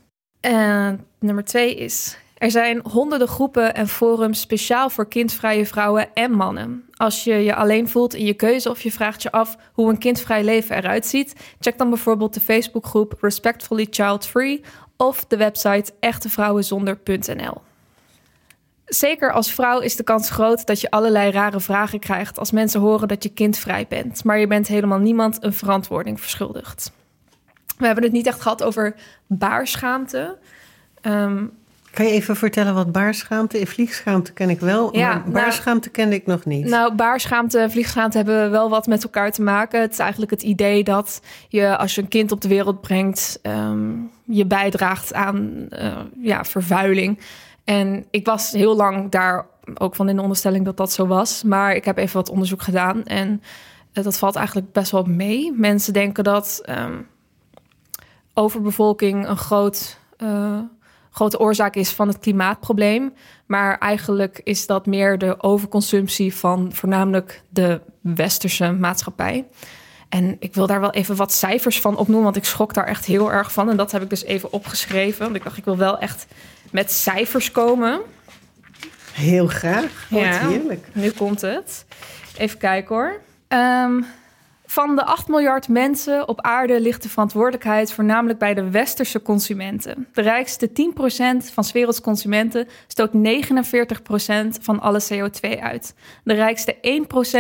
En 0.41 1.07
nummer 1.19 1.45
twee 1.45 1.75
is: 1.75 2.17
er 2.39 2.51
zijn 2.51 2.81
honderden 2.91 3.29
groepen 3.29 3.75
en 3.75 3.89
forums 3.89 4.41
speciaal 4.41 4.91
voor 4.91 5.09
kindvrije 5.09 5.67
vrouwen 5.67 6.15
en 6.15 6.31
mannen. 6.31 6.85
Als 6.97 7.25
je 7.25 7.35
je 7.35 7.55
alleen 7.55 7.89
voelt 7.89 8.15
in 8.15 8.25
je 8.25 8.35
keuze 8.35 8.71
of 8.71 8.81
je 8.81 8.93
vraagt 8.93 9.23
je 9.23 9.33
af 9.33 9.57
hoe 9.73 9.91
een 9.91 9.99
kindvrij 9.99 10.45
leven 10.45 10.77
eruit 10.77 11.07
ziet, 11.07 11.35
check 11.61 11.79
dan 11.79 11.89
bijvoorbeeld 11.89 12.35
de 12.35 12.41
Facebookgroep 12.41 13.17
Respectfully 13.21 13.87
Child 13.91 14.27
Free 14.27 14.61
of 14.97 15.25
de 15.25 15.37
website 15.37 15.93
echtevrouwenzonder.nl. 16.01 17.61
Zeker 18.87 19.33
als 19.33 19.53
vrouw 19.53 19.81
is 19.81 19.97
de 19.97 20.03
kans 20.03 20.31
groot 20.31 20.67
dat 20.67 20.81
je 20.81 20.91
allerlei 20.91 21.31
rare 21.31 21.61
vragen 21.61 21.99
krijgt 21.99 22.39
als 22.39 22.51
mensen 22.51 22.81
horen 22.81 23.09
dat 23.09 23.23
je 23.23 23.29
kindvrij 23.29 23.87
bent, 23.89 24.25
maar 24.25 24.39
je 24.39 24.47
bent 24.47 24.67
helemaal 24.67 24.99
niemand 24.99 25.37
een 25.41 25.53
verantwoording 25.53 26.21
verschuldigd. 26.21 26.93
We 27.79 27.87
hebben 27.87 28.05
het 28.05 28.13
niet 28.13 28.27
echt 28.27 28.41
gehad 28.41 28.63
over 28.63 28.95
baarschaamte. 29.27 30.39
Um, 31.03 31.53
Kan 31.91 32.07
je 32.07 32.13
even 32.13 32.37
vertellen 32.37 32.75
wat 32.75 32.93
baarschaamte 32.93 33.59
is? 33.59 33.69
Vliegschaamte 33.71 34.33
ken 34.33 34.51
ik 34.51 34.61
wel, 34.61 34.97
Ja, 34.97 35.09
maar 35.09 35.19
nou- 35.19 35.31
baarschaamte 35.31 35.91
kende 35.91 36.15
ik 36.15 36.27
nog 36.27 36.45
niet. 36.45 36.67
Nou, 36.67 36.95
baarschaamte 36.95 37.59
en 37.59 37.71
vliegschaamte 37.71 38.17
hebben 38.17 38.51
wel 38.51 38.71
wat 38.71 38.87
met 38.87 39.03
elkaar 39.03 39.31
te 39.33 39.43
maken. 39.43 39.81
Het 39.81 39.93
is 39.93 39.99
eigenlijk 39.99 40.31
het 40.31 40.43
idee 40.43 40.85
dat 40.85 41.21
je 41.49 41.77
als 41.77 41.95
je 41.95 42.01
een 42.01 42.09
kind 42.09 42.33
op 42.33 42.41
de 42.41 42.49
wereld 42.49 42.81
brengt, 42.81 43.39
ehm, 43.43 43.91
je 44.25 44.47
bijdraagt 44.47 45.15
aan 45.15 45.67
eh, 45.71 46.01
ja, 46.21 46.45
vervuiling. 46.45 47.19
En 47.65 48.07
ik 48.11 48.27
was 48.27 48.51
heel 48.51 48.77
lang 48.77 49.11
daar 49.11 49.47
ook 49.75 49.95
van 49.95 50.09
in 50.09 50.17
de 50.17 50.23
onderstelling 50.23 50.65
dat 50.65 50.77
dat 50.77 50.93
zo 50.93 51.07
was. 51.07 51.43
Maar 51.43 51.75
ik 51.75 51.85
heb 51.85 51.97
even 51.97 52.17
wat 52.17 52.31
onderzoek 52.31 52.63
gedaan 52.63 53.05
en 53.05 53.43
eh, 53.93 54.05
dat 54.05 54.19
valt 54.19 54.37
eigenlijk 54.37 54.73
best 54.73 54.91
wel 54.91 55.05
mee. 55.05 55.53
Mensen 55.53 55.93
denken 55.93 56.25
dat 56.25 56.61
ehm, 56.65 57.01
overbevolking 58.35 59.29
een 59.29 59.37
groot, 59.37 59.99
eh, 60.17 60.59
grote 61.11 61.39
oorzaak 61.39 61.75
is 61.77 61.91
van 61.91 62.09
het 62.09 62.19
klimaatprobleem. 62.19 63.13
Maar 63.47 63.79
eigenlijk 63.79 64.41
is 64.45 64.67
dat 64.67 64.87
meer 64.87 65.19
de 65.19 65.43
overconsumptie 65.43 66.35
van 66.35 66.73
voornamelijk 66.73 67.43
de 67.49 67.81
westerse 68.01 68.73
maatschappij. 68.73 69.47
En 70.09 70.37
ik 70.39 70.55
wil 70.55 70.67
daar 70.67 70.81
wel 70.81 70.93
even 70.93 71.17
wat 71.17 71.33
cijfers 71.33 71.81
van 71.81 71.97
opnoemen, 71.97 72.25
want 72.25 72.37
ik 72.37 72.45
schrok 72.45 72.75
daar 72.75 72.87
echt 72.87 73.05
heel 73.05 73.33
erg 73.33 73.53
van. 73.53 73.71
En 73.71 73.77
dat 73.77 73.93
heb 73.93 74.03
ik 74.03 74.11
dus 74.11 74.25
even 74.25 74.53
opgeschreven. 74.53 75.23
Want 75.25 75.37
ik 75.37 75.45
dacht, 75.45 75.57
ik 75.57 75.65
wil 75.65 75.77
wel 75.77 75.99
echt 75.99 76.27
met 76.75 76.93
cijfers 76.93 77.51
komen. 77.51 78.01
Heel 79.13 79.47
graag. 79.47 80.07
Ja. 80.11 80.49
heerlijk. 80.49 80.87
Nu 80.93 81.11
komt 81.11 81.41
het. 81.41 81.85
Even 82.39 82.59
kijken 82.59 82.95
hoor. 82.95 83.21
Ehm, 83.49 84.03
van 84.75 84.97
de 84.97 85.05
8 85.05 85.29
miljard 85.29 85.69
mensen 85.69 86.29
op 86.29 86.41
aarde 86.41 86.81
ligt 86.81 87.03
de 87.03 87.09
verantwoordelijkheid 87.09 87.93
voornamelijk 87.93 88.39
bij 88.39 88.55
de 88.55 88.71
westerse 88.71 89.23
consumenten. 89.23 90.09
De 90.13 90.23
rijkste 90.23 90.69
10% 90.69 90.73
van 91.53 91.65
's 91.65 91.73
werelds 91.73 92.01
consumenten 92.01 92.69
stoot 92.87 93.11
49% 93.13 94.61
van 94.61 94.81
alle 94.81 95.03
CO2 95.13 95.61
uit. 95.61 95.95
De 96.25 96.35
rijkste 96.35 96.77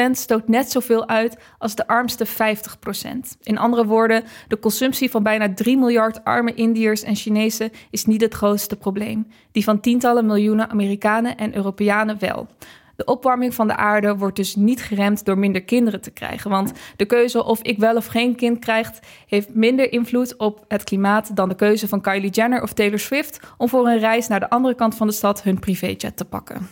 1% 0.09 0.11
stoot 0.11 0.49
net 0.49 0.71
zoveel 0.71 1.09
uit 1.09 1.37
als 1.59 1.75
de 1.75 1.87
armste 1.87 2.27
50%. 2.27 2.31
In 3.43 3.59
andere 3.59 3.87
woorden, 3.87 4.25
de 4.49 4.59
consumptie 4.59 5.11
van 5.11 5.23
bijna 5.23 5.55
3 5.55 5.77
miljard 5.77 6.25
arme 6.25 6.55
Indiërs 6.55 7.03
en 7.03 7.17
Chinezen 7.17 7.71
is 7.91 8.05
niet 8.05 8.21
het 8.21 8.35
grootste 8.35 8.77
probleem. 8.77 9.27
Die 9.53 9.65
van 9.65 9.81
tientallen 9.81 10.27
miljoenen 10.27 10.71
Amerikanen 10.71 11.37
en 11.37 11.57
Europeanen 11.57 12.19
wel. 12.19 12.47
De 12.97 13.05
opwarming 13.05 13.55
van 13.55 13.67
de 13.67 13.77
aarde 13.77 14.17
wordt 14.17 14.37
dus 14.37 14.55
niet 14.57 14.83
geremd 14.83 15.25
door 15.25 15.39
minder 15.39 15.63
kinderen 15.65 16.01
te 16.01 16.11
krijgen. 16.11 16.51
Want 16.51 16.73
de 16.97 17.05
keuze 17.05 17.45
of 17.45 17.63
ik 17.63 17.79
wel 17.79 17.97
of 17.97 18.07
geen 18.07 18.35
kind 18.37 18.59
krijg, 18.59 18.91
heeft 19.27 19.55
minder 19.55 19.93
invloed 19.93 20.37
op 20.37 20.65
het 20.69 20.85
klimaat 20.85 21.37
dan 21.37 21.49
de 21.49 21.55
keuze 21.55 21.89
van 21.89 22.01
Kylie 22.01 22.31
Jenner 22.31 22.63
of 22.63 22.73
Taylor 22.73 22.99
Swift 22.99 23.41
om 23.57 23.69
voor 23.69 23.87
een 23.89 23.99
reis 23.99 24.29
naar 24.29 24.41
de 24.41 24.51
andere 24.51 24.75
kant 24.75 24.95
van 24.95 25.07
de 25.07 25.13
stad 25.13 25.43
hun 25.43 25.59
privéjet 25.59 26.17
te 26.17 26.25
pakken. 26.25 26.69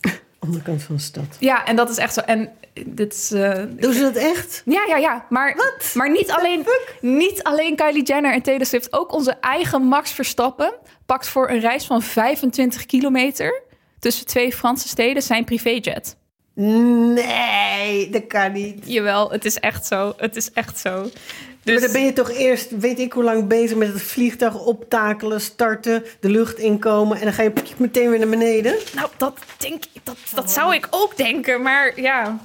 Andere 0.38 0.62
kant 0.62 0.82
van 0.82 0.94
de 0.94 1.00
stad. 1.00 1.36
Ja, 1.40 1.64
en 1.66 1.76
dat 1.76 1.90
is 1.90 1.96
echt 1.96 2.14
zo. 2.14 2.20
En 2.20 2.50
dit 2.86 3.12
is. 3.14 3.30
eh, 3.30 3.62
Doen 3.76 3.92
ze 3.92 4.00
dat 4.00 4.16
echt? 4.16 4.62
ja, 4.64 4.84
ja, 4.88 4.96
ja. 4.96 5.26
Maar, 5.28 5.56
maar 5.94 6.10
niet, 6.10 6.30
alleen, 6.30 6.66
niet 7.00 7.42
alleen 7.42 7.76
Kylie 7.76 8.02
Jenner 8.02 8.32
en 8.32 8.42
Taylor 8.42 8.66
Swift. 8.66 8.92
Ook 8.92 9.12
onze 9.12 9.32
eigen 9.40 9.82
Max 9.82 10.10
Verstappen 10.12 10.74
pakt 11.06 11.28
voor 11.28 11.50
een 11.50 11.60
reis 11.60 11.86
van 11.86 12.02
25 12.02 12.86
kilometer 12.86 13.62
tussen 13.98 14.26
twee 14.26 14.52
Franse 14.52 14.88
steden 14.88 15.22
zijn 15.22 15.44
privéjet. 15.44 16.16
Nee, 16.54 18.10
dat 18.10 18.26
kan 18.26 18.52
niet. 18.52 18.78
Jawel, 18.84 19.30
het 19.30 19.44
is 19.44 19.56
echt 19.58 19.86
zo. 19.86 20.14
Het 20.16 20.36
is 20.36 20.52
echt 20.52 20.78
zo. 20.78 21.00
Maar 21.00 21.76
Dus 21.76 21.80
dan 21.82 21.92
ben 21.92 22.04
je 22.04 22.12
toch 22.12 22.30
eerst, 22.30 22.78
weet 22.78 22.98
ik 22.98 23.12
hoe 23.12 23.22
lang, 23.24 23.46
bezig 23.48 23.76
met 23.76 23.92
het 23.92 24.02
vliegtuig 24.02 24.64
optakelen, 24.64 25.40
starten, 25.40 26.04
de 26.20 26.28
lucht 26.30 26.58
inkomen 26.58 27.16
en 27.18 27.24
dan 27.24 27.32
ga 27.32 27.42
je 27.42 27.52
meteen 27.76 28.10
weer 28.10 28.18
naar 28.18 28.28
beneden. 28.28 28.76
nou, 28.94 29.08
dat 29.16 29.38
denk 29.56 29.84
ik, 29.92 30.00
dat, 30.04 30.16
dat 30.34 30.50
zou 30.50 30.74
ik 30.74 30.86
ook 30.90 31.16
denken. 31.16 31.62
Maar 31.62 32.00
ja, 32.00 32.38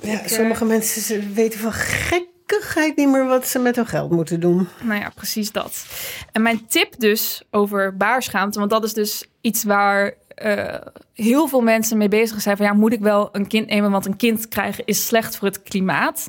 Ja, 0.00 0.20
Ik, 0.20 0.28
sommige 0.28 0.64
mensen 0.64 1.02
ze 1.02 1.32
weten 1.32 1.60
van 1.60 1.72
gekkigheid 1.72 2.96
niet 2.96 3.08
meer 3.08 3.26
wat 3.26 3.46
ze 3.48 3.58
met 3.58 3.76
hun 3.76 3.86
geld 3.86 4.10
moeten 4.10 4.40
doen. 4.40 4.68
nou 4.82 5.00
ja, 5.00 5.10
precies 5.14 5.52
dat. 5.52 5.84
En 6.32 6.42
mijn 6.42 6.66
tip 6.66 6.94
dus 6.98 7.42
over 7.50 7.96
baarschaamte, 7.96 8.58
want 8.58 8.70
dat 8.70 8.84
is 8.84 8.92
dus 8.92 9.24
iets 9.40 9.64
waar 9.64 10.14
eh, 10.42 10.86
heel 11.14 11.48
veel 11.48 11.60
mensen 11.60 11.98
mee 11.98 12.08
bezig 12.08 12.40
zijn. 12.40 12.56
Van 12.56 12.66
ja, 12.66 12.72
moet 12.72 12.92
ik 12.92 13.00
wel 13.00 13.28
een 13.32 13.46
kind 13.46 13.68
nemen? 13.68 13.90
Want 13.90 14.06
een 14.06 14.16
kind 14.16 14.48
krijgen 14.48 14.84
is 14.84 15.06
slecht 15.06 15.36
voor 15.36 15.48
het 15.48 15.62
klimaat. 15.62 16.28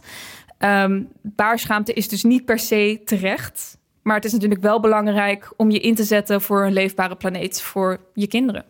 Ehm, 0.57 1.01
baarschaamte 1.21 1.93
is 1.93 2.07
dus 2.07 2.23
niet 2.23 2.45
per 2.45 2.59
se 2.59 3.01
terecht. 3.05 3.77
Maar 4.01 4.15
het 4.15 4.25
is 4.25 4.31
natuurlijk 4.31 4.61
wel 4.61 4.79
belangrijk 4.79 5.53
om 5.57 5.71
je 5.71 5.79
in 5.79 5.95
te 5.95 6.03
zetten 6.03 6.41
voor 6.41 6.65
een 6.65 6.73
leefbare 6.73 7.15
planeet 7.15 7.61
voor 7.61 7.99
je 8.13 8.27
kinderen. 8.27 8.65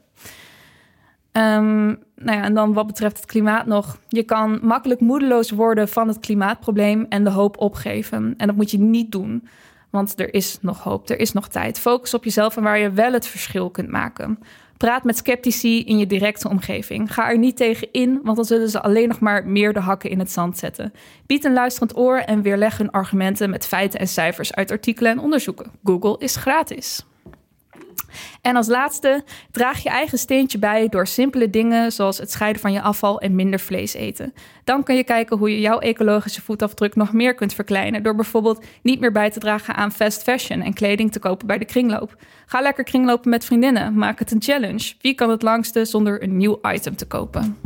Ehm, 1.31 1.85
nou 2.15 2.37
ja, 2.37 2.43
en 2.43 2.53
dan 2.53 2.73
wat 2.73 2.87
betreft 2.87 3.15
het 3.17 3.25
klimaat 3.25 3.65
nog. 3.65 3.97
Je 4.07 4.23
kan 4.23 4.59
makkelijk 4.61 4.99
moedeloos 4.99 5.51
worden 5.51 5.87
van 5.87 6.07
het 6.07 6.19
klimaatprobleem 6.19 7.05
en 7.09 7.23
de 7.23 7.29
hoop 7.29 7.57
opgeven. 7.57 8.33
En 8.37 8.47
dat 8.47 8.55
moet 8.55 8.71
je 8.71 8.79
niet 8.79 9.11
doen, 9.11 9.47
want 9.89 10.19
er 10.19 10.33
is 10.33 10.57
nog 10.61 10.83
hoop, 10.83 11.09
er 11.09 11.19
is 11.19 11.33
nog 11.33 11.47
tijd. 11.47 11.79
Focus 11.79 12.13
op 12.13 12.23
jezelf 12.23 12.57
en 12.57 12.63
waar 12.63 12.77
je 12.77 12.91
wel 12.91 13.13
het 13.13 13.27
verschil 13.27 13.69
kunt 13.69 13.89
maken. 13.89 14.39
Praat 14.83 15.03
met 15.03 15.17
sceptici 15.17 15.83
in 15.83 15.97
je 15.97 16.07
directe 16.07 16.49
omgeving. 16.49 17.13
Ga 17.13 17.29
er 17.29 17.37
niet 17.37 17.57
tegen 17.57 17.91
in, 17.91 18.19
want 18.23 18.35
dan 18.35 18.45
zullen 18.45 18.69
ze 18.69 18.81
alleen 18.81 19.07
nog 19.07 19.19
maar 19.19 19.47
meer 19.47 19.73
de 19.73 19.79
hakken 19.79 20.09
in 20.09 20.19
het 20.19 20.31
zand 20.31 20.57
zetten. 20.57 20.93
Bied 21.25 21.43
een 21.43 21.53
luisterend 21.53 21.97
oor 21.97 22.17
en 22.17 22.41
weerleg 22.41 22.77
hun 22.77 22.91
argumenten 22.91 23.49
met 23.49 23.67
feiten 23.67 23.99
en 23.99 24.07
cijfers 24.07 24.53
uit 24.53 24.71
artikelen 24.71 25.11
en 25.11 25.19
onderzoeken. 25.19 25.71
Google 25.83 26.15
is 26.19 26.35
gratis. 26.35 27.05
En 28.41 28.55
als 28.55 28.67
laatste, 28.67 29.23
draag 29.51 29.83
je 29.83 29.89
eigen 29.89 30.17
steentje 30.17 30.59
bij 30.59 30.89
door 30.89 31.07
simpele 31.07 31.49
dingen 31.49 31.91
zoals 31.91 32.17
het 32.17 32.31
scheiden 32.31 32.61
van 32.61 32.71
je 32.71 32.81
afval 32.81 33.19
en 33.19 33.35
minder 33.35 33.59
vlees 33.59 33.93
eten. 33.93 34.33
Dan 34.63 34.83
kun 34.83 34.95
je 34.95 35.03
kijken 35.03 35.37
hoe 35.37 35.51
je 35.51 35.59
jouw 35.59 35.79
ecologische 35.79 36.41
voetafdruk 36.41 36.95
nog 36.95 37.13
meer 37.13 37.35
kunt 37.35 37.53
verkleinen 37.53 38.03
door 38.03 38.15
bijvoorbeeld 38.15 38.65
niet 38.81 38.99
meer 38.99 39.11
bij 39.11 39.29
te 39.29 39.39
dragen 39.39 39.75
aan 39.75 39.91
fast 39.91 40.23
fashion 40.23 40.61
en 40.61 40.73
kleding 40.73 41.11
te 41.11 41.19
kopen 41.19 41.47
bij 41.47 41.57
de 41.57 41.65
kringloop. 41.65 42.15
Ga 42.45 42.61
lekker 42.61 42.83
kringlopen 42.83 43.29
met 43.29 43.45
vriendinnen, 43.45 43.93
maak 43.93 44.19
het 44.19 44.31
een 44.31 44.41
challenge. 44.41 44.93
Wie 45.01 45.13
kan 45.13 45.29
het 45.29 45.41
langste 45.41 45.85
zonder 45.85 46.23
een 46.23 46.37
nieuw 46.37 46.59
item 46.61 46.95
te 46.95 47.05
kopen? 47.05 47.57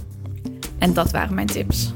En 0.80 0.94
dat 0.94 1.12
waren 1.12 1.36
mijn 1.36 1.48
tips. 1.48 1.94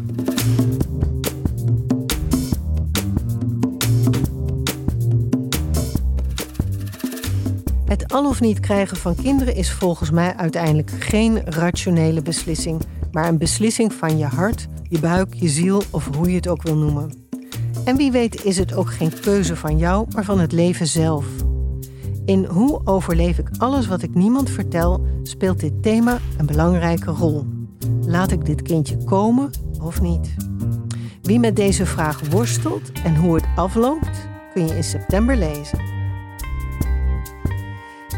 Het 7.92 8.14
al 8.14 8.28
of 8.28 8.42
niet 8.42 8.60
krijgen 8.60 8.98
van 8.98 9.16
kinderen 9.16 9.56
is 9.56 9.72
volgens 9.72 10.12
mij 10.12 10.36
uiteindelijk 10.36 10.92
geen 11.00 11.42
rationele 11.46 12.22
beslissing, 12.22 12.82
maar 13.12 13.28
een 13.28 13.38
beslissing 13.38 13.94
van 13.94 14.18
je 14.18 14.26
hart, 14.26 14.68
je 14.84 15.00
buik, 15.00 15.34
je 15.34 15.50
ziel 15.50 15.84
of 15.90 16.16
hoe 16.16 16.30
je 16.30 16.36
het 16.36 16.48
ook 16.48 16.64
wil 16.64 16.76
noemen. 16.76 17.14
En 17.86 17.98
wie 17.98 18.12
weet 18.12 18.44
is 18.44 18.58
het 18.58 18.74
ook 18.74 18.94
geen 18.94 19.20
keuze 19.20 19.56
van 19.56 19.78
jou, 19.78 20.08
maar 20.14 20.26
van 20.26 20.40
het 20.40 20.52
leven 20.52 20.88
zelf. 20.88 21.26
In 22.26 22.46
Hoe 22.46 22.82
overleef 22.84 23.38
ik 23.38 23.50
alles 23.58 23.88
wat 23.88 24.02
ik 24.02 24.16
niemand 24.16 24.50
vertel, 24.50 25.06
speelt 25.24 25.60
dit 25.60 25.84
thema 25.84 26.20
een 26.38 26.46
belangrijke 26.46 27.12
rol. 27.12 27.46
Laat 28.06 28.32
ik 28.32 28.46
dit 28.46 28.62
kindje 28.62 29.04
komen 29.04 29.50
of 29.82 30.02
niet? 30.02 30.36
Wie 31.22 31.40
met 31.40 31.56
deze 31.56 31.86
vraag 31.86 32.22
worstelt 32.30 32.92
en 33.04 33.16
hoe 33.16 33.36
het 33.36 33.46
afloopt, 33.56 34.28
kun 34.54 34.68
je 34.68 34.76
in 34.76 34.84
september 34.84 35.38
lezen. 35.38 35.91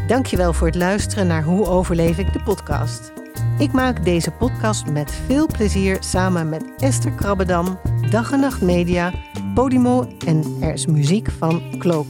Dankjewel 0.06 0.52
voor 0.52 0.66
het 0.66 0.76
luisteren 0.76 1.26
naar 1.26 1.42
Hoe 1.42 1.66
overleef 1.66 2.18
ik 2.18 2.32
de 2.32 2.42
podcast. 2.42 3.12
Ik 3.58 3.72
maak 3.72 4.04
deze 4.04 4.30
podcast 4.30 4.86
met 4.86 5.12
veel 5.26 5.46
plezier 5.46 5.96
samen 6.00 6.48
met 6.48 6.64
Esther 6.78 7.12
Krabbedam, 7.12 7.78
Dag 8.10 8.32
en 8.32 8.40
Nacht 8.40 8.60
Media, 8.60 9.12
Podimo 9.54 10.08
en 10.26 10.56
er 10.60 10.72
is 10.72 10.86
muziek 10.86 11.30
van 11.30 11.62
Klook. 11.78 12.06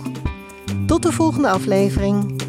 Tot 0.87 1.03
de 1.03 1.13
volgende 1.13 1.49
aflevering. 1.49 2.43